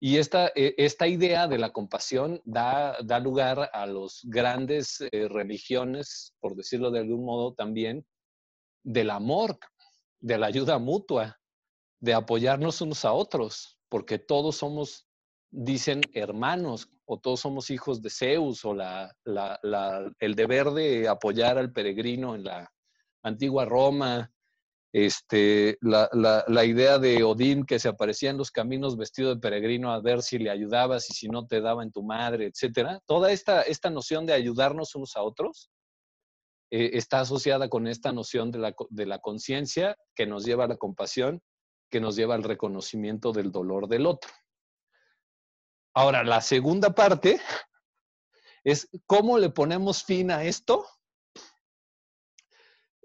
Y 0.00 0.18
esta, 0.18 0.48
e, 0.54 0.74
esta 0.78 1.08
idea 1.08 1.48
de 1.48 1.58
la 1.58 1.70
compasión 1.70 2.40
da, 2.44 2.96
da 3.02 3.18
lugar 3.18 3.70
a 3.72 3.86
las 3.86 4.20
grandes 4.24 5.00
eh, 5.00 5.28
religiones, 5.28 6.34
por 6.40 6.54
decirlo 6.54 6.90
de 6.90 7.00
algún 7.00 7.24
modo 7.24 7.54
también, 7.54 8.06
del 8.84 9.10
amor, 9.10 9.58
de 10.20 10.38
la 10.38 10.46
ayuda 10.46 10.78
mutua, 10.78 11.38
de 12.00 12.14
apoyarnos 12.14 12.80
unos 12.80 13.04
a 13.04 13.12
otros, 13.12 13.78
porque 13.88 14.18
todos 14.18 14.56
somos, 14.56 15.06
dicen, 15.50 16.00
hermanos, 16.12 16.88
o 17.04 17.18
todos 17.18 17.40
somos 17.40 17.70
hijos 17.70 18.02
de 18.02 18.10
Zeus, 18.10 18.64
o 18.64 18.74
la, 18.74 19.12
la, 19.24 20.12
el 20.20 20.34
deber 20.34 20.70
de 20.70 21.08
apoyar 21.08 21.58
al 21.58 21.72
peregrino 21.72 22.34
en 22.34 22.44
la 22.44 22.70
antigua 23.22 23.64
Roma, 23.64 24.30
este, 24.92 25.76
la, 25.80 26.64
idea 26.64 26.98
de 26.98 27.22
Odín 27.22 27.64
que 27.64 27.78
se 27.78 27.88
aparecía 27.88 28.30
en 28.30 28.38
los 28.38 28.50
caminos 28.50 28.96
vestido 28.96 29.34
de 29.34 29.40
peregrino 29.40 29.92
a 29.92 30.00
ver 30.00 30.22
si 30.22 30.38
le 30.38 30.50
ayudabas 30.50 31.10
y 31.10 31.14
si 31.14 31.28
no 31.28 31.46
te 31.46 31.60
daba 31.60 31.82
en 31.82 31.92
tu 31.92 32.02
madre, 32.02 32.46
etcétera. 32.46 33.00
Toda 33.06 33.30
esta, 33.30 33.62
esta 33.62 33.90
noción 33.90 34.24
de 34.26 34.32
ayudarnos 34.32 34.94
unos 34.94 35.16
a 35.16 35.22
otros 35.22 35.70
eh, 36.70 36.90
está 36.94 37.20
asociada 37.20 37.68
con 37.68 37.86
esta 37.86 38.12
noción 38.12 38.50
de 38.50 38.58
la, 38.58 38.74
de 38.88 39.06
la 39.06 39.18
conciencia 39.18 39.96
que 40.14 40.26
nos 40.26 40.44
lleva 40.44 40.64
a 40.64 40.68
la 40.68 40.76
compasión, 40.76 41.42
que 41.90 42.00
nos 42.00 42.16
lleva 42.16 42.34
al 42.34 42.42
reconocimiento 42.42 43.32
del 43.32 43.52
dolor 43.52 43.88
del 43.88 44.06
otro. 44.06 44.30
Ahora, 45.94 46.22
la 46.24 46.40
segunda 46.40 46.94
parte 46.94 47.40
es 48.64 48.88
cómo 49.06 49.38
le 49.38 49.50
ponemos 49.50 50.04
fin 50.04 50.30
a 50.30 50.44
esto. 50.44 50.86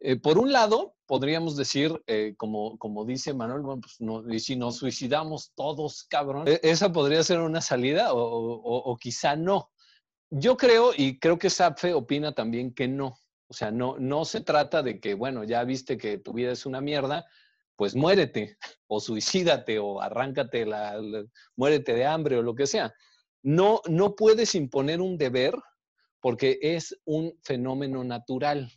Eh, 0.06 0.18
por 0.18 0.38
un 0.38 0.52
lado, 0.52 0.98
podríamos 1.06 1.56
decir, 1.56 2.04
eh, 2.08 2.36
como, 2.36 2.78
como 2.78 3.06
dice 3.06 3.34
Manuel, 3.34 3.62
bueno, 3.62 3.82
pues 3.82 4.02
no, 4.02 4.22
si 4.38 4.58
nos 4.58 4.76
suicidamos 4.76 5.54
todos, 5.56 6.04
cabrón, 6.10 6.46
e, 6.46 6.60
esa 6.62 6.92
podría 6.92 7.24
ser 7.24 7.40
una 7.40 7.62
salida 7.62 8.10
o, 8.12 8.98
quizá 9.00 9.38
no. 9.38 9.72
Yo 10.30 10.58
creo, 10.58 10.92
y 10.96 11.20
creo 11.20 11.40
que 11.40 11.50
Sapfe 11.50 11.94
opina 11.94 12.34
también 12.34 12.74
que 12.74 12.86
no. 12.90 13.18
O 13.48 13.54
sea, 13.54 13.72
no, 13.72 13.98
no 13.98 14.26
se 14.26 14.42
trata 14.42 14.84
de 14.84 15.00
que, 15.00 15.14
bueno, 15.14 15.46
ya 15.46 15.64
viste 15.64 15.98
que 15.98 16.18
tu 16.18 16.34
vida 16.34 16.52
es 16.52 16.66
una 16.66 16.82
mierda, 16.82 17.26
pues 17.78 17.96
muérete 17.96 18.58
o 18.88 19.00
suicídate 19.00 19.80
o 19.80 20.02
arráncate, 20.02 20.66
la, 20.66 21.00
muérete 21.56 21.94
de 21.94 22.06
hambre 22.06 22.38
o 22.38 22.42
lo 22.42 22.56
que 22.56 22.68
sea. 22.68 22.94
No, 23.42 23.80
no 23.88 24.16
puedes 24.16 24.54
imponer 24.54 25.00
un 25.00 25.18
deber 25.18 25.56
porque 26.20 26.60
es 26.62 27.00
un 27.06 27.40
fenómeno 27.42 28.04
natural. 28.04 28.70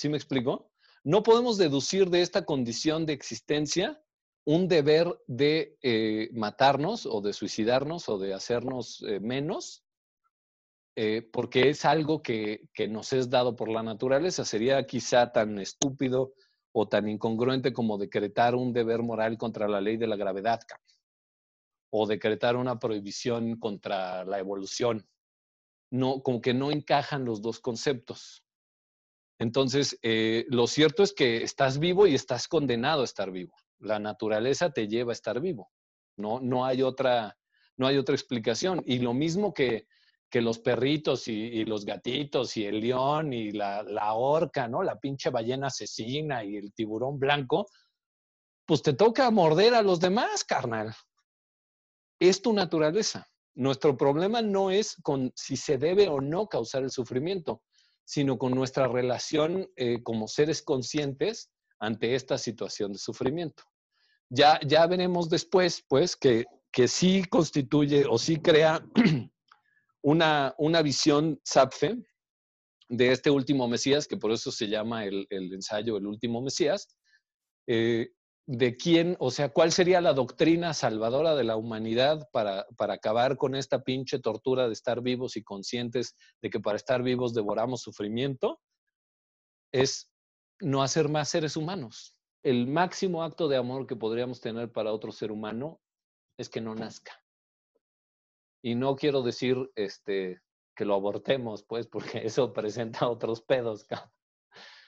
¿Sí 0.00 0.08
me 0.08 0.16
explico? 0.16 0.72
No 1.04 1.22
podemos 1.22 1.58
deducir 1.58 2.08
de 2.08 2.22
esta 2.22 2.46
condición 2.46 3.04
de 3.04 3.12
existencia 3.12 4.02
un 4.46 4.66
deber 4.66 5.14
de 5.26 5.76
eh, 5.82 6.30
matarnos 6.32 7.04
o 7.04 7.20
de 7.20 7.34
suicidarnos 7.34 8.08
o 8.08 8.18
de 8.18 8.32
hacernos 8.32 9.04
eh, 9.06 9.20
menos, 9.20 9.84
eh, 10.96 11.20
porque 11.30 11.68
es 11.68 11.84
algo 11.84 12.22
que, 12.22 12.70
que, 12.72 12.88
nos 12.88 13.12
es 13.12 13.28
dado 13.28 13.54
por 13.56 13.68
la 13.68 13.82
naturaleza. 13.82 14.46
Sería 14.46 14.86
quizá 14.86 15.32
tan 15.32 15.58
estúpido 15.58 16.32
o 16.72 16.88
tan 16.88 17.06
incongruente 17.06 17.74
como 17.74 17.98
decretar 17.98 18.54
un 18.54 18.72
deber 18.72 19.02
moral 19.02 19.36
contra 19.36 19.68
la 19.68 19.82
ley 19.82 19.98
de 19.98 20.06
la 20.06 20.16
gravedad 20.16 20.60
o 21.92 22.06
decretar 22.06 22.56
una 22.56 22.78
prohibición 22.78 23.60
contra 23.60 24.24
la 24.24 24.38
evolución. 24.38 25.06
No, 25.90 26.22
como 26.22 26.40
que 26.40 26.54
no 26.54 26.70
encajan 26.70 27.26
los 27.26 27.42
dos 27.42 27.60
conceptos. 27.60 28.46
Entonces, 29.40 29.98
eh, 30.02 30.44
lo 30.50 30.66
cierto 30.66 31.02
es 31.02 31.14
que 31.14 31.42
estás 31.42 31.78
vivo 31.78 32.06
y 32.06 32.14
estás 32.14 32.46
condenado 32.46 33.00
a 33.00 33.06
estar 33.06 33.30
vivo. 33.30 33.54
La 33.78 33.98
naturaleza 33.98 34.70
te 34.70 34.86
lleva 34.86 35.12
a 35.12 35.14
estar 35.14 35.40
vivo. 35.40 35.70
No, 36.18 36.40
no, 36.40 36.66
hay, 36.66 36.82
otra, 36.82 37.34
no 37.78 37.86
hay 37.86 37.96
otra 37.96 38.14
explicación. 38.14 38.82
Y 38.84 38.98
lo 38.98 39.14
mismo 39.14 39.54
que, 39.54 39.86
que 40.28 40.42
los 40.42 40.58
perritos 40.58 41.26
y, 41.26 41.64
los 41.64 41.86
gatitos 41.86 42.54
y 42.58 42.66
el 42.66 42.80
león 42.80 43.32
y 43.32 43.50
la, 43.50 43.82
la 43.82 44.12
orca, 44.12 44.68
¿no? 44.68 44.82
La 44.82 45.00
pinche 45.00 45.30
ballena 45.30 45.68
asesina 45.68 46.44
y 46.44 46.56
el 46.56 46.74
tiburón 46.74 47.18
blanco, 47.18 47.66
pues 48.66 48.82
te 48.82 48.92
toca 48.92 49.30
morder 49.30 49.74
a 49.74 49.80
los 49.80 50.00
demás, 50.00 50.44
carnal. 50.44 50.94
Es 52.20 52.42
tu 52.42 52.52
naturaleza. 52.52 53.26
Nuestro 53.54 53.96
problema 53.96 54.42
no 54.42 54.70
es 54.70 54.96
con 55.02 55.32
si 55.34 55.56
se 55.56 55.78
debe 55.78 56.10
o 56.10 56.20
no 56.20 56.46
causar 56.46 56.82
el 56.82 56.90
sufrimiento 56.90 57.62
sino 58.10 58.38
con 58.38 58.50
nuestra 58.56 58.88
relación 58.88 59.70
eh, 59.76 60.02
como 60.02 60.26
seres 60.26 60.62
conscientes 60.62 61.48
ante 61.78 62.16
esta 62.16 62.38
situación 62.38 62.92
de 62.92 62.98
sufrimiento. 62.98 63.62
Ya, 64.28 64.58
ya 64.66 64.84
veremos 64.88 65.30
después, 65.30 65.84
pues, 65.88 66.16
que, 66.16 66.44
que 66.72 66.88
sí 66.88 67.22
constituye 67.30 68.06
o 68.10 68.18
sí 68.18 68.38
crea 68.38 68.84
una, 70.02 70.52
una 70.58 70.82
visión 70.82 71.40
SAPFE 71.44 72.02
de 72.88 73.12
este 73.12 73.30
último 73.30 73.68
Mesías, 73.68 74.08
que 74.08 74.16
por 74.16 74.32
eso 74.32 74.50
se 74.50 74.66
llama 74.66 75.04
el, 75.04 75.28
ensayo 75.30 75.96
El 75.96 76.08
último 76.08 76.42
Mesías, 76.42 76.88
eh, 77.68 78.08
de 78.46 78.76
quién, 78.76 79.16
o 79.20 79.30
sea, 79.30 79.50
cuál 79.50 79.70
sería 79.70 80.00
la 80.00 80.12
doctrina 80.12 80.74
salvadora 80.74 81.34
de 81.34 81.44
la 81.44 81.56
humanidad 81.56 82.28
para, 82.32 82.66
para, 82.76 82.94
acabar 82.94 83.36
con 83.36 83.54
esta 83.54 83.82
pinche 83.82 84.18
tortura 84.18 84.66
de 84.66 84.72
estar 84.72 85.02
vivos 85.02 85.36
y 85.36 85.42
conscientes 85.42 86.16
de 86.42 86.50
que 86.50 86.58
para 86.58 86.76
estar 86.76 87.02
vivos 87.02 87.32
devoramos 87.32 87.82
sufrimiento, 87.82 88.60
es 89.72 90.10
no 90.60 90.82
hacer 90.82 91.08
más 91.08 91.28
seres 91.28 91.56
humanos. 91.56 92.14
El 92.42 92.66
máximo 92.66 93.22
acto 93.22 93.48
de 93.48 93.56
amor 93.56 93.86
que 93.86 93.96
podríamos 93.96 94.40
tener 94.40 94.72
para 94.72 94.92
otro 94.92 95.12
ser 95.12 95.30
humano 95.30 95.80
es 96.36 96.48
que 96.48 96.60
no 96.60 96.74
nazca. 96.74 97.12
Y 98.62 98.74
no 98.74 98.96
quiero 98.96 99.22
decir 99.22 99.70
este, 99.74 100.40
que 100.74 100.84
lo 100.84 100.94
abortemos, 100.94 101.62
pues, 101.62 101.86
porque 101.86 102.18
eso 102.26 102.52
presenta 102.52 103.08
otros 103.08 103.42
pedos, 103.42 103.86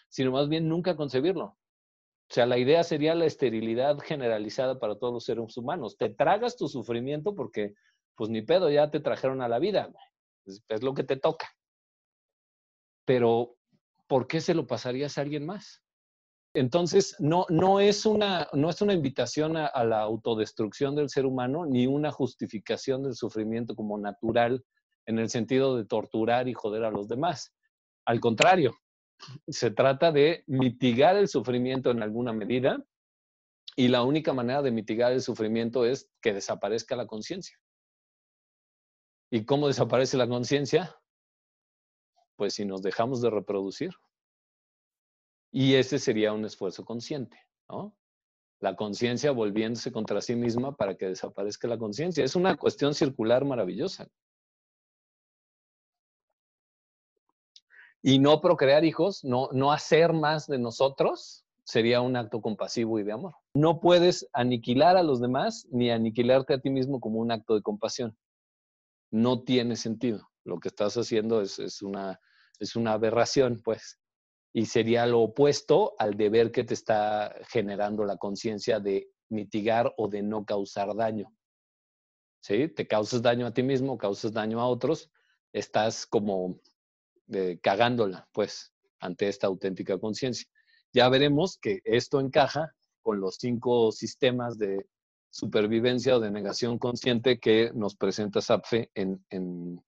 sino 0.08 0.32
más 0.32 0.48
bien 0.48 0.68
nunca 0.68 0.96
concebirlo. 0.96 1.58
O 2.32 2.34
sea, 2.34 2.46
la 2.46 2.56
idea 2.56 2.82
sería 2.82 3.14
la 3.14 3.26
esterilidad 3.26 3.98
generalizada 3.98 4.78
para 4.78 4.96
todos 4.96 5.12
los 5.12 5.24
seres 5.26 5.54
humanos. 5.58 5.98
Te 5.98 6.08
tragas 6.08 6.56
tu 6.56 6.66
sufrimiento 6.66 7.34
porque, 7.34 7.74
pues 8.14 8.30
ni 8.30 8.40
pedo, 8.40 8.70
ya 8.70 8.90
te 8.90 9.00
trajeron 9.00 9.42
a 9.42 9.48
la 9.48 9.58
vida. 9.58 9.92
Es, 10.46 10.82
lo 10.82 10.94
que 10.94 11.04
te 11.04 11.18
toca. 11.18 11.54
Pero, 13.04 13.58
¿por 14.06 14.26
qué 14.26 14.40
se 14.40 14.54
lo 14.54 14.66
pasarías 14.66 15.18
a 15.18 15.20
alguien 15.20 15.44
más? 15.44 15.82
Entonces, 16.54 17.16
no, 17.18 17.44
no, 17.50 17.80
es, 17.80 18.06
una, 18.06 18.48
no 18.54 18.70
es 18.70 18.80
una 18.80 18.94
invitación 18.94 19.58
a, 19.58 19.66
a, 19.66 19.84
la 19.84 20.00
autodestrucción 20.00 20.96
del 20.96 21.10
ser 21.10 21.26
humano 21.26 21.66
ni 21.66 21.86
una 21.86 22.10
justificación 22.12 23.02
del 23.02 23.14
sufrimiento 23.14 23.76
como 23.76 23.98
natural 23.98 24.64
en 25.04 25.18
el 25.18 25.28
sentido 25.28 25.76
de 25.76 25.84
torturar 25.84 26.48
y 26.48 26.54
joder 26.54 26.84
a 26.84 26.90
los 26.90 27.08
demás. 27.08 27.52
Al 28.06 28.20
contrario, 28.20 28.72
se 29.48 29.70
trata 29.70 30.12
de 30.12 30.44
mitigar 30.46 31.16
el 31.16 31.28
sufrimiento 31.28 31.90
en 31.90 32.02
alguna 32.02 32.32
medida 32.32 32.84
y 33.76 33.88
la 33.88 34.02
única 34.02 34.32
manera 34.32 34.62
de 34.62 34.70
mitigar 34.70 35.12
el 35.12 35.22
sufrimiento 35.22 35.84
es 35.84 36.10
que 36.20 36.34
desaparezca 36.34 36.96
la 36.96 37.06
conciencia. 37.06 37.58
¿Y 39.30 39.44
cómo 39.44 39.68
desaparece 39.68 40.16
la 40.16 40.28
conciencia? 40.28 40.94
Pues 42.36 42.54
si 42.54 42.64
nos 42.64 42.82
dejamos 42.82 43.22
de 43.22 43.30
reproducir. 43.30 43.90
Y 45.50 45.74
ese 45.74 45.98
sería 45.98 46.32
un 46.32 46.44
esfuerzo 46.44 46.84
consciente, 46.84 47.38
¿no? 47.68 47.96
La 48.60 48.76
conciencia 48.76 49.32
volviéndose 49.32 49.90
contra 49.90 50.20
sí 50.20 50.34
misma 50.34 50.76
para 50.76 50.96
que 50.96 51.08
desaparezca 51.08 51.66
la 51.66 51.78
conciencia. 51.78 52.24
Es 52.24 52.36
una 52.36 52.56
cuestión 52.56 52.94
circular 52.94 53.44
maravillosa. 53.44 54.08
Y 58.02 58.18
no 58.18 58.40
procrear 58.40 58.84
hijos, 58.84 59.22
no, 59.22 59.48
no 59.52 59.72
hacer 59.72 60.12
más 60.12 60.48
de 60.48 60.58
nosotros, 60.58 61.44
sería 61.64 62.00
un 62.00 62.16
acto 62.16 62.40
compasivo 62.40 62.98
y 62.98 63.04
de 63.04 63.12
amor. 63.12 63.34
No 63.54 63.80
puedes 63.80 64.28
aniquilar 64.32 64.96
a 64.96 65.02
los 65.02 65.20
demás 65.20 65.66
ni 65.70 65.90
aniquilarte 65.90 66.54
a 66.54 66.60
ti 66.60 66.70
mismo 66.70 67.00
como 67.00 67.20
un 67.20 67.30
acto 67.30 67.54
de 67.54 67.62
compasión. 67.62 68.16
No 69.12 69.42
tiene 69.42 69.76
sentido. 69.76 70.28
Lo 70.44 70.58
que 70.58 70.68
estás 70.68 70.96
haciendo 70.96 71.40
es, 71.40 71.58
es, 71.58 71.82
una, 71.82 72.18
es 72.58 72.74
una 72.74 72.94
aberración, 72.94 73.60
pues. 73.64 74.00
Y 74.52 74.66
sería 74.66 75.06
lo 75.06 75.20
opuesto 75.20 75.94
al 75.98 76.16
deber 76.16 76.50
que 76.50 76.64
te 76.64 76.74
está 76.74 77.34
generando 77.48 78.04
la 78.04 78.16
conciencia 78.16 78.80
de 78.80 79.08
mitigar 79.30 79.94
o 79.96 80.08
de 80.08 80.22
no 80.22 80.44
causar 80.44 80.94
daño. 80.96 81.32
¿Sí? 82.42 82.68
Te 82.68 82.88
causas 82.88 83.22
daño 83.22 83.46
a 83.46 83.54
ti 83.54 83.62
mismo, 83.62 83.96
causas 83.96 84.32
daño 84.32 84.60
a 84.60 84.66
otros, 84.66 85.10
estás 85.52 86.06
como 86.06 86.60
cagándola, 87.62 88.28
pues, 88.32 88.72
ante 89.00 89.28
esta 89.28 89.46
auténtica 89.46 89.98
conciencia. 89.98 90.48
Ya 90.92 91.08
veremos 91.08 91.58
que 91.60 91.80
esto 91.84 92.20
encaja 92.20 92.74
con 93.00 93.20
los 93.20 93.36
cinco 93.36 93.90
sistemas 93.92 94.58
de 94.58 94.86
supervivencia 95.30 96.16
o 96.16 96.20
de 96.20 96.30
negación 96.30 96.78
consciente 96.78 97.40
que 97.40 97.72
nos 97.74 97.96
presenta 97.96 98.40
Sapfe 98.40 98.90
en, 98.94 99.24
en, 99.30 99.82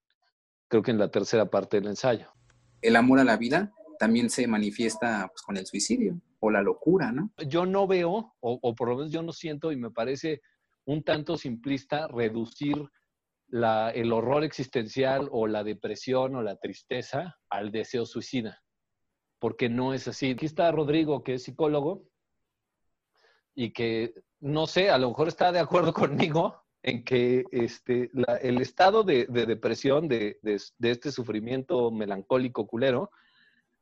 creo 0.68 0.82
que 0.82 0.90
en 0.90 0.98
la 0.98 1.10
tercera 1.10 1.50
parte 1.50 1.78
del 1.78 1.88
ensayo. 1.88 2.32
El 2.80 2.96
amor 2.96 3.20
a 3.20 3.24
la 3.24 3.36
vida 3.36 3.70
también 3.98 4.30
se 4.30 4.46
manifiesta 4.46 5.28
pues, 5.28 5.42
con 5.42 5.56
el 5.56 5.66
suicidio 5.66 6.20
o 6.40 6.50
la 6.50 6.62
locura, 6.62 7.12
¿no? 7.12 7.30
Yo 7.46 7.66
no 7.66 7.86
veo, 7.86 8.34
o, 8.40 8.58
o 8.60 8.74
por 8.74 8.88
lo 8.88 8.96
menos 8.96 9.12
yo 9.12 9.22
no 9.22 9.32
siento, 9.32 9.70
y 9.70 9.76
me 9.76 9.90
parece 9.90 10.40
un 10.86 11.02
tanto 11.02 11.36
simplista 11.36 12.08
reducir 12.08 12.76
el 13.54 14.12
horror 14.12 14.42
existencial 14.42 15.28
o 15.30 15.46
la 15.46 15.62
depresión 15.62 16.34
o 16.34 16.42
la 16.42 16.56
tristeza 16.56 17.38
al 17.48 17.70
deseo 17.70 18.04
suicida, 18.04 18.62
porque 19.38 19.68
no 19.68 19.94
es 19.94 20.08
así. 20.08 20.32
Aquí 20.32 20.46
está 20.46 20.72
Rodrigo, 20.72 21.22
que 21.22 21.34
es 21.34 21.44
psicólogo, 21.44 22.08
y 23.54 23.72
que, 23.72 24.12
no 24.40 24.66
sé, 24.66 24.90
a 24.90 24.98
lo 24.98 25.10
mejor 25.10 25.28
está 25.28 25.52
de 25.52 25.60
acuerdo 25.60 25.92
conmigo 25.94 26.64
en 26.82 27.04
que 27.04 27.44
este, 27.52 28.10
el 28.42 28.60
estado 28.60 29.04
de, 29.04 29.26
depresión, 29.26 30.08
de, 30.08 30.38
este 30.80 31.12
sufrimiento 31.12 31.90
melancólico 31.90 32.66
culero, 32.66 33.10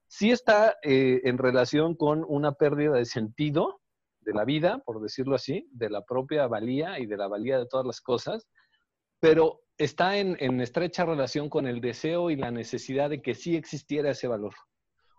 sí 0.06 0.30
está 0.30 0.76
eh, 0.82 1.22
en 1.24 1.38
relación 1.38 1.96
con 1.96 2.24
una 2.28 2.52
pérdida 2.52 2.92
de 2.92 3.06
sentido 3.06 3.80
de 4.20 4.34
la 4.34 4.44
vida, 4.44 4.82
por 4.84 5.00
decirlo 5.00 5.34
así, 5.34 5.66
de 5.72 5.90
la 5.90 6.04
propia 6.04 6.46
valía 6.46 7.00
y 7.00 7.06
de 7.06 7.16
la 7.16 7.26
valía 7.26 7.58
de 7.58 7.66
todas 7.66 7.86
las 7.86 8.00
cosas, 8.00 8.46
pero 9.22 9.62
está 9.78 10.18
en, 10.18 10.60
estrecha 10.60 11.04
relación 11.04 11.48
con 11.48 11.68
el 11.68 11.80
deseo 11.80 12.28
y 12.32 12.34
la 12.34 12.50
necesidad 12.50 13.08
de 13.08 13.22
que 13.22 13.36
sí 13.36 13.54
existiera 13.54 14.10
ese 14.10 14.26
valor. 14.26 14.52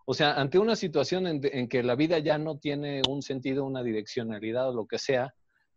O 0.06 0.14
sea, 0.14 0.34
ante 0.34 0.60
una 0.60 0.76
situación 0.76 1.26
en, 1.26 1.70
que 1.70 1.84
la 1.84 1.96
vida 1.96 2.20
ya 2.20 2.38
no 2.38 2.58
tiene 2.58 3.02
un 3.08 3.22
sentido, 3.22 3.64
una 3.64 3.82
direccionalidad 3.82 4.72
o 4.72 4.74
lo 4.74 4.88
que 4.88 5.00
sea, 5.00 5.34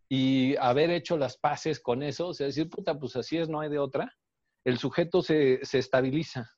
y 0.08 0.56
haber 0.56 0.90
hecho 0.90 1.16
las 1.16 1.38
paces 1.38 1.78
con 1.78 2.02
eso, 2.02 2.26
o 2.26 2.34
sea, 2.34 2.48
decir, 2.48 2.68
puta, 2.68 2.98
pues 2.98 3.14
así 3.14 3.38
es, 3.38 3.48
no 3.48 3.60
hay 3.60 3.70
de 3.70 3.78
otra, 3.78 4.12
el 4.64 4.78
sujeto 4.78 5.22
se, 5.22 5.60
estabiliza. 5.62 6.50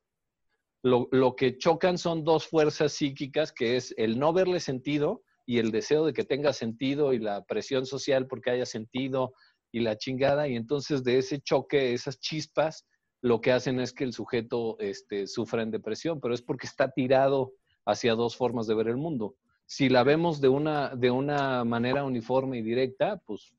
Lo, 0.82 1.06
lo, 1.12 1.36
que 1.36 1.58
chocan 1.58 1.98
son 1.98 2.24
dos 2.24 2.46
fuerzas 2.46 2.94
psíquicas, 2.94 3.52
que 3.52 3.76
es 3.76 3.92
el 3.98 4.18
no 4.18 4.32
verle 4.32 4.60
sentido 4.60 5.22
y 5.44 5.58
el 5.58 5.70
deseo 5.70 6.06
de 6.06 6.14
que 6.14 6.24
tenga 6.24 6.54
sentido 6.54 7.12
y 7.12 7.18
la 7.18 7.44
presión 7.44 7.84
social 7.84 8.26
porque 8.26 8.52
haya 8.52 8.64
sentido 8.64 9.34
y 9.72 9.80
la 9.80 9.96
chingada, 9.96 10.48
y 10.48 10.56
entonces 10.56 11.04
de 11.04 11.18
ese 11.18 11.40
choque, 11.40 11.92
esas 11.92 12.18
chispas, 12.18 12.86
lo 13.20 13.40
que 13.40 13.52
hacen 13.52 13.80
es 13.80 13.92
que 13.92 14.04
el 14.04 14.12
sujeto 14.12 14.76
este, 14.78 15.26
sufra 15.26 15.62
en 15.62 15.70
depresión, 15.70 16.20
pero 16.20 16.34
es 16.34 16.42
porque 16.42 16.66
está 16.66 16.90
tirado 16.90 17.52
hacia 17.84 18.14
dos 18.14 18.36
formas 18.36 18.66
de 18.66 18.74
ver 18.74 18.88
el 18.88 18.96
mundo. 18.96 19.34
Si 19.66 19.88
la 19.88 20.04
vemos 20.04 20.40
de 20.40 20.48
una, 20.48 20.94
de 20.94 21.10
una 21.10 21.64
manera 21.64 22.04
uniforme 22.04 22.58
y 22.58 22.62
directa, 22.62 23.20
pues 23.26 23.52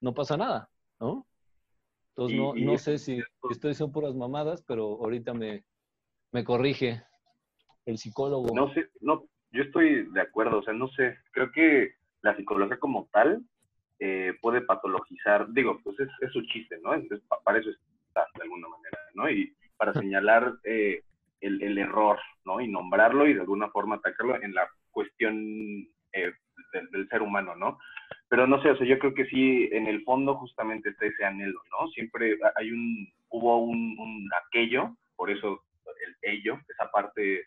no 0.00 0.14
pasa 0.14 0.36
nada, 0.36 0.68
¿no? 1.00 1.26
Entonces 2.10 2.38
no, 2.38 2.54
no 2.54 2.78
sé 2.78 2.98
si 2.98 3.20
estoy 3.50 3.70
diciendo 3.70 3.92
puras 3.92 4.14
mamadas, 4.14 4.62
pero 4.62 4.98
ahorita 5.02 5.32
me, 5.32 5.64
me 6.30 6.44
corrige 6.44 7.02
el 7.86 7.98
psicólogo. 7.98 8.54
No 8.54 8.72
sé, 8.74 8.88
no, 9.00 9.24
yo 9.50 9.62
estoy 9.62 10.10
de 10.12 10.20
acuerdo, 10.20 10.58
o 10.58 10.62
sea, 10.62 10.74
no 10.74 10.88
sé, 10.88 11.16
creo 11.32 11.50
que 11.52 11.94
la 12.20 12.36
psicología 12.36 12.78
como 12.78 13.08
tal 13.12 13.42
eh, 14.04 14.34
puede 14.40 14.62
patologizar, 14.62 15.46
digo, 15.52 15.78
pues 15.84 16.00
es, 16.00 16.08
es, 16.22 16.32
su 16.32 16.42
chiste, 16.46 16.76
¿no? 16.82 16.92
Entonces, 16.92 17.24
para 17.44 17.60
eso 17.60 17.70
está 17.70 18.26
de 18.34 18.42
alguna 18.42 18.66
manera, 18.66 18.98
¿no? 19.14 19.30
Y 19.30 19.54
para 19.76 19.92
señalar 19.92 20.54
eh, 20.64 21.04
el, 21.40 21.62
el, 21.62 21.78
error, 21.78 22.18
¿no? 22.44 22.60
Y 22.60 22.66
nombrarlo 22.66 23.28
y 23.28 23.34
de 23.34 23.42
alguna 23.42 23.68
forma 23.68 23.94
atacarlo 23.94 24.42
en 24.42 24.54
la 24.54 24.68
cuestión 24.90 25.86
eh, 26.14 26.32
del, 26.90 27.08
ser 27.10 27.22
humano, 27.22 27.54
¿no? 27.54 27.78
Pero 28.28 28.48
no 28.48 28.60
sé, 28.60 28.72
o 28.72 28.76
sea, 28.76 28.88
yo 28.88 28.98
creo 28.98 29.14
que 29.14 29.26
sí, 29.26 29.68
en 29.70 29.86
el 29.86 30.02
fondo 30.02 30.34
justamente 30.34 30.88
está 30.88 31.06
ese 31.06 31.24
anhelo, 31.24 31.62
¿no? 31.70 31.86
Siempre 31.90 32.36
hay 32.56 32.72
un, 32.72 33.08
hubo 33.28 33.58
un, 33.58 33.96
un 34.00 34.28
aquello, 34.48 34.96
por 35.14 35.30
eso 35.30 35.62
el 35.86 36.16
ello, 36.22 36.58
esa 36.68 36.90
parte, 36.90 37.44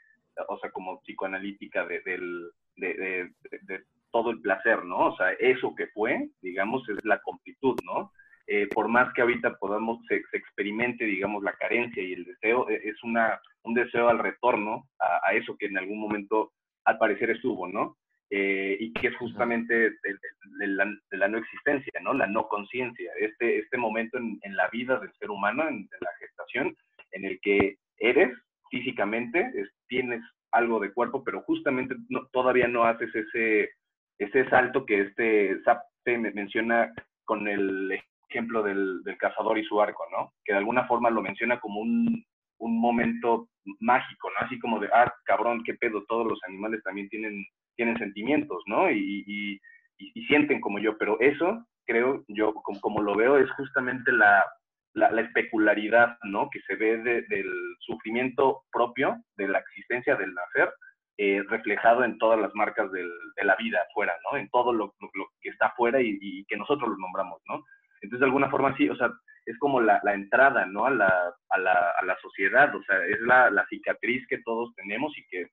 o 0.47 0.58
sea, 0.60 0.72
como 0.72 1.01
psicoanalítica 1.01 1.86
de, 1.86 1.99
del, 1.99 2.49
de, 2.78 2.93
de, 2.93 3.60
de, 3.64 3.84
todo 4.16 4.32
el 4.32 4.39
placer, 4.39 4.86
¿no? 4.86 5.07
O 5.07 5.18
sea, 5.18 5.32
eso 5.34 5.76
que 5.76 5.88
fue, 5.88 6.30
digamos, 6.41 6.88
es 6.88 7.03
la 7.03 7.20
completud, 7.20 7.78
¿no? 7.84 8.13
Eh, 8.47 8.66
por 8.74 8.88
más 8.88 9.13
que 9.13 9.22
ahorita 9.22 9.57
podamos, 9.57 9.99
se, 10.07 10.24
experimente, 10.32 11.03
digamos, 11.03 11.43
la 11.43 11.51
carencia 11.51 12.01
y 12.01 12.13
el 12.13 12.24
deseo, 12.24 12.70
e, 12.70 12.76
es 12.76 13.03
una, 13.03 13.41
un 13.63 13.74
deseo 13.74 14.07
al 14.07 14.20
retorno 14.20 14.88
a, 14.99 15.34
eso 15.34 15.57
que 15.57 15.66
en 15.66 15.78
algún 15.78 15.99
momento 15.99 16.53
al 16.86 16.97
parecer 16.97 17.32
estuvo, 17.32 17.68
¿no? 17.68 17.97
Eh, 18.30 18.78
y 18.80 18.93
que 18.93 19.07
es 19.07 19.18
justamente 19.18 19.74
de, 19.74 20.68
la, 21.11 21.28
no 21.28 21.38
existencia, 21.38 21.99
¿no? 22.01 22.13
La 22.13 22.26
no 22.26 22.47
conciencia, 22.47 23.11
este, 23.20 23.59
este 23.59 23.78
momento 23.78 24.18
en, 24.18 24.39
en, 24.43 24.55
la 24.55 24.70
vida 24.70 24.97
del 24.97 25.11
ser 25.20 25.30
humano, 25.30 25.68
en, 25.68 25.89
la 25.99 26.11
gestación, 26.20 26.74
en 27.11 27.26
el 27.26 27.38
que 27.41 27.80
eres 27.97 28.32
físicamente, 28.72 29.51
tienes 29.89 30.22
algo 30.53 30.80
de 30.80 30.93
cuerpo, 30.93 31.22
pero 31.22 31.41
justamente 31.41 31.95
no, 32.07 32.28
todavía 32.28 32.70
no 32.70 32.86
haces 32.86 33.13
ese, 33.13 33.72
ese 34.18 34.49
salto 34.49 34.86
que 34.86 35.01
este 35.01 35.61
Zapte 35.63 36.18
menciona 36.18 36.93
con 37.26 37.47
el 37.47 37.99
ejemplo 38.30 38.63
del, 38.63 39.01
cazador 39.20 39.57
y 39.57 39.63
su 39.66 39.82
arco, 39.82 40.03
¿no? 40.11 40.34
Que 40.43 40.53
de 40.53 40.59
alguna 40.59 40.86
forma 40.88 41.09
lo 41.09 41.22
menciona 41.22 41.59
como 41.59 41.80
un, 41.80 42.24
un 42.59 42.80
momento 42.80 43.49
mágico, 43.80 44.30
¿no? 44.30 44.45
Así 44.45 44.59
como 44.59 44.80
de, 44.80 44.89
ah, 44.93 45.11
cabrón, 45.26 45.63
qué 45.63 45.74
pedo, 45.76 46.03
todos 46.07 46.28
los 46.28 46.39
animales 46.47 46.82
también 46.84 47.09
tienen, 47.09 47.45
tienen 47.76 47.97
sentimientos, 47.97 48.63
¿no? 48.68 48.89
Y, 48.91 49.24
y, 49.26 49.59
y, 49.97 50.26
sienten 50.26 50.61
como 50.61 50.80
yo, 50.80 50.97
pero 50.97 51.20
eso, 51.20 51.66
creo, 51.86 52.24
yo 52.28 52.53
como, 52.53 52.80
como 52.82 53.01
lo 53.01 53.16
veo, 53.16 53.38
es 53.38 53.49
justamente 53.51 54.11
la, 54.11 54.45
la, 54.93 55.11
la 55.11 55.22
especularidad, 55.22 56.18
¿no? 56.24 56.49
Que 56.49 56.59
se 56.61 56.76
ve 56.76 56.97
del 56.97 57.51
sufrimiento 57.80 58.63
propio, 58.72 59.18
de 59.38 59.47
la 59.47 59.59
existencia 59.59 60.16
del 60.16 60.34
nacer, 60.34 60.72
eh, 61.18 61.41
reflejado 61.47 62.03
en 62.03 62.18
todas 62.18 62.39
las 62.39 62.53
marcas 62.55 62.91
del, 62.91 63.09
de 63.38 63.43
la 63.45 63.55
vida 63.55 63.80
afuera, 63.89 64.13
¿no? 64.24 64.38
En 64.38 64.49
todo 64.49 64.74
lo, 64.74 64.93
lo, 64.99 65.28
que 65.41 65.49
está 65.49 65.68
afuera 65.68 66.01
y, 66.01 66.18
y, 66.22 66.45
que 66.45 66.57
nosotros 66.57 66.89
lo 66.89 66.97
nombramos, 66.97 67.41
¿no? 67.47 67.63
Entonces, 68.01 68.20
de 68.20 68.26
alguna 68.26 68.49
forma, 68.49 68.76
sí, 68.76 68.89
o 68.89 68.95
sea, 68.95 69.11
es 69.45 69.57
como 69.59 69.80
la, 69.80 70.01
la 70.03 70.13
entrada, 70.13 70.66
¿no? 70.66 70.86
A 70.86 70.89
la, 70.89 71.34
a, 71.49 71.57
la, 71.57 71.93
a 71.99 72.05
la, 72.05 72.18
sociedad, 72.18 72.76
o 72.76 72.84
sea, 72.84 72.97
es 73.05 73.20
la, 73.22 73.66
cicatriz 73.70 74.28
que 74.28 74.39
todos 74.39 74.74
tenemos 74.76 75.18
y 75.18 75.26
que 75.28 75.47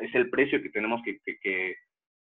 es 0.00 0.14
el 0.14 0.28
precio 0.30 0.62
que 0.62 0.70
tenemos 0.70 1.00
que, 1.04 1.18
que, 1.24 1.76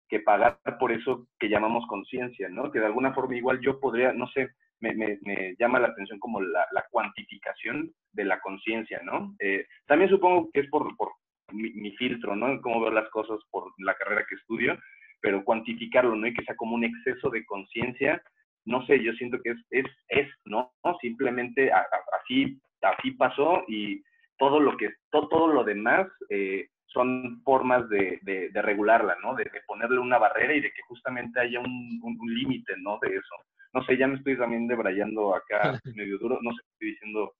que 0.08 0.20
pagar 0.20 0.58
por 0.80 0.92
eso 0.92 1.28
que 1.38 1.48
llamamos 1.48 1.86
conciencia, 1.86 2.48
¿no? 2.48 2.70
Que 2.72 2.80
de 2.80 2.86
alguna 2.86 3.14
forma 3.14 3.36
igual 3.36 3.60
yo 3.60 3.78
podría, 3.78 4.12
no 4.12 4.26
sé, 4.28 4.48
me, 4.80 4.94
me, 4.94 5.18
me 5.22 5.54
llama 5.58 5.78
la 5.78 5.88
atención 5.88 6.18
como 6.18 6.40
la, 6.40 6.66
la 6.72 6.84
cuantificación 6.90 7.92
de 8.12 8.24
la 8.24 8.40
conciencia, 8.40 9.00
¿no? 9.04 9.34
Eh, 9.38 9.66
también 9.86 10.10
supongo 10.10 10.50
que 10.52 10.60
es 10.60 10.68
por, 10.70 10.96
por 10.96 11.12
mi, 11.52 11.70
mi, 11.70 11.90
filtro, 11.96 12.34
¿no? 12.34 12.60
Cómo 12.60 12.80
veo 12.80 12.90
las 12.90 13.08
cosas 13.10 13.38
por 13.50 13.72
la 13.78 13.94
carrera 13.94 14.24
que 14.28 14.34
estudio, 14.34 14.78
pero 15.20 15.44
cuantificarlo, 15.44 16.14
¿no? 16.14 16.26
Y 16.26 16.34
que 16.34 16.44
sea 16.44 16.56
como 16.56 16.74
un 16.74 16.84
exceso 16.84 17.30
de 17.30 17.44
conciencia, 17.44 18.22
no 18.64 18.84
sé, 18.86 19.02
yo 19.02 19.12
siento 19.12 19.38
que 19.42 19.50
es, 19.50 19.58
es, 19.70 19.86
es 20.08 20.28
¿no? 20.44 20.72
Simplemente 21.00 21.72
a, 21.72 21.78
a, 21.78 22.18
así, 22.20 22.58
así 22.82 23.12
pasó 23.12 23.64
y 23.68 24.02
todo 24.38 24.60
lo 24.60 24.76
que, 24.76 24.90
todo, 25.10 25.28
todo 25.28 25.46
lo 25.48 25.64
demás 25.64 26.08
eh, 26.30 26.68
son 26.86 27.42
formas 27.42 27.88
de, 27.88 28.18
de, 28.22 28.50
de, 28.50 28.62
regularla, 28.62 29.16
¿no? 29.22 29.34
De, 29.34 29.44
de, 29.44 29.60
ponerle 29.66 29.98
una 29.98 30.18
barrera 30.18 30.54
y 30.54 30.60
de 30.60 30.72
que 30.72 30.82
justamente 30.88 31.40
haya 31.40 31.60
un, 31.60 32.00
un, 32.02 32.16
un 32.20 32.34
límite, 32.34 32.74
¿no? 32.78 32.98
De 33.00 33.08
eso. 33.08 33.34
No 33.72 33.84
sé, 33.84 33.96
ya 33.96 34.06
me 34.06 34.16
estoy 34.16 34.36
también 34.36 34.66
debrayando 34.66 35.34
acá 35.34 35.80
medio 35.94 36.18
duro, 36.18 36.38
no 36.42 36.50
sé, 36.52 36.62
estoy 36.72 36.90
diciendo 36.90 37.34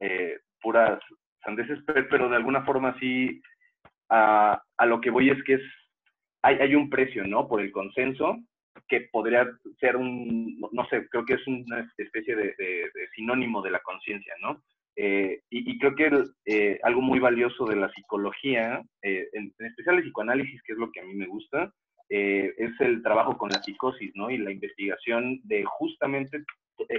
eh, 0.00 0.38
puras 0.60 1.00
sandeces, 1.44 1.78
pero 1.86 2.28
de 2.28 2.36
alguna 2.36 2.64
forma 2.64 2.96
sí, 2.98 3.40
a, 4.08 4.62
a 4.76 4.86
lo 4.86 5.00
que 5.00 5.10
voy 5.10 5.30
es 5.30 5.42
que 5.44 5.54
es, 5.54 5.62
hay, 6.42 6.56
hay 6.56 6.74
un 6.74 6.88
precio, 6.90 7.26
¿no? 7.26 7.48
Por 7.48 7.60
el 7.60 7.72
consenso 7.72 8.38
que 8.88 9.08
podría 9.12 9.46
ser 9.78 9.96
un, 9.96 10.60
no 10.72 10.86
sé, 10.88 11.06
creo 11.08 11.24
que 11.24 11.34
es 11.34 11.46
una 11.46 11.88
especie 11.96 12.34
de, 12.36 12.54
sinónimo 13.14 13.62
de 13.62 13.70
la 13.70 13.80
conciencia, 13.80 14.34
¿no? 14.40 14.62
Eh, 14.96 15.40
y, 15.48 15.78
creo 15.78 15.94
que 15.94 16.24
eh, 16.46 16.78
algo 16.82 17.00
muy 17.00 17.20
valioso 17.20 17.64
de 17.64 17.76
la 17.76 17.90
psicología, 17.92 18.82
eh, 19.02 19.28
en, 19.32 19.52
en, 19.58 19.66
especial 19.66 19.96
el 19.96 20.02
psicoanálisis, 20.02 20.62
que 20.62 20.72
es 20.72 20.78
lo 20.78 20.90
que 20.90 21.00
a 21.00 21.04
mí 21.04 21.14
me 21.14 21.26
gusta, 21.26 21.72
eh, 22.10 22.52
es 22.58 22.72
el 22.80 23.02
trabajo 23.02 23.38
con 23.38 23.50
la 23.50 23.62
psicosis, 23.62 24.10
¿no? 24.16 24.30
Y 24.30 24.38
la 24.38 24.50
investigación 24.50 25.40
de 25.44 25.64
justamente 25.64 26.44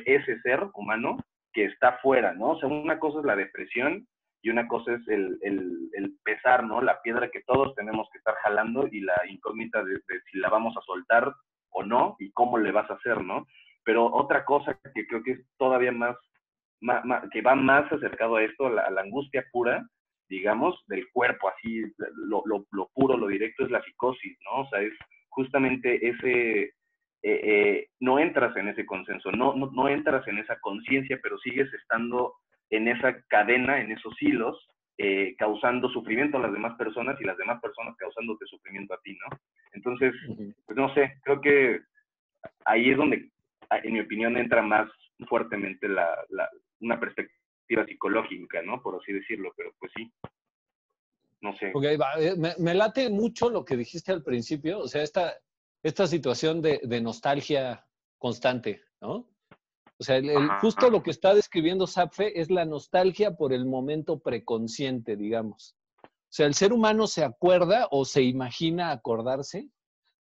ese 0.06 0.40
ser 0.40 0.62
humano 0.74 1.18
que 1.54 1.66
está 1.66 1.98
fuera, 1.98 2.34
¿no? 2.34 2.52
O 2.52 2.60
sea, 2.60 2.70
una 2.70 2.98
cosa 2.98 3.20
es 3.20 3.26
la 3.26 3.36
depresión 3.36 4.08
y 4.42 4.50
una 4.50 4.68
cosa 4.68 4.94
es 4.94 5.08
el, 5.08 5.38
el, 5.42 6.18
pesar, 6.24 6.64
¿no? 6.64 6.82
La 6.82 7.02
piedra 7.02 7.30
que 7.30 7.42
todos 7.42 7.76
tenemos 7.76 8.08
que 8.12 8.18
estar 8.18 8.36
jalando 8.44 8.88
y 8.92 9.02
la 9.02 9.20
incógnita 9.28 9.84
de, 9.84 10.00
si 10.32 10.38
la 10.38 10.50
vamos 10.50 10.76
a 10.78 10.82
soltar 10.82 11.34
o 11.70 11.84
no 11.84 12.16
y 12.20 12.32
cómo 12.32 12.58
le 12.58 12.72
vas 12.72 12.90
a 12.90 12.96
hacer, 12.96 13.24
¿no? 13.24 13.46
Pero 13.84 14.06
otra 14.06 14.46
cosa 14.46 14.80
que 14.94 15.06
creo 15.08 15.24
que 15.24 15.32
es 15.32 15.40
todavía 15.58 15.92
más, 15.92 16.16
más, 16.80 17.04
más 17.06 17.24
que 17.32 17.42
va 17.42 17.56
más 17.56 17.92
acercado 17.92 18.38
a 18.38 18.44
esto, 18.44 18.68
a 18.68 18.72
la, 18.72 18.82
a 18.84 18.92
la, 18.92 19.02
angustia 19.02 19.46
pura, 19.52 19.88
digamos, 20.30 20.80
del 20.88 21.10
cuerpo, 21.12 21.50
así, 21.50 21.84
lo, 22.16 22.44
lo, 22.46 22.66
lo, 22.72 22.90
puro, 22.94 23.18
lo 23.18 23.28
directo 23.28 23.66
es 23.66 23.72
la 23.72 23.84
psicosis, 23.84 24.38
¿no? 24.46 24.62
O 24.62 24.70
sea, 24.70 24.82
es 24.82 24.94
justamente 25.30 26.08
ese, 26.08 26.62
eh, 26.64 26.74
eh, 27.24 27.88
no 28.00 28.18
entras 28.18 28.56
en 28.58 28.70
ese 28.70 28.86
consenso, 28.86 29.32
no, 29.32 29.54
no, 29.54 29.70
no 29.72 29.88
entras 29.88 30.28
en 30.28 30.40
esa 30.40 30.60
conciencia, 30.60 31.20
pero 31.22 31.38
sigues 31.40 31.72
estando 31.74 32.34
en 32.72 32.88
esa 32.88 33.22
cadena, 33.28 33.80
en 33.80 33.92
esos 33.92 34.14
hilos, 34.22 34.68
eh, 34.98 35.36
causando 35.38 35.90
sufrimiento 35.90 36.38
a 36.38 36.42
las 36.42 36.54
demás 36.54 36.76
personas 36.78 37.20
y 37.20 37.26
las 37.26 37.38
demás 37.38 37.62
personas 37.62 37.96
causándote 37.98 38.46
sufrimiento 38.46 38.94
a 38.94 39.02
ti, 39.02 39.14
¿no? 39.14 39.38
Entonces, 39.74 40.14
pues 40.66 40.78
no 40.78 40.94
sé, 40.94 41.20
creo 41.24 41.42
que 41.42 41.82
ahí 42.66 42.92
es 42.92 42.98
donde, 42.98 43.30
en 43.84 43.94
mi 43.94 44.00
opinión, 44.00 44.38
entra 44.38 44.62
más 44.62 44.90
fuertemente 45.28 45.88
la, 45.88 46.08
la, 46.30 46.50
una 46.80 47.00
perspectiva 47.00 47.86
psicológica, 47.86 48.62
¿no? 48.62 48.82
Por 48.82 48.96
así 49.02 49.14
decirlo, 49.14 49.54
pero 49.56 49.72
pues 49.80 49.92
sí. 49.96 50.12
No 51.42 51.56
sé. 51.58 51.72
Ok, 51.74 51.84
va. 52.00 52.12
Me, 52.38 52.54
me, 52.60 52.74
late 52.74 53.10
mucho 53.10 53.50
lo 53.50 53.66
que 53.66 53.76
dijiste 53.76 54.12
al 54.12 54.24
principio, 54.24 54.80
o 54.80 54.88
sea, 54.88 55.02
esta, 55.02 55.34
esta 55.82 56.06
situación 56.06 56.62
de, 56.62 56.80
de 56.84 57.02
nostalgia 57.02 57.86
constante, 58.20 58.84
¿no? 59.02 59.31
O 60.02 60.04
sea, 60.04 60.18
el, 60.18 60.32
el, 60.32 60.50
justo 60.62 60.90
lo 60.90 61.04
que 61.04 61.12
está 61.12 61.36
describiendo 61.36 61.86
Sapfe 61.86 62.42
es 62.42 62.50
la 62.50 62.66
nostalgia 62.66 63.36
por 63.36 63.54
el 63.54 63.68
momento 63.68 64.18
preconsciente, 64.18 65.16
digamos. 65.16 65.76
O 66.04 66.34
sea, 66.34 66.48
el 66.48 66.56
ser 66.56 66.74
humano 66.74 67.06
se 67.06 67.24
acuerda 67.24 67.88
o 67.92 68.04
se 68.04 68.24
imagina 68.24 68.90
acordarse 68.90 69.70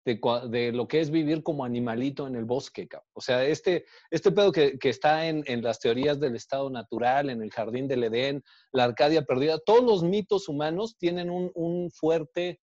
de, 0.04 0.20
de, 0.50 0.72
lo 0.72 0.86
que 0.86 1.00
es 1.00 1.10
vivir 1.10 1.42
como 1.42 1.64
animalito 1.64 2.26
en 2.26 2.36
el 2.36 2.44
bosque. 2.44 2.86
O 3.14 3.22
sea, 3.22 3.42
este, 3.42 3.86
este 4.10 4.30
pedo 4.32 4.52
que, 4.52 4.78
que 4.78 4.90
está 4.90 5.28
en, 5.28 5.44
en, 5.46 5.62
las 5.62 5.80
teorías 5.80 6.20
del 6.20 6.36
estado 6.36 6.68
natural, 6.68 7.30
en 7.30 7.40
el 7.42 7.50
jardín 7.50 7.88
del 7.88 8.04
Edén, 8.04 8.44
la 8.72 8.84
Arcadia 8.84 9.22
perdida, 9.22 9.58
todos 9.64 9.82
los 9.82 10.02
mitos 10.02 10.46
humanos 10.50 10.98
tienen 10.98 11.30
un, 11.30 11.50
un 11.54 11.90
fuerte, 11.90 12.60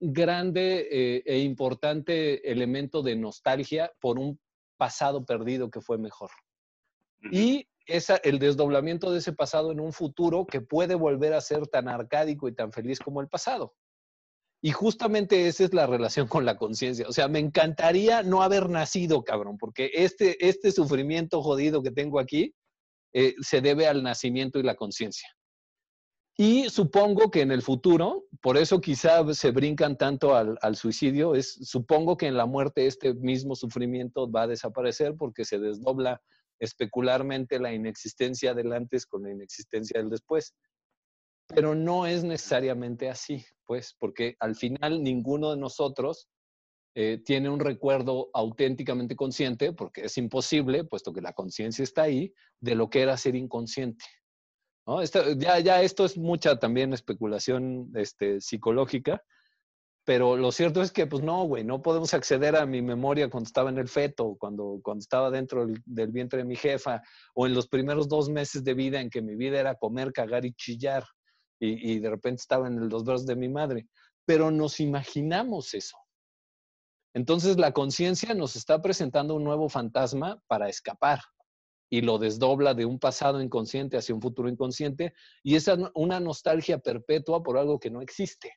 grande 0.00 0.88
eh, 0.90 1.22
e 1.26 1.40
importante 1.40 2.50
elemento 2.50 3.02
de 3.02 3.14
nostalgia 3.14 3.92
por 4.00 4.18
un 4.18 4.40
pasado 4.78 5.26
perdido 5.26 5.70
que 5.70 5.82
fue 5.82 5.98
mejor. 5.98 6.30
Y 7.30 7.68
esa, 7.86 8.16
el 8.16 8.38
desdoblamiento 8.38 9.10
de 9.10 9.18
ese 9.18 9.32
pasado 9.32 9.72
en 9.72 9.80
un 9.80 9.92
futuro 9.92 10.46
que 10.46 10.60
puede 10.60 10.94
volver 10.94 11.34
a 11.34 11.40
ser 11.40 11.66
tan 11.66 11.88
arcádico 11.88 12.48
y 12.48 12.54
tan 12.54 12.72
feliz 12.72 12.98
como 12.98 13.20
el 13.20 13.28
pasado. 13.28 13.74
Y 14.62 14.72
justamente 14.72 15.46
esa 15.46 15.64
es 15.64 15.74
la 15.74 15.86
relación 15.86 16.28
con 16.28 16.44
la 16.44 16.56
conciencia. 16.56 17.06
O 17.08 17.12
sea, 17.12 17.28
me 17.28 17.38
encantaría 17.38 18.22
no 18.22 18.42
haber 18.42 18.68
nacido, 18.68 19.22
cabrón, 19.22 19.58
porque 19.58 19.90
este, 19.94 20.36
este 20.46 20.72
sufrimiento 20.72 21.42
jodido 21.42 21.82
que 21.82 21.90
tengo 21.90 22.18
aquí 22.18 22.54
eh, 23.12 23.34
se 23.40 23.60
debe 23.60 23.86
al 23.86 24.02
nacimiento 24.02 24.58
y 24.58 24.62
la 24.62 24.74
conciencia. 24.74 25.28
Y 26.38 26.68
supongo 26.68 27.30
que 27.30 27.40
en 27.40 27.50
el 27.50 27.62
futuro, 27.62 28.24
por 28.42 28.58
eso 28.58 28.80
quizá 28.80 29.22
se 29.32 29.52
brincan 29.52 29.96
tanto 29.96 30.34
al, 30.34 30.76
suicidio, 30.76 31.34
es 31.34 31.54
supongo 31.62 32.18
que 32.18 32.26
en 32.26 32.36
la 32.36 32.44
muerte 32.44 32.86
este 32.86 33.14
mismo 33.14 33.56
sufrimiento 33.56 34.30
va 34.30 34.42
a 34.42 34.46
desaparecer 34.46 35.14
porque 35.16 35.46
se 35.46 35.58
desdobla 35.58 36.20
especularmente 36.58 37.58
la 37.58 37.72
inexistencia 37.72 38.54
del 38.54 38.72
antes 38.72 39.06
con 39.06 39.22
la 39.22 39.32
inexistencia 39.32 40.00
del 40.00 40.10
después. 40.10 40.54
Pero 41.48 41.74
no 41.74 42.06
es 42.06 42.24
necesariamente 42.24 43.08
así, 43.08 43.44
pues, 43.64 43.94
porque 43.98 44.36
al 44.40 44.56
final 44.56 45.02
ninguno 45.02 45.50
de 45.50 45.58
nosotros 45.58 46.28
eh, 46.94 47.18
tiene 47.24 47.50
un 47.50 47.60
recuerdo 47.60 48.30
auténticamente 48.32 49.14
consciente, 49.14 49.72
porque 49.72 50.06
es 50.06 50.16
imposible, 50.16 50.84
puesto 50.84 51.12
que 51.12 51.20
la 51.20 51.34
conciencia 51.34 51.84
está 51.84 52.02
ahí, 52.02 52.32
de 52.60 52.74
lo 52.74 52.88
que 52.88 53.02
era 53.02 53.16
ser 53.16 53.36
inconsciente. 53.36 54.04
Esto, 55.02 55.32
ya, 55.32 55.58
ya 55.58 55.82
esto 55.82 56.04
es 56.04 56.16
mucha 56.16 56.58
también 56.58 56.92
especulación 56.92 57.90
este, 57.94 58.40
psicológica, 58.40 59.22
pero 60.06 60.36
lo 60.36 60.52
cierto 60.52 60.82
es 60.82 60.92
que, 60.92 61.08
pues 61.08 61.24
no, 61.24 61.42
güey, 61.46 61.64
no 61.64 61.82
podemos 61.82 62.14
acceder 62.14 62.54
a 62.54 62.64
mi 62.64 62.80
memoria 62.80 63.28
cuando 63.28 63.48
estaba 63.48 63.70
en 63.70 63.78
el 63.78 63.88
feto, 63.88 64.36
cuando, 64.38 64.78
cuando 64.80 65.00
estaba 65.00 65.32
dentro 65.32 65.66
del, 65.66 66.12
vientre 66.12 66.38
de 66.38 66.44
mi 66.44 66.54
jefa, 66.54 67.02
o 67.34 67.44
en 67.44 67.54
los 67.54 67.66
primeros 67.66 68.08
dos 68.08 68.28
meses 68.28 68.62
de 68.62 68.74
vida 68.74 69.00
en 69.00 69.10
que 69.10 69.20
mi 69.20 69.34
vida 69.34 69.58
era 69.58 69.74
comer, 69.74 70.12
cagar 70.12 70.46
y 70.46 70.54
chillar, 70.54 71.04
y, 71.58 71.94
y 71.94 71.98
de 71.98 72.08
repente 72.08 72.40
estaba 72.40 72.68
en 72.68 72.88
los 72.88 73.02
brazos 73.02 73.26
de 73.26 73.34
mi 73.34 73.48
madre. 73.48 73.88
Pero 74.24 74.52
nos 74.52 74.78
imaginamos 74.78 75.74
eso. 75.74 75.96
Entonces 77.12 77.56
la 77.56 77.72
conciencia 77.72 78.32
nos 78.32 78.54
está 78.54 78.80
presentando 78.80 79.34
un 79.34 79.42
nuevo 79.42 79.68
fantasma 79.68 80.40
para 80.46 80.68
escapar 80.68 81.18
y 81.90 82.02
lo 82.02 82.18
desdobla 82.18 82.74
de 82.74 82.84
un 82.84 83.00
pasado 83.00 83.42
inconsciente 83.42 83.96
hacia 83.96 84.14
un 84.14 84.22
futuro 84.22 84.48
inconsciente 84.48 85.14
y 85.42 85.56
es 85.56 85.68
una 85.94 86.20
nostalgia 86.20 86.78
perpetua 86.78 87.42
por 87.42 87.58
algo 87.58 87.80
que 87.80 87.90
no 87.90 88.02
existe. 88.02 88.52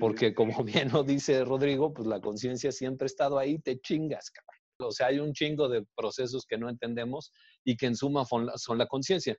Porque 0.00 0.34
como 0.34 0.64
bien 0.64 0.90
lo 0.92 1.02
dice 1.02 1.44
Rodrigo, 1.44 1.92
pues 1.92 2.06
la 2.08 2.20
conciencia 2.20 2.72
siempre 2.72 3.06
ha 3.06 3.06
estado 3.06 3.38
ahí, 3.38 3.58
te 3.58 3.80
chingas, 3.80 4.30
cabrón. 4.30 4.56
O 4.78 4.92
sea, 4.92 5.06
hay 5.06 5.18
un 5.18 5.32
chingo 5.32 5.68
de 5.68 5.86
procesos 5.96 6.44
que 6.46 6.58
no 6.58 6.68
entendemos 6.68 7.32
y 7.64 7.76
que 7.76 7.86
en 7.86 7.96
suma 7.96 8.24
son 8.26 8.78
la 8.78 8.86
conciencia. 8.86 9.36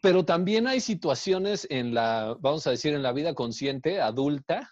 Pero 0.00 0.24
también 0.24 0.66
hay 0.66 0.80
situaciones 0.80 1.66
en 1.70 1.94
la, 1.94 2.36
vamos 2.38 2.66
a 2.66 2.70
decir, 2.70 2.94
en 2.94 3.02
la 3.02 3.12
vida 3.12 3.34
consciente, 3.34 4.00
adulta, 4.00 4.70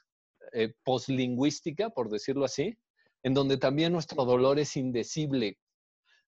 eh, 0.52 0.74
poslingüística, 0.84 1.90
por 1.90 2.10
decirlo 2.10 2.44
así, 2.44 2.76
en 3.22 3.34
donde 3.34 3.56
también 3.56 3.92
nuestro 3.92 4.24
dolor 4.24 4.58
es 4.58 4.76
indecible. 4.76 5.56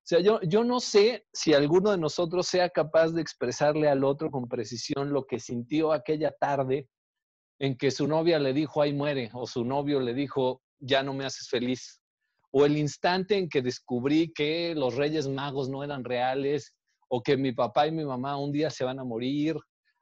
O 0.05 0.07
sea, 0.07 0.21
yo, 0.21 0.41
yo 0.43 0.65
no 0.65 0.81
sé 0.81 1.27
si 1.33 1.53
alguno 1.55 1.91
de 1.91 1.99
nosotros 1.99 2.47
sea 2.47 2.71
capaz 2.71 3.11
de 3.11 3.21
expresarle 3.21 3.89
al 3.89 4.05
otro 4.05 4.31
con 4.31 4.49
precisión 4.49 5.13
lo 5.13 5.27
que 5.27 5.39
sintió 5.39 5.93
aquella 5.93 6.33
tarde 6.33 6.89
en 7.59 7.77
que 7.77 7.91
su 7.91 8.07
novia 8.07 8.39
le 8.39 8.53
dijo, 8.53 8.83
ahí 8.83 8.93
muere, 8.93 9.31
o 9.33 9.47
su 9.47 9.65
novio 9.65 10.01
le 10.01 10.15
dijo, 10.15 10.63
ya 10.79 11.03
no 11.03 11.15
me 11.15 11.25
haces 11.25 11.49
feliz, 11.49 12.01
o 12.51 12.65
el 12.65 12.77
instante 12.77 13.37
en 13.37 13.49
que 13.49 13.63
descubrí 13.63 14.33
que 14.33 14.75
los 14.75 14.95
Reyes 14.95 15.29
Magos 15.29 15.69
no 15.69 15.83
eran 15.83 16.05
reales, 16.05 16.75
o 17.09 17.23
que 17.23 17.37
mi 17.37 17.53
papá 17.53 17.87
y 17.87 17.93
mi 17.93 18.05
mamá 18.05 18.37
un 18.37 18.53
día 18.53 18.71
se 18.71 18.85
van 18.85 18.99
a 18.99 19.05
morir, 19.05 19.57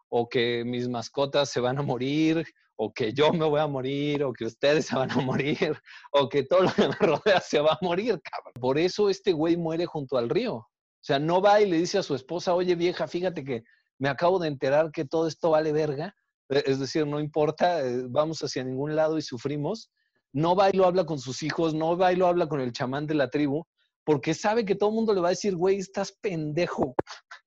o 0.09 0.29
que 0.29 0.63
mis 0.65 0.89
mascotas 0.89 1.51
se 1.51 1.61
van 1.61 1.79
a 1.79 1.83
morir, 1.83 2.45
o 2.77 2.93
que 2.93 3.13
yo 3.13 3.33
me 3.33 3.47
voy 3.47 3.61
a 3.61 3.67
morir, 3.67 4.23
o 4.25 4.33
que 4.33 4.45
ustedes 4.45 4.87
se 4.87 4.97
van 4.97 5.11
a 5.11 5.17
morir, 5.17 5.79
o 6.13 6.29
que 6.29 6.43
todo 6.43 6.65
lo 6.65 6.73
que 6.73 6.89
me 6.89 6.95
rodea 6.95 7.41
se 7.41 7.61
va 7.61 7.73
a 7.73 7.79
morir, 7.81 8.21
cabrón. 8.23 8.53
Por 8.61 8.79
eso 8.79 9.09
este 9.09 9.33
güey 9.33 9.57
muere 9.57 9.87
junto 9.87 10.19
al 10.19 10.29
río. 10.29 10.55
O 10.57 11.05
sea, 11.05 11.19
no 11.19 11.41
va 11.41 11.61
y 11.61 11.69
le 11.69 11.79
dice 11.79 11.99
a 11.99 12.03
su 12.03 12.15
esposa, 12.15 12.55
oye 12.55 12.75
vieja, 12.75 13.09
fíjate 13.09 13.45
que 13.45 13.63
me 13.99 14.09
acabo 14.09 14.39
de 14.39 14.49
enterar 14.49 14.91
que 14.93 15.05
todo 15.05 15.27
esto 15.27 15.51
vale 15.51 15.73
verga. 15.73 16.15
E, 16.53 16.63
es 16.67 16.79
decir, 16.79 17.07
no 17.07 17.21
importa, 17.21 17.81
eh, 17.87 18.05
vamos 18.09 18.41
hacia 18.41 18.65
ningún 18.65 18.95
lado 18.95 19.19
y 19.19 19.23
sufrimos. 19.23 19.91
No 20.33 20.55
va 20.57 20.71
y 20.71 20.77
lo 20.77 20.87
habla 20.87 21.05
con 21.05 21.19
sus 21.19 21.43
hijos, 21.43 21.75
no 21.75 21.97
va 21.97 22.13
y 22.13 22.17
lo 22.17 22.27
habla 22.27 22.47
con 22.47 22.61
el 22.61 22.73
chamán 22.73 23.07
de 23.07 23.15
la 23.15 23.29
tribu, 23.29 23.65
porque 24.05 24.35
sabe 24.35 24.65
que 24.65 24.75
todo 24.75 24.91
el 24.91 24.97
mundo 24.97 25.13
le 25.13 25.21
va 25.21 25.29
a 25.29 25.37
decir, 25.37 25.55
güey, 25.57 25.77
estás 25.79 26.13
pendejo 26.21 26.95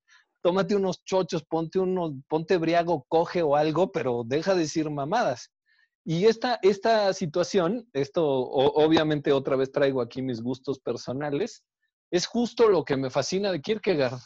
tómate 0.46 0.76
unos 0.76 1.04
chochos, 1.04 1.44
ponte 1.44 1.80
unos, 1.80 2.14
ponte 2.28 2.58
briago, 2.58 3.04
coge 3.10 3.42
o 3.42 3.56
algo, 3.56 3.92
pero 3.92 4.22
deja 4.24 4.54
de 4.54 4.60
decir 4.60 4.88
mamadas. 4.92 5.52
Y 6.06 6.26
esta, 6.26 6.60
esta 6.62 7.12
situación, 7.14 7.90
esto 7.94 8.24
obviamente 8.24 9.32
otra 9.32 9.56
vez 9.56 9.72
traigo 9.72 10.04
aquí 10.04 10.22
mis 10.22 10.44
gustos 10.44 10.80
personales, 10.80 11.66
es 12.12 12.28
justo 12.28 12.70
lo 12.70 12.86
que 12.86 12.96
me 12.96 13.10
fascina 13.10 13.52
de 13.52 13.60
Kierkegaard. 13.60 14.20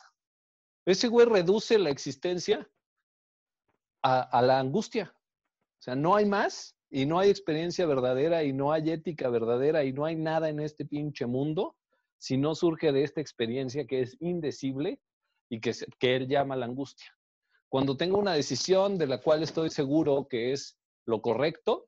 Ese 0.85 1.07
güey 1.07 1.25
reduce 1.25 1.79
la 1.79 1.89
existencia 1.89 2.69
a, 4.01 4.41
la 4.41 4.59
angustia. 4.59 5.13
O 5.15 5.81
sea, 5.81 5.95
no 5.95 6.15
hay 6.15 6.25
más 6.25 6.75
y 6.89 7.05
no 7.05 7.19
hay 7.19 7.29
experiencia 7.29 7.85
verdadera 7.85 8.43
y 8.43 8.53
no 8.53 8.71
hay 8.71 8.91
ética 8.91 9.29
verdadera 9.29 9.83
y 9.83 9.93
no 9.93 10.05
hay 10.05 10.15
nada 10.15 10.49
en 10.49 10.59
este 10.59 10.85
pinche 10.85 11.25
mundo 11.25 11.75
si 12.17 12.37
no 12.37 12.53
surge 12.55 12.91
de 12.91 13.03
esta 13.03 13.21
experiencia 13.21 13.85
que 13.85 14.01
es 14.01 14.17
indecible 14.19 14.99
y 15.49 15.61
que, 15.61 15.73
que 15.99 16.15
él 16.15 16.27
llama 16.27 16.55
la 16.55 16.65
angustia. 16.65 17.07
Cuando 17.69 17.95
tengo 17.95 18.17
una 18.17 18.33
decisión 18.33 18.97
de 18.97 19.07
la 19.07 19.21
cual 19.21 19.43
estoy 19.43 19.69
seguro 19.69 20.27
que 20.27 20.51
es 20.51 20.77
lo 21.05 21.21
correcto, 21.21 21.87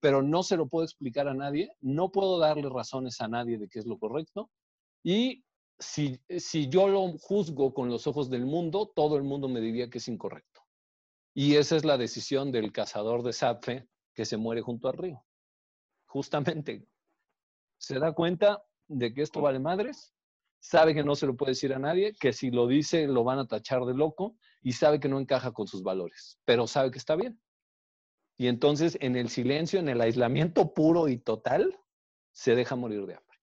pero 0.00 0.22
no 0.22 0.42
se 0.42 0.56
lo 0.56 0.66
puedo 0.66 0.84
explicar 0.84 1.28
a 1.28 1.34
nadie, 1.34 1.70
no 1.80 2.10
puedo 2.10 2.38
darle 2.38 2.68
razones 2.68 3.20
a 3.20 3.28
nadie 3.28 3.58
de 3.58 3.68
que 3.68 3.78
es 3.78 3.86
lo 3.86 3.98
correcto, 3.98 4.50
y 5.04 5.44
si, 5.78 6.20
si 6.38 6.68
yo 6.68 6.88
lo 6.88 7.16
juzgo 7.18 7.74
con 7.74 7.88
los 7.88 8.06
ojos 8.06 8.30
del 8.30 8.46
mundo, 8.46 8.92
todo 8.94 9.16
el 9.16 9.22
mundo 9.22 9.48
me 9.48 9.60
diría 9.60 9.90
que 9.90 9.98
es 9.98 10.08
incorrecto. 10.08 10.51
Y 11.34 11.56
esa 11.56 11.76
es 11.76 11.84
la 11.84 11.96
decisión 11.96 12.52
del 12.52 12.72
cazador 12.72 13.22
de 13.22 13.32
Zapfe 13.32 13.88
que 14.14 14.24
se 14.24 14.36
muere 14.36 14.60
junto 14.60 14.88
al 14.88 14.98
río. 14.98 15.24
Justamente, 16.06 16.86
se 17.78 17.98
da 17.98 18.12
cuenta 18.12 18.62
de 18.86 19.14
que 19.14 19.22
esto 19.22 19.40
vale 19.40 19.58
madres 19.58 20.12
sabe 20.62 20.94
que 20.94 21.02
no 21.02 21.16
se 21.16 21.26
lo 21.26 21.36
puede 21.36 21.50
decir 21.50 21.74
a 21.74 21.78
nadie, 21.78 22.14
que 22.14 22.32
si 22.32 22.50
lo 22.50 22.68
dice 22.68 23.08
lo 23.08 23.24
van 23.24 23.40
a 23.40 23.46
tachar 23.46 23.84
de 23.84 23.94
loco 23.94 24.36
y 24.62 24.72
sabe 24.72 25.00
que 25.00 25.08
no 25.08 25.18
encaja 25.18 25.52
con 25.52 25.66
sus 25.66 25.82
valores, 25.82 26.38
pero 26.44 26.68
sabe 26.68 26.92
que 26.92 26.98
está 26.98 27.16
bien. 27.16 27.40
Y 28.38 28.46
entonces 28.46 28.96
en 29.00 29.16
el 29.16 29.28
silencio, 29.28 29.80
en 29.80 29.88
el 29.88 30.00
aislamiento 30.00 30.72
puro 30.72 31.08
y 31.08 31.18
total, 31.18 31.76
se 32.30 32.54
deja 32.54 32.76
morir 32.76 33.06
de 33.06 33.14
hambre. 33.14 33.38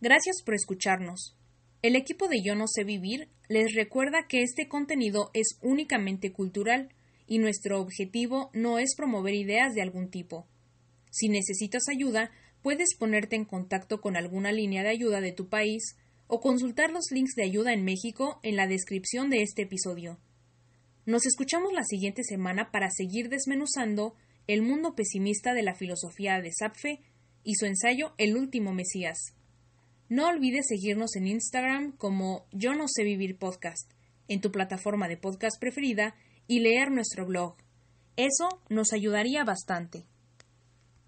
Gracias 0.00 0.42
por 0.44 0.54
escucharnos. 0.54 1.36
El 1.84 1.96
equipo 1.96 2.28
de 2.28 2.40
Yo 2.42 2.54
No 2.54 2.66
sé 2.66 2.82
vivir 2.82 3.28
les 3.46 3.74
recuerda 3.74 4.26
que 4.26 4.40
este 4.40 4.68
contenido 4.68 5.30
es 5.34 5.58
únicamente 5.60 6.32
cultural 6.32 6.88
y 7.26 7.36
nuestro 7.36 7.78
objetivo 7.78 8.48
no 8.54 8.78
es 8.78 8.94
promover 8.96 9.34
ideas 9.34 9.74
de 9.74 9.82
algún 9.82 10.08
tipo. 10.08 10.46
Si 11.10 11.28
necesitas 11.28 11.82
ayuda, 11.90 12.30
puedes 12.62 12.96
ponerte 12.98 13.36
en 13.36 13.44
contacto 13.44 14.00
con 14.00 14.16
alguna 14.16 14.50
línea 14.50 14.82
de 14.82 14.88
ayuda 14.88 15.20
de 15.20 15.32
tu 15.32 15.50
país 15.50 15.98
o 16.26 16.40
consultar 16.40 16.90
los 16.90 17.10
links 17.10 17.34
de 17.34 17.44
ayuda 17.44 17.74
en 17.74 17.84
México 17.84 18.40
en 18.42 18.56
la 18.56 18.66
descripción 18.66 19.28
de 19.28 19.42
este 19.42 19.64
episodio. 19.64 20.18
Nos 21.04 21.26
escuchamos 21.26 21.74
la 21.74 21.84
siguiente 21.84 22.22
semana 22.24 22.70
para 22.70 22.88
seguir 22.90 23.28
desmenuzando 23.28 24.14
el 24.46 24.62
mundo 24.62 24.94
pesimista 24.94 25.52
de 25.52 25.64
la 25.64 25.74
filosofía 25.74 26.40
de 26.40 26.50
Sapfe 26.50 27.00
y 27.42 27.56
su 27.56 27.66
ensayo 27.66 28.14
El 28.16 28.38
último 28.38 28.72
Mesías. 28.72 29.34
No 30.08 30.28
olvides 30.28 30.66
seguirnos 30.68 31.16
en 31.16 31.26
Instagram 31.26 31.92
como 31.96 32.46
Yo 32.52 32.74
no 32.74 32.84
sé 32.88 33.04
vivir 33.04 33.38
podcast, 33.38 33.90
en 34.28 34.40
tu 34.40 34.52
plataforma 34.52 35.08
de 35.08 35.16
podcast 35.16 35.58
preferida 35.58 36.14
y 36.46 36.60
leer 36.60 36.90
nuestro 36.90 37.26
blog. 37.26 37.56
Eso 38.16 38.48
nos 38.68 38.92
ayudaría 38.92 39.44
bastante. 39.44 40.06